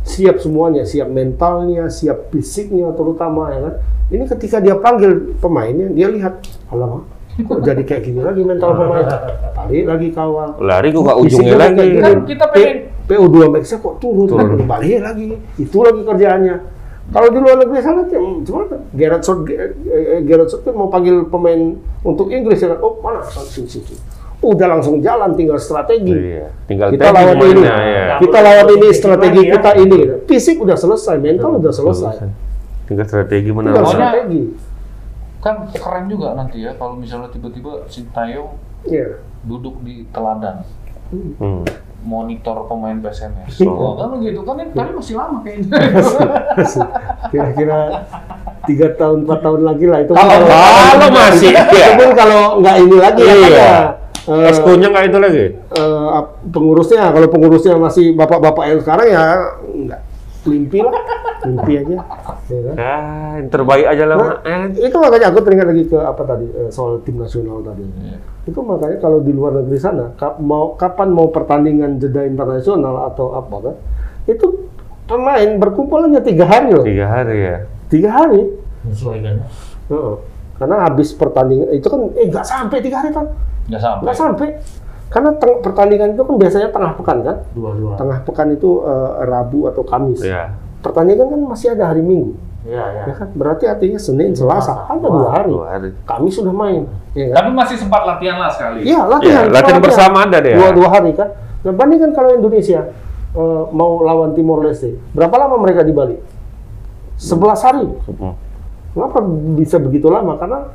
Siap 0.08 0.40
semuanya, 0.40 0.82
siap 0.82 1.06
mentalnya, 1.06 1.86
siap 1.86 2.32
fisiknya 2.32 2.88
terutama 2.92 3.52
ya 3.52 3.60
kan. 3.60 3.74
Ini 4.08 4.24
ketika 4.26 4.56
dia 4.58 4.72
panggil 4.74 5.36
pemainnya, 5.36 5.92
dia 5.92 6.08
lihat, 6.08 6.40
alamak, 6.66 7.04
kok 7.38 7.60
jadi 7.60 7.82
kayak 7.84 8.02
gini 8.02 8.20
lagi 8.24 8.40
mental 8.40 8.72
pemain. 8.72 9.04
Balik 9.54 9.84
lagi 9.84 10.08
kawal. 10.10 10.48
Lari 10.58 10.88
gua 10.90 11.12
gak 11.12 11.18
ujungnya 11.20 11.54
lagi. 11.54 11.76
gini. 11.78 12.00
Kan 12.00 12.18
kita 12.24 12.44
pengen- 12.48 12.88
P- 13.04 13.16
PO2 13.16 13.36
Max-nya 13.48 13.78
kok 13.78 13.94
turun, 14.00 14.24
Turun. 14.24 14.64
balik 14.64 15.00
lagi. 15.00 15.36
Itu 15.56 15.80
lagi 15.80 16.00
kerjaannya. 16.02 16.56
Kalau 17.08 17.28
di 17.32 17.38
luar 17.40 17.56
negeri 17.56 17.80
sana, 17.80 18.04
hmm, 18.04 18.44
gimana? 18.44 18.76
Gareth 18.92 19.24
Southgate, 19.24 19.80
eh, 19.82 20.04
eh, 20.16 20.20
Gareth 20.20 20.52
Southgate 20.52 20.76
mau 20.76 20.88
panggil 20.88 21.24
pemain 21.24 21.72
untuk 22.00 22.28
Inggris 22.28 22.60
ya 22.60 22.76
kan? 22.76 22.84
Oh 22.84 23.00
mana? 23.00 23.24
Sini, 23.24 23.64
sini. 23.64 23.96
Udah 24.48 24.66
langsung 24.66 25.04
jalan, 25.04 25.36
tinggal 25.36 25.60
strategi. 25.60 26.08
Iya. 26.08 26.48
Tinggal 26.64 26.88
Kita 26.88 27.12
lawan 27.12 27.36
ini, 27.36 27.42
mainnya, 27.52 27.74
ya. 27.76 28.16
kita 28.16 28.38
lawan 28.40 28.66
ini, 28.72 28.88
strategi 28.90 29.42
ya. 29.44 29.50
kita 29.54 29.70
ini. 29.76 29.98
Fisik 30.24 30.56
udah 30.58 30.72
selesai, 30.72 31.20
mental 31.20 31.60
udah 31.60 31.68
selesai. 31.68 32.14
Tinggal 32.88 33.04
strategi 33.04 33.44
Tinggal 33.44 33.58
menang. 33.60 33.74
Pokoknya- 33.76 33.92
strategi. 33.92 34.42
Kan 35.38 35.54
keren 35.70 36.04
juga 36.08 36.32
nanti 36.32 36.64
ya 36.64 36.72
kalau 36.74 36.96
misalnya 36.96 37.28
tiba-tiba 37.28 37.84
Sintayong 37.86 38.56
Iya. 38.82 39.20
duduk 39.44 39.84
di 39.84 40.08
teladan 40.08 40.64
Hmm. 41.08 41.62
monitor 42.00 42.64
pemain 42.64 42.96
PSMS. 42.98 43.60
Oh. 43.62 43.72
Wah, 43.74 43.92
kan 43.98 44.08
begitu 44.14 44.40
kan 44.42 44.54
ini 44.56 44.72
tapi 44.72 44.90
masih 44.92 45.14
lama 45.14 45.40
kayaknya. 45.40 45.72
Kira-kira 47.30 47.78
tiga 48.64 48.88
tahun, 48.94 49.24
empat 49.24 49.40
tahun 49.40 49.60
lagi 49.62 49.86
lah 49.86 49.98
itu. 50.02 50.12
Kalau 50.12 50.38
kalau 50.44 51.08
masih, 51.10 51.50
itu 51.50 51.76
ya. 51.76 51.88
pun 51.96 52.10
kalau 52.12 52.42
nggak 52.60 52.76
ini 52.78 52.96
lagi 52.96 53.22
ya, 53.22 53.34
Iya. 53.34 53.48
kan, 53.48 53.82
eh, 54.28 54.48
Esko-nya 54.48 54.88
nggak 54.88 55.04
itu 55.06 55.18
lagi? 55.18 55.44
eh, 55.54 56.06
ap- 56.12 56.44
pengurusnya 56.46 57.08
kalau 57.08 57.26
pengurusnya 57.26 57.74
masih 57.76 58.12
bapak-bapak 58.12 58.64
yang 58.66 58.78
sekarang 58.78 59.06
ya 59.08 59.24
enggak 59.66 60.00
limpi 60.44 60.78
lah 60.80 60.94
limpi 61.40 61.72
aja 61.76 61.96
ya 62.48 62.60
kan? 62.62 62.74
Ah, 62.74 63.30
yang 63.36 63.48
terbaik 63.48 63.84
aja 63.84 64.04
lah. 64.04 64.16
Nah. 64.16 64.32
Eh, 64.42 64.62
itu 64.82 64.96
makanya 64.96 65.26
aku 65.28 65.38
teringat 65.40 65.66
lagi 65.66 65.84
ke 65.84 65.98
apa 65.98 66.22
tadi 66.24 66.46
eh, 66.46 66.68
soal 66.68 66.98
tim 67.00 67.16
nasional 67.16 67.60
tadi 67.60 67.84
itu 68.44 68.58
makanya 68.58 68.96
kalau 68.96 69.20
di 69.20 69.30
luar 69.30 69.52
negeri 69.54 69.76
sana 69.76 70.12
kap- 70.14 70.38
mau 70.38 70.72
kapan 70.74 71.08
mau 71.08 71.28
pertandingan 71.28 71.96
jeda 71.96 72.24
internasional 72.24 73.06
atau 73.06 73.32
apa 73.34 73.56
kan 73.62 73.74
itu 74.26 74.46
pemain 75.04 75.48
berkumpul 75.54 76.00
hanya 76.02 76.20
tiga 76.20 76.44
hari 76.44 76.68
loh 76.70 76.82
Tiga 76.82 77.06
hari 77.06 77.36
ya. 77.38 77.56
tiga 77.86 78.08
hari 78.10 78.40
menyesuaikan. 78.82 79.36
Heeh. 79.86 80.14
karena 80.54 80.76
habis 80.82 81.12
pertandingan 81.12 81.68
itu 81.70 81.86
kan 81.86 82.00
eh 82.14 82.26
nggak 82.26 82.42
sampai 82.42 82.78
tiga 82.78 82.98
hari 82.98 83.10
kan 83.10 83.26
Nggak 83.68 83.80
sampai. 83.80 84.02
nggak 84.04 84.16
sampai 84.16 84.48
karena 85.08 85.30
teng- 85.36 85.60
pertandingan 85.60 86.08
itu 86.12 86.22
kan 86.22 86.34
biasanya 86.36 86.68
tengah 86.68 86.92
pekan 86.94 87.18
kan 87.20 87.36
Dua-dua. 87.52 87.96
tengah 87.96 88.18
pekan 88.22 88.48
itu 88.50 88.80
eh, 88.82 89.10
Rabu 89.24 89.64
atau 89.64 89.82
Kamis. 89.82 90.20
Iya. 90.20 90.52
Pertandingan 90.78 91.26
kan 91.28 91.40
masih 91.42 91.72
ada 91.72 91.84
hari 91.86 92.00
Minggu, 92.00 92.38
Iya, 92.62 92.84
iya. 92.88 93.02
ya 93.06 93.14
kan? 93.14 93.28
Berarti 93.32 93.64
artinya 93.66 93.98
Senin, 93.98 94.30
Selasa. 94.30 94.72
Selasa, 94.78 94.94
ada 94.94 95.06
dua 95.06 95.28
hari. 95.32 95.50
Dua 95.50 95.66
hari. 95.66 95.90
Kamis 96.02 96.34
sudah 96.34 96.52
main, 96.52 96.86
ya 97.12 97.28
kan? 97.28 97.34
Tapi 97.34 97.50
masih 97.50 97.76
sempat 97.76 98.02
latihan 98.04 98.36
lah 98.36 98.46
sekali. 98.48 98.84
Iya 98.84 99.00
latihan. 99.04 99.44
Iya, 99.44 99.52
latihan 99.52 99.80
bersama 99.80 100.22
ada 100.22 100.38
deh 100.38 100.52
ya. 100.52 100.58
Dua 100.58 100.70
dua 100.72 100.88
hari 100.88 101.10
kan. 101.12 101.28
Nah, 101.58 101.72
bandingkan 101.72 102.12
kalau 102.12 102.30
Indonesia 102.30 102.80
eh, 103.30 103.62
mau 103.68 104.00
lawan 104.00 104.32
Timor 104.32 104.62
Leste, 104.62 104.96
berapa 105.10 105.34
lama 105.34 105.56
mereka 105.56 105.82
di 105.82 105.90
Bali? 105.90 106.16
11 107.16 107.34
hari. 107.60 107.86
Hmm. 108.12 108.34
Kenapa 108.88 109.18
bisa 109.54 109.76
begitu 109.76 110.06
lama? 110.06 110.36
Karena 110.36 110.70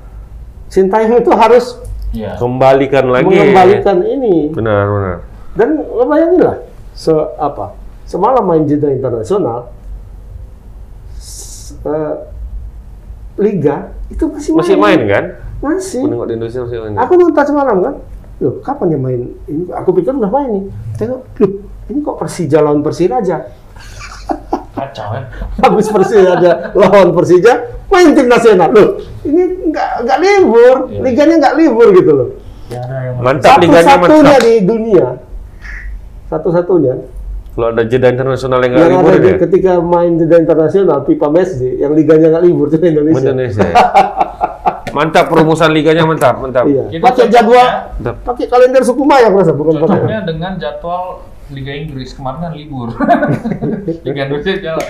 Sintayong 0.67 1.21
itu 1.21 1.31
harus 1.31 1.77
Iya. 2.13 2.37
Kembalikan 2.37 3.09
lagi. 3.09 3.25
mengembalikan 3.25 3.97
ini 3.99 4.53
Benar, 4.53 4.85
benar. 4.85 5.17
Dan 5.53 5.69
lo 5.81 6.05
bayangin 6.05 6.41
lah, 6.41 6.57
se 6.93 7.09
apa 7.35 7.73
semalam 8.05 8.41
main 8.41 8.63
jeda 8.63 8.89
internasional, 8.89 9.73
s- 11.13 11.73
eh, 11.79 12.13
liga 13.37 13.93
itu 14.07 14.29
masih 14.29 14.51
main. 14.53 14.59
Masih 14.61 14.75
main 14.77 15.01
kan? 15.05 15.25
Masih. 15.57 16.01
Menengok 16.05 16.27
di 16.27 16.33
Indonesia 16.37 16.59
masih 16.61 16.77
main. 16.81 16.93
Aku 16.97 17.13
nonton 17.15 17.43
semalam 17.43 17.77
kan, 17.81 17.95
loh 18.39 18.55
kapan 18.61 18.85
dia 18.89 18.99
main? 18.99 19.21
Ini 19.45 19.63
aku 19.73 19.89
pikir 19.93 20.13
udah 20.13 20.29
main 20.29 20.49
nih. 20.51 20.63
Tengok, 20.97 21.21
loh 21.39 21.51
ini 21.89 21.99
kok 21.99 22.17
Persija 22.17 22.57
lawan 22.61 22.81
Persiraja. 22.81 23.37
Kacau 24.83 25.07
ya. 25.13 25.21
Habis 25.59 25.87
Persiraja 25.87 26.51
lawan 26.73 27.09
Persija, 27.11 27.53
main 27.87 28.11
tim 28.11 28.27
nasional. 28.27 28.67
Loh, 28.69 28.87
ini 29.23 29.41
nggak 29.69 29.89
nggak 30.03 30.17
libur, 30.19 30.75
Iya. 30.87 30.99
liganya 31.01 31.35
nggak 31.39 31.55
libur 31.55 31.87
gitu 31.91 32.11
loh. 32.11 32.29
Ya, 32.67 32.79
ada 32.81 32.97
yang 33.05 33.15
Mantap 33.19 33.57
liganya 33.59 33.85
Satu-satunya 33.87 34.23
mantap. 34.29 34.41
di 34.41 34.53
dunia, 34.61 35.07
satu-satunya 36.27 36.95
Kalau 37.53 37.69
ada 37.69 37.83
jeda 37.85 38.07
internasional 38.09 38.59
yang 38.59 38.71
nggak 38.73 38.89
libur 38.89 39.11
ada 39.11 39.19
di, 39.19 39.29
ya. 39.29 39.37
ketika 39.39 39.71
main 39.77 40.17
jeda 40.17 40.37
internasional 40.37 40.97
pipa 41.01 41.29
Messi 41.29 41.69
yang 41.77 41.93
liganya 41.93 42.33
nggak 42.33 42.43
libur 42.43 42.65
cuma 42.67 42.85
Indonesia. 42.87 43.21
Indonesia. 43.23 43.61
ya. 43.61 43.75
mantap 44.97 45.25
perumusan 45.25 45.69
liganya 45.69 46.01
mantap, 46.03 46.37
mantap. 46.37 46.65
Iya. 46.65 46.89
Itu 46.89 47.01
Pakai 47.01 47.25
jadwal, 47.27 47.67
pakai 48.25 48.45
kalender 48.47 48.81
suku 48.81 49.01
Maya 49.01 49.29
aku 49.29 49.37
rasa 49.37 49.53
bukan 49.53 49.73
pakai. 49.79 49.85
Cocoknya 49.95 50.19
dengan 50.23 50.51
jadwal 50.57 51.21
Liga 51.53 51.71
Inggris 51.71 52.11
kemarin 52.11 52.39
kan 52.41 52.51
libur. 52.51 52.89
Liga 54.05 54.21
Indonesia 54.25 54.53
jalan. 54.59 54.87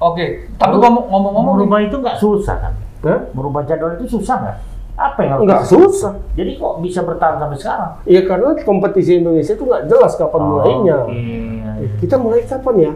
Oke, 0.00 0.48
tapi 0.56 0.74
ngomong- 0.74 1.06
ngomong-ngomong 1.06 1.54
merubah 1.60 1.80
itu 1.80 1.96
nggak 1.96 2.16
susah 2.16 2.56
kan? 2.58 2.74
Hah? 3.02 3.20
Merubah 3.30 3.62
jadwal 3.62 3.96
itu 3.96 4.08
susah 4.10 4.36
nggak? 4.38 4.56
Apa 4.96 5.18
yang 5.22 5.32
harus 5.34 5.44
Nggak 5.44 5.62
susah. 5.66 6.12
Jadi 6.34 6.50
kok 6.56 6.74
bisa 6.80 7.00
bertahan 7.00 7.36
sampai 7.38 7.58
sekarang? 7.58 7.92
Iya 8.04 8.20
karena 8.24 8.48
kompetisi 8.60 9.12
Indonesia 9.16 9.52
itu 9.52 9.64
nggak 9.64 9.84
jelas 9.86 10.12
kapan 10.14 10.40
mulainya. 10.42 10.96
Oke, 11.02 11.12
iya, 11.14 11.40
iya. 11.78 11.90
Kita 11.96 12.16
mulai 12.16 12.40
kapan 12.42 12.74
ya? 12.78 12.92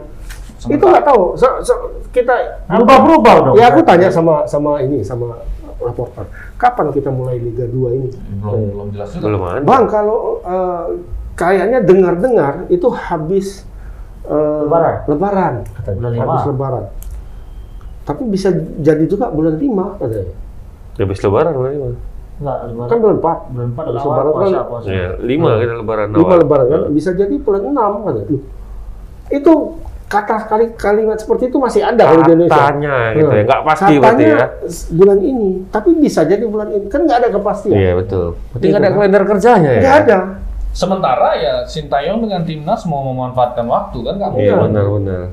Itu 0.65 0.81
nggak 0.83 1.05
tahu. 1.05 1.23
So- 1.35 1.61
so- 1.61 1.83
kita 2.09 2.65
Berubah-berubah 2.67 3.35
dong. 3.43 3.55
Ya 3.57 3.69
aku 3.69 3.81
tanya 3.81 4.09
sama 4.09 4.45
sama 4.45 4.81
ini 4.81 5.01
sama 5.01 5.45
reporter. 5.77 6.25
Kapan 6.57 6.89
kita 6.89 7.09
mulai 7.09 7.37
Liga 7.37 7.65
2 7.65 7.73
ini? 7.95 8.09
belum 8.39 8.61
belum 8.73 8.89
jelas 8.93 9.09
juga. 9.13 9.25
Belum 9.25 9.41
ada. 9.43 9.61
Bang, 9.61 9.85
kalau 9.87 10.41
eh, 10.41 10.85
kayaknya 11.35 11.83
dengar-dengar 11.83 12.67
itu 12.69 12.87
habis 12.91 13.67
eh, 14.25 14.61
Lebaran. 14.65 14.95
Lebaran. 15.07 15.55
Bulan 15.85 16.11
lima. 16.11 16.23
Habis 16.25 16.43
Lebaran. 16.49 16.85
Tapi 18.05 18.23
bisa 18.29 18.53
jadi 18.85 19.05
juga 19.09 19.33
bulan 19.33 19.57
5 19.57 19.97
katanya. 19.97 20.35
Habis 21.01 21.19
lebaran 21.25 21.53
berarti, 21.57 21.79
Bang. 21.81 21.97
Nggak, 22.35 22.57
lebaran. 22.69 22.89
Kan 22.93 22.99
bulan 23.01 23.17
4. 23.17 23.53
bulan 23.55 23.67
empat 23.73 23.85
Habis 23.89 23.97
awal 23.97 24.13
Lebaran 24.13 24.29
kan 24.29 24.37
puasa, 24.37 24.61
puasa. 24.69 24.87
Iya, 24.93 25.09
lima 25.25 25.51
kita 25.57 25.75
lebaran 25.81 26.09
5 26.13 26.17
awal. 26.21 26.37
Lebaran 26.45 26.67
kan 26.69 26.81
bisa 26.93 27.11
jadi 27.17 27.35
bulan 27.41 27.63
6 27.65 28.05
katanya. 28.05 28.39
Itu 29.33 29.53
kata 30.05 30.37
kali 30.47 30.65
kalimat 30.77 31.17
seperti 31.17 31.49
itu 31.49 31.57
masih 31.57 31.81
ada 31.81 32.03
kalau 32.05 32.23
di 32.23 32.29
Indonesia. 32.29 32.53
Katanya 32.55 32.95
gitu 33.17 33.33
ya, 33.33 33.43
nggak 33.43 33.63
pasti 33.65 33.85
Katanya 33.85 34.05
berarti 34.05 34.25
ya. 34.29 34.47
bulan 34.93 35.19
ini, 35.19 35.51
tapi 35.73 35.91
bisa 35.97 36.21
jadi 36.23 36.45
bulan 36.45 36.69
ini. 36.71 36.87
Kan 36.93 37.01
nggak 37.09 37.19
ada 37.25 37.29
kepastian. 37.33 37.73
Iya 37.73 37.93
betul. 37.97 38.27
Berarti 38.53 38.61
Gitu 38.61 38.69
nggak 38.69 38.79
ada 38.79 38.89
kan. 38.93 38.97
kalender 39.01 39.23
kerjanya 39.25 39.71
ya? 39.73 39.81
Nggak 39.81 39.97
ada. 40.05 40.19
Sementara 40.75 41.33
ya 41.35 41.63
Sintayong 41.65 42.19
dengan 42.21 42.43
timnas 42.43 42.83
mau 42.85 43.07
memanfaatkan 43.07 43.63
waktu 43.65 43.99
kan 44.03 44.15
nggak 44.17 44.31
Iya 44.35 44.53
mungkin. 44.53 44.67
benar-benar. 44.69 45.25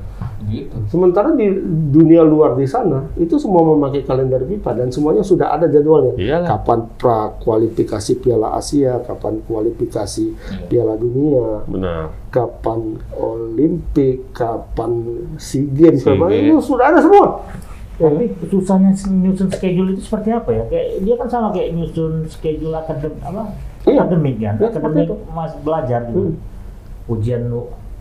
Gitu. 0.42 0.74
Sementara 0.88 1.30
di 1.32 1.46
dunia 1.88 2.22
luar 2.22 2.54
di 2.54 2.64
sana 2.64 3.06
itu 3.14 3.38
semua 3.38 3.62
memakai 3.64 4.02
kalender 4.02 4.42
FIFA 4.42 4.70
dan 4.76 4.88
semuanya 4.88 5.22
sudah 5.22 5.50
ada 5.50 5.66
jadwalnya. 5.66 6.14
Iyalah. 6.14 6.46
Kapan 6.48 6.78
pra 6.92 7.18
kualifikasi 7.36 8.18
Piala 8.18 8.50
Asia, 8.52 8.98
kapan 9.00 9.38
kualifikasi 9.40 10.26
Iya. 10.30 10.66
Piala 10.66 10.94
Dunia, 10.94 11.62
Benar. 11.64 12.10
kapan 12.28 12.98
Olimpik, 13.14 14.30
kapan 14.32 14.92
SEA 15.36 15.66
Games, 15.68 16.02
SEA 16.02 16.10
kapan- 16.12 16.30
Games. 16.32 16.46
itu 16.48 16.58
sudah 16.64 16.86
ada 16.86 16.98
semua. 16.98 17.26
Tapi 17.94 18.24
susahnya 18.44 18.90
nyusun 19.06 19.46
schedule 19.48 19.94
itu 19.94 20.02
seperti 20.02 20.30
apa 20.32 20.50
ya? 20.50 20.64
Kayak 20.66 20.86
dia 21.00 21.14
kan 21.16 21.28
sama 21.28 21.48
kayak 21.50 21.70
nyusun 21.72 22.26
schedule 22.26 22.74
akademik 22.74 23.22
apa? 23.22 23.46
Iya. 23.82 24.00
Akademik 24.06 24.36
kan? 24.38 24.54
Iya, 24.58 24.68
akademik 24.70 25.06
itu. 25.10 25.16
mas 25.34 25.52
belajar 25.62 26.00
gitu. 26.06 26.22
Hmm. 26.22 26.36
Ujian 27.10 27.42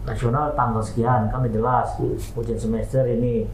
nasional 0.06 0.54
tanggal 0.54 0.82
sekian 0.86 1.30
kan 1.34 1.42
udah 1.42 1.54
jelas. 1.54 1.88
Hmm. 1.98 2.40
Ujian 2.40 2.60
semester 2.60 3.04
ini. 3.10 3.50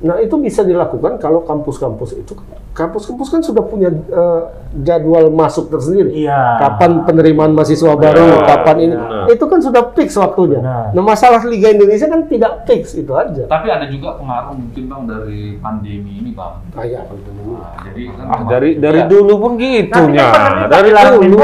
Nah 0.00 0.16
itu 0.18 0.34
bisa 0.38 0.62
dilakukan 0.62 1.18
kalau 1.18 1.42
kampus-kampus 1.42 2.14
itu, 2.14 2.32
kampus-kampus 2.70 3.26
kan 3.26 3.42
sudah 3.42 3.66
punya 3.66 3.90
eh, 3.90 4.40
jadwal 4.80 5.28
masuk 5.28 5.66
tersendiri. 5.66 6.14
iya. 6.14 6.62
Kapan 6.62 7.02
penerimaan 7.02 7.50
mahasiswa 7.50 7.90
baru, 7.92 8.38
Benar, 8.38 8.46
kapan 8.46 8.76
ini, 8.78 8.94
benar. 8.94 9.26
itu 9.28 9.44
kan 9.50 9.58
sudah 9.58 9.82
fix 9.92 10.14
waktunya. 10.14 10.62
Benar. 10.62 10.94
Nah 10.94 11.02
masalah 11.02 11.42
Liga 11.42 11.74
Indonesia 11.74 12.06
kan 12.06 12.30
tidak 12.30 12.62
fix 12.64 12.94
itu 12.94 13.10
aja. 13.12 13.50
Tapi 13.50 13.66
ada 13.66 13.90
juga 13.90 14.14
pengaruh 14.14 14.54
mungkin 14.54 14.82
bang 14.86 15.02
dari 15.04 15.40
pandemi 15.58 16.12
ini 16.22 16.30
bang. 16.30 16.54
Kayak 16.70 17.10
Nah, 17.10 17.74
jadi 17.82 18.02
kan 18.14 18.24
Ah 18.30 18.40
dari 18.46 18.70
dari 18.78 19.00
ya, 19.02 19.10
dulu 19.10 19.32
pun 19.40 19.52
gitunya. 19.58 20.26
kan 20.30 20.70
pandemi 20.70 20.70
Dari 20.70 20.88
main 20.94 21.12
dulu. 21.26 21.38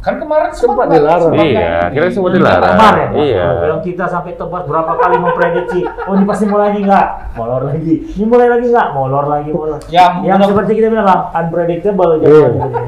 Kan 0.00 0.16
kemarin 0.16 0.48
Sempat 0.50 0.76
nggak- 0.82 0.96
dilarang. 0.96 1.28
sempat 1.28 1.44
Iya, 1.44 1.60
ini. 1.60 1.92
kira 1.92 2.06
sempat 2.08 2.30
Dan 2.30 2.36
dilarang. 2.36 2.72
Kemarin, 2.72 3.06
Mak. 3.06 3.20
Iya. 3.20 3.44
Yang 3.66 3.80
kita 3.84 4.04
sampai 4.06 4.32
tebas 4.32 4.62
berapa 4.64 4.92
kali 4.96 5.16
memprediksi, 5.16 5.80
oh 5.84 6.12
ini 6.14 6.24
pasti 6.24 6.44
mulai 6.44 6.64
lagi 6.66 6.80
nggak? 6.82 7.08
Molor 7.34 7.62
lagi. 7.66 7.94
Ini 8.10 8.24
mulai 8.24 8.48
lagi 8.48 8.66
nggak? 8.66 8.88
Molor 8.90 9.24
lagi, 9.26 9.50
molor. 9.50 9.80
Ya, 9.86 10.04
yang 10.18 10.40
mudah- 10.40 10.48
seperti 10.48 10.72
kita 10.74 10.88
bilang, 10.88 11.04
Bang, 11.04 11.22
unpredictable 11.34 12.10
Iya. 12.14 12.20
jangan 12.22 12.52
gitu. 12.56 12.78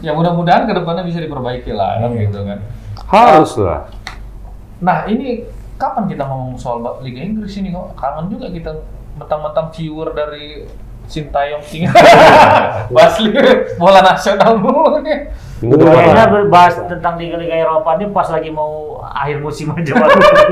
Ya 0.00 0.10
mudah-mudahan 0.10 0.62
ke 0.64 0.72
depannya 0.72 1.04
bisa 1.04 1.18
diperbaiki 1.18 1.70
lah 1.70 1.90
kan 1.98 2.10
Iya. 2.10 2.20
gitu 2.24 2.38
kan. 2.42 2.58
Harus 3.06 3.52
lah. 3.56 3.80
Nah 4.78 5.06
ini 5.06 5.44
kapan 5.76 6.04
kita 6.06 6.24
ngomong 6.24 6.56
soal 6.56 6.80
Liga 6.98 7.20
Inggris 7.20 7.54
ini 7.54 7.70
kok 7.70 7.92
kangen 7.92 8.26
juga 8.26 8.48
kita 8.48 8.72
mentang-mentang 9.14 9.68
viewer 9.70 10.10
dari 10.10 10.64
Sintayong 11.02 11.60
tinggal 11.60 11.92
Basli 12.88 13.34
bola 13.76 14.00
nasional 14.00 14.56
mulu 14.56 15.02
nih. 15.02 15.28
Minggu. 15.62 15.78
Kayaknya 15.78 16.26
bahas 16.50 16.74
tentang 16.76 17.14
Liga-Liga 17.14 17.54
Eropa 17.56 17.94
ini 17.94 18.10
pas 18.10 18.26
lagi 18.26 18.50
mau 18.50 18.98
akhir 19.00 19.38
musim 19.38 19.70
aja 19.70 19.94
Pak. 19.94 20.08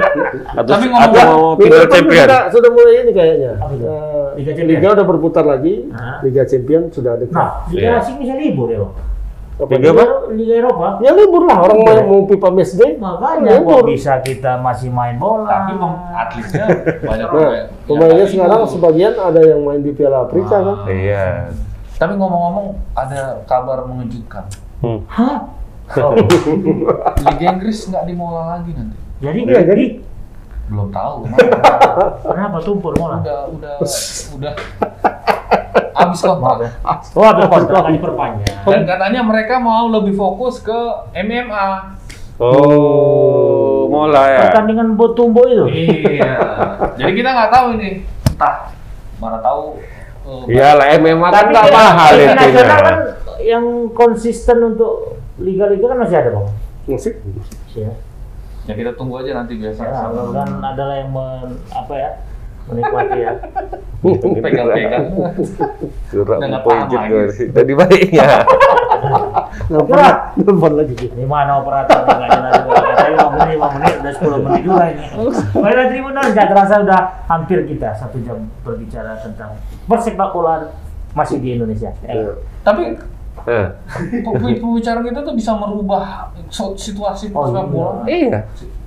Atau, 0.62 0.70
Tapi 0.70 0.86
atau 0.86 0.94
ngomong- 0.94 1.26
mau 1.26 1.44
Minggu 1.52 1.66
final 1.66 1.86
champion. 1.90 2.24
Sudah, 2.24 2.42
sudah 2.48 2.70
mulai 2.70 2.94
ini 2.96 3.10
kayaknya. 3.10 3.52
Eh, 3.58 4.26
Liga 4.38 4.50
Liga, 4.54 4.54
Champion? 4.54 4.92
udah 4.94 5.06
berputar 5.06 5.44
lagi. 5.44 5.74
Liga 6.22 6.42
Champion 6.44 6.82
sudah 6.88 7.18
dekat. 7.18 7.34
Nah, 7.34 7.66
Liga 7.68 7.82
Iya. 7.82 7.98
asing 7.98 8.16
bisa 8.16 8.34
libur 8.34 8.70
ya? 8.70 8.86
Apa 9.58 9.70
Liga 9.74 9.90
apa? 9.92 10.04
Liga 10.30 10.54
Eropa. 10.56 10.86
Ya 10.98 11.10
libur 11.12 11.42
lah 11.44 11.58
orang 11.58 11.78
mau, 11.82 11.96
mau 12.06 12.20
pipa 12.24 12.48
match 12.48 12.72
day. 12.74 12.94
Makanya 12.96 13.50
libur. 13.56 13.76
kok 13.76 13.86
bisa 13.90 14.12
kita 14.20 14.52
masih 14.56 14.88
main 14.88 15.18
bola. 15.18 15.44
Tapi 15.44 15.72
atletnya 16.14 16.64
banyak 17.02 17.28
Nah, 17.28 17.50
pemainnya 17.84 18.24
sekarang 18.24 18.60
libur. 18.62 18.72
sebagian 18.72 19.12
ada 19.12 19.40
yang 19.42 19.60
main 19.60 19.82
di 19.82 19.90
Piala 19.90 20.24
Afrika 20.24 20.56
kan. 20.56 20.86
Iya. 20.86 21.50
Tapi 21.92 22.14
ngomong-ngomong 22.14 22.66
ada 22.94 23.42
kabar 23.44 23.84
mengejutkan. 23.84 24.46
Hmm. 24.80 25.00
Hah? 25.06 25.36
Oh, 25.92 26.14
Liga 27.26 27.46
Inggris 27.50 27.84
nggak 27.84 28.04
dimola 28.04 28.56
lagi 28.56 28.70
nanti. 28.70 28.96
jadi 29.18 29.38
Iya, 29.42 29.60
jadi. 29.66 29.84
Belum 30.66 30.88
tahu. 30.88 31.26
kenapa 32.24 32.58
tumpur 32.60 32.94
mola? 32.94 33.18
udah 33.18 33.40
udah 33.50 33.74
udah 34.32 34.52
habis 35.92 36.20
Maaf 36.22 36.38
kontrak. 36.38 36.56
ya. 36.62 36.70
Oh, 37.12 37.26
ada 37.26 37.44
kontrak 37.44 37.80
kan 37.82 37.92
diperpanjang. 37.92 38.56
Dan 38.64 38.82
katanya 38.84 39.20
mereka 39.20 39.58
mau 39.58 39.90
lebih 39.90 40.14
fokus 40.14 40.58
ke 40.58 40.78
MMA. 41.12 41.98
Oh, 42.40 43.84
mola 43.86 44.24
ya. 44.26 44.40
Pertandingan 44.46 44.94
botumbo 44.94 45.44
itu. 45.44 45.66
Iya. 45.68 46.34
Jadi 46.96 47.12
kita 47.12 47.30
nggak 47.30 47.50
tahu 47.50 47.66
ini. 47.76 47.90
Entah 48.26 48.72
mana 49.18 49.36
tahu. 49.38 49.76
eh, 50.46 50.54
Iyalah 50.54 50.86
MMA 50.96 51.28
kan 51.28 51.44
nggak 51.46 51.64
kan 51.66 51.74
mahal 51.74 52.10
itunya. 52.14 52.34
nasional 52.38 52.78
kan 52.80 52.96
yang 53.42 53.90
konsisten 53.96 54.60
untuk 54.62 55.20
liga-liga 55.40 55.90
kan 55.90 55.98
masih 56.04 56.16
ada 56.20 56.30
bang. 56.36 56.46
Musik. 56.88 57.14
Ya. 57.76 57.92
Ya 58.68 58.72
kita 58.76 58.92
tunggu 58.94 59.20
aja 59.20 59.40
nanti 59.40 59.56
biasa. 59.56 59.80
Ya, 59.82 60.08
mudah-mudahan 60.12 60.52
adalah 60.62 60.94
yang 61.00 61.10
men, 61.10 61.50
apa 61.72 61.94
ya 61.96 62.10
menikmati 62.70 63.18
ya. 63.18 63.32
Pegang-pegang. 64.44 65.04
Tahan 66.08 67.08
gue. 67.10 67.20
lagi. 67.28 67.44
Tadi 67.52 67.72
baiknya. 67.76 68.28
Nelfon, 69.68 69.98
nelfon 70.40 70.72
lagi. 70.76 70.94
Di 70.96 71.26
mana 71.26 71.60
operator 71.60 72.04
nggak 72.08 72.30
jelas 72.30 72.54
juga. 72.64 72.80
Katanya 72.80 73.10
lima 73.10 73.28
menit, 73.36 73.48
lima 73.52 73.68
menit, 73.76 73.92
udah 74.00 74.12
10 74.16 74.44
menit 74.44 74.62
juga 74.64 74.84
ini. 74.88 75.04
Baiklah 75.60 75.86
Tribunal, 75.92 76.24
nggak 76.32 76.48
terasa 76.48 76.74
udah 76.80 77.00
hampir 77.28 77.58
kita 77.68 77.88
satu 77.96 78.16
jam 78.24 78.38
berbicara 78.64 79.20
tentang 79.20 79.60
persepak 79.84 80.28
bola 80.32 80.72
masih 81.12 81.36
di 81.42 81.58
Indonesia. 81.58 81.92
Ya. 82.06 82.38
Tapi 82.64 82.96
Eh, 83.44 83.66
pe- 84.20 84.58
pembicaraan 84.58 85.02
kita 85.02 85.20
tuh 85.20 85.32
bisa 85.32 85.52
merubah 85.52 86.04
so- 86.46 86.74
situasi 86.74 87.30
Oh, 87.30 87.46
sepak 87.46 87.62
iya. 87.62 87.62
bola. 87.66 87.92
Iya. 88.04 88.40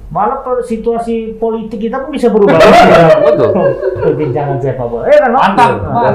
Malah 0.08 0.38
situasi 0.62 1.16
politik 1.36 1.82
kita 1.82 1.98
pun 2.00 2.12
bisa 2.12 2.30
berubah. 2.30 2.54
Betul. 3.26 3.50
Perbincangan 4.00 4.58
sepak 4.58 4.86
bola. 4.86 5.04
Eh 5.06 5.18
kan? 5.18 5.32
Mantap. 5.32 5.72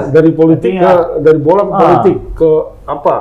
Dari 0.09 0.31
politik 0.31 0.73
ke 0.73 0.93
dari 1.19 1.39
bola 1.39 1.63
ke 1.63 1.73
Ah. 1.73 1.79
politik 1.81 2.17
ke 2.33 2.51
apa? 2.85 3.17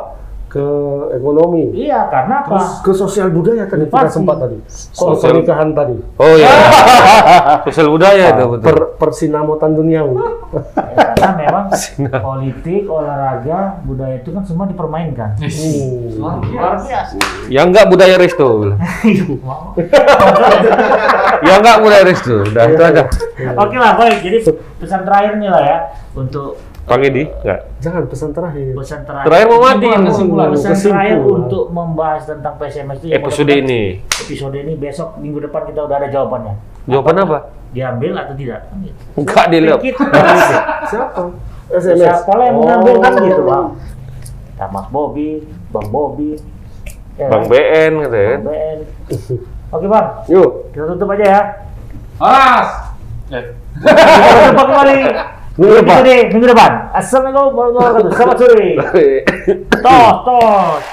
Ke 0.48 0.64
ekonomi. 1.12 1.76
Iya, 1.76 2.08
karena 2.08 2.40
apa? 2.40 2.56
Terus 2.56 2.70
ke 2.80 2.92
sosial 2.96 3.28
budaya 3.30 3.66
tadi 3.66 3.84
kita 3.84 4.00
Pasti. 4.00 4.16
sempat 4.16 4.40
tadi. 4.40 4.56
Soal 4.66 5.14
Sosial- 5.14 5.34
pernikahan 5.36 5.70
tadi. 5.74 5.96
Oh 6.16 6.32
iya. 6.32 6.48
Sosial 7.68 7.90
budaya 7.90 8.26
itu 8.32 8.44
betul. 8.48 8.64
Per, 8.64 8.78
persinamotan 8.96 9.72
duniawi. 9.74 10.14
Memang 11.48 11.66
politik, 12.28 12.84
olahraga, 12.86 13.60
budaya 13.82 14.20
itu 14.20 14.30
kan 14.30 14.44
semua 14.44 14.68
dipermainkan. 14.68 15.40
Luar 16.16 16.44
Luar 16.44 16.76
biasa. 16.78 17.16
Ya 17.48 17.64
enggak 17.64 17.88
budaya 17.88 18.16
resto. 18.20 18.48
Ya 21.38 21.54
enggak 21.62 21.78
budaya 21.80 22.04
resto. 22.04 22.44
Udah 22.44 22.66
itu 22.68 22.82
aja. 22.82 23.04
Oke 23.56 23.76
lah, 23.78 23.94
baik. 23.96 24.20
Jadi 24.26 24.38
pesan 24.82 25.02
terakhir 25.06 25.38
nih 25.38 25.50
lah 25.50 25.64
ya 25.64 25.78
untuk 26.14 26.58
Bang 26.88 27.04
Edi, 27.04 27.28
enggak. 27.28 27.60
Jangan 27.84 28.04
pesan 28.08 28.32
terakhir. 28.32 28.72
pesan 28.72 29.02
terakhir. 29.04 29.28
Terakhir 29.28 29.48
mau 29.52 29.60
mati. 29.60 29.86
Kesimpulan, 29.86 30.08
kesimpulan. 30.08 30.48
Pesan 30.56 30.72
Kesimpulan. 30.72 30.96
terakhir 30.96 31.18
untuk 31.20 31.66
membahas 31.70 32.22
tentang 32.24 32.54
PSMS 32.56 32.98
itu. 32.98 33.08
ya, 33.12 33.16
Episode 33.20 33.54
ini. 33.54 33.82
Episode 34.08 34.56
ini 34.58 34.74
besok 34.74 35.10
minggu 35.20 35.40
depan 35.44 35.62
kita 35.68 35.84
udah 35.84 35.96
ada 36.00 36.08
jawabannya. 36.08 36.56
Jawaban 36.88 37.16
apa? 37.20 37.38
Diambil 37.70 38.12
atau 38.16 38.34
tidak? 38.34 38.60
Kan. 38.66 38.78
Enggak. 39.14 39.46
Kita 39.84 40.04
Siapa? 40.92 41.22
SMS. 41.68 42.00
siapa 42.00 42.32
lah 42.32 42.46
yang 42.48 42.58
mengambil 42.58 42.96
kan 43.04 43.12
Oh. 43.12 43.24
gitu 43.24 43.42
bang. 43.44 43.66
Nah, 44.58 44.68
Mas 44.72 44.88
Bobi, 44.88 45.30
Bang 45.70 45.88
Bobi, 45.92 46.40
ya 47.14 47.28
Bang 47.28 47.44
kan? 47.44 47.52
BN 47.52 47.92
gitu 48.02 48.18
ya. 48.18 48.34
Bang 48.34 48.46
BN. 48.48 48.78
Oke 49.68 49.86
bang, 49.86 50.08
Yuk. 50.32 50.50
kita 50.72 50.84
tutup 50.88 51.12
aja 51.12 51.26
ya. 51.28 51.42
Mas. 52.18 52.70
Eh. 53.30 53.46
Kita 53.78 54.40
jumpa 54.48 54.64
kembali 54.64 54.96
Minggu 55.58 55.74
depan. 55.82 56.02
minggu 56.32 56.48
depan. 56.48 56.72
Assalamualaikum 56.94 57.52
warahmatullahi 57.52 57.94
wabarakatuh. 58.00 58.16
Selamat 58.16 58.38
sore. 58.40 58.70
Tos, 59.86 60.18
tos. 60.24 60.84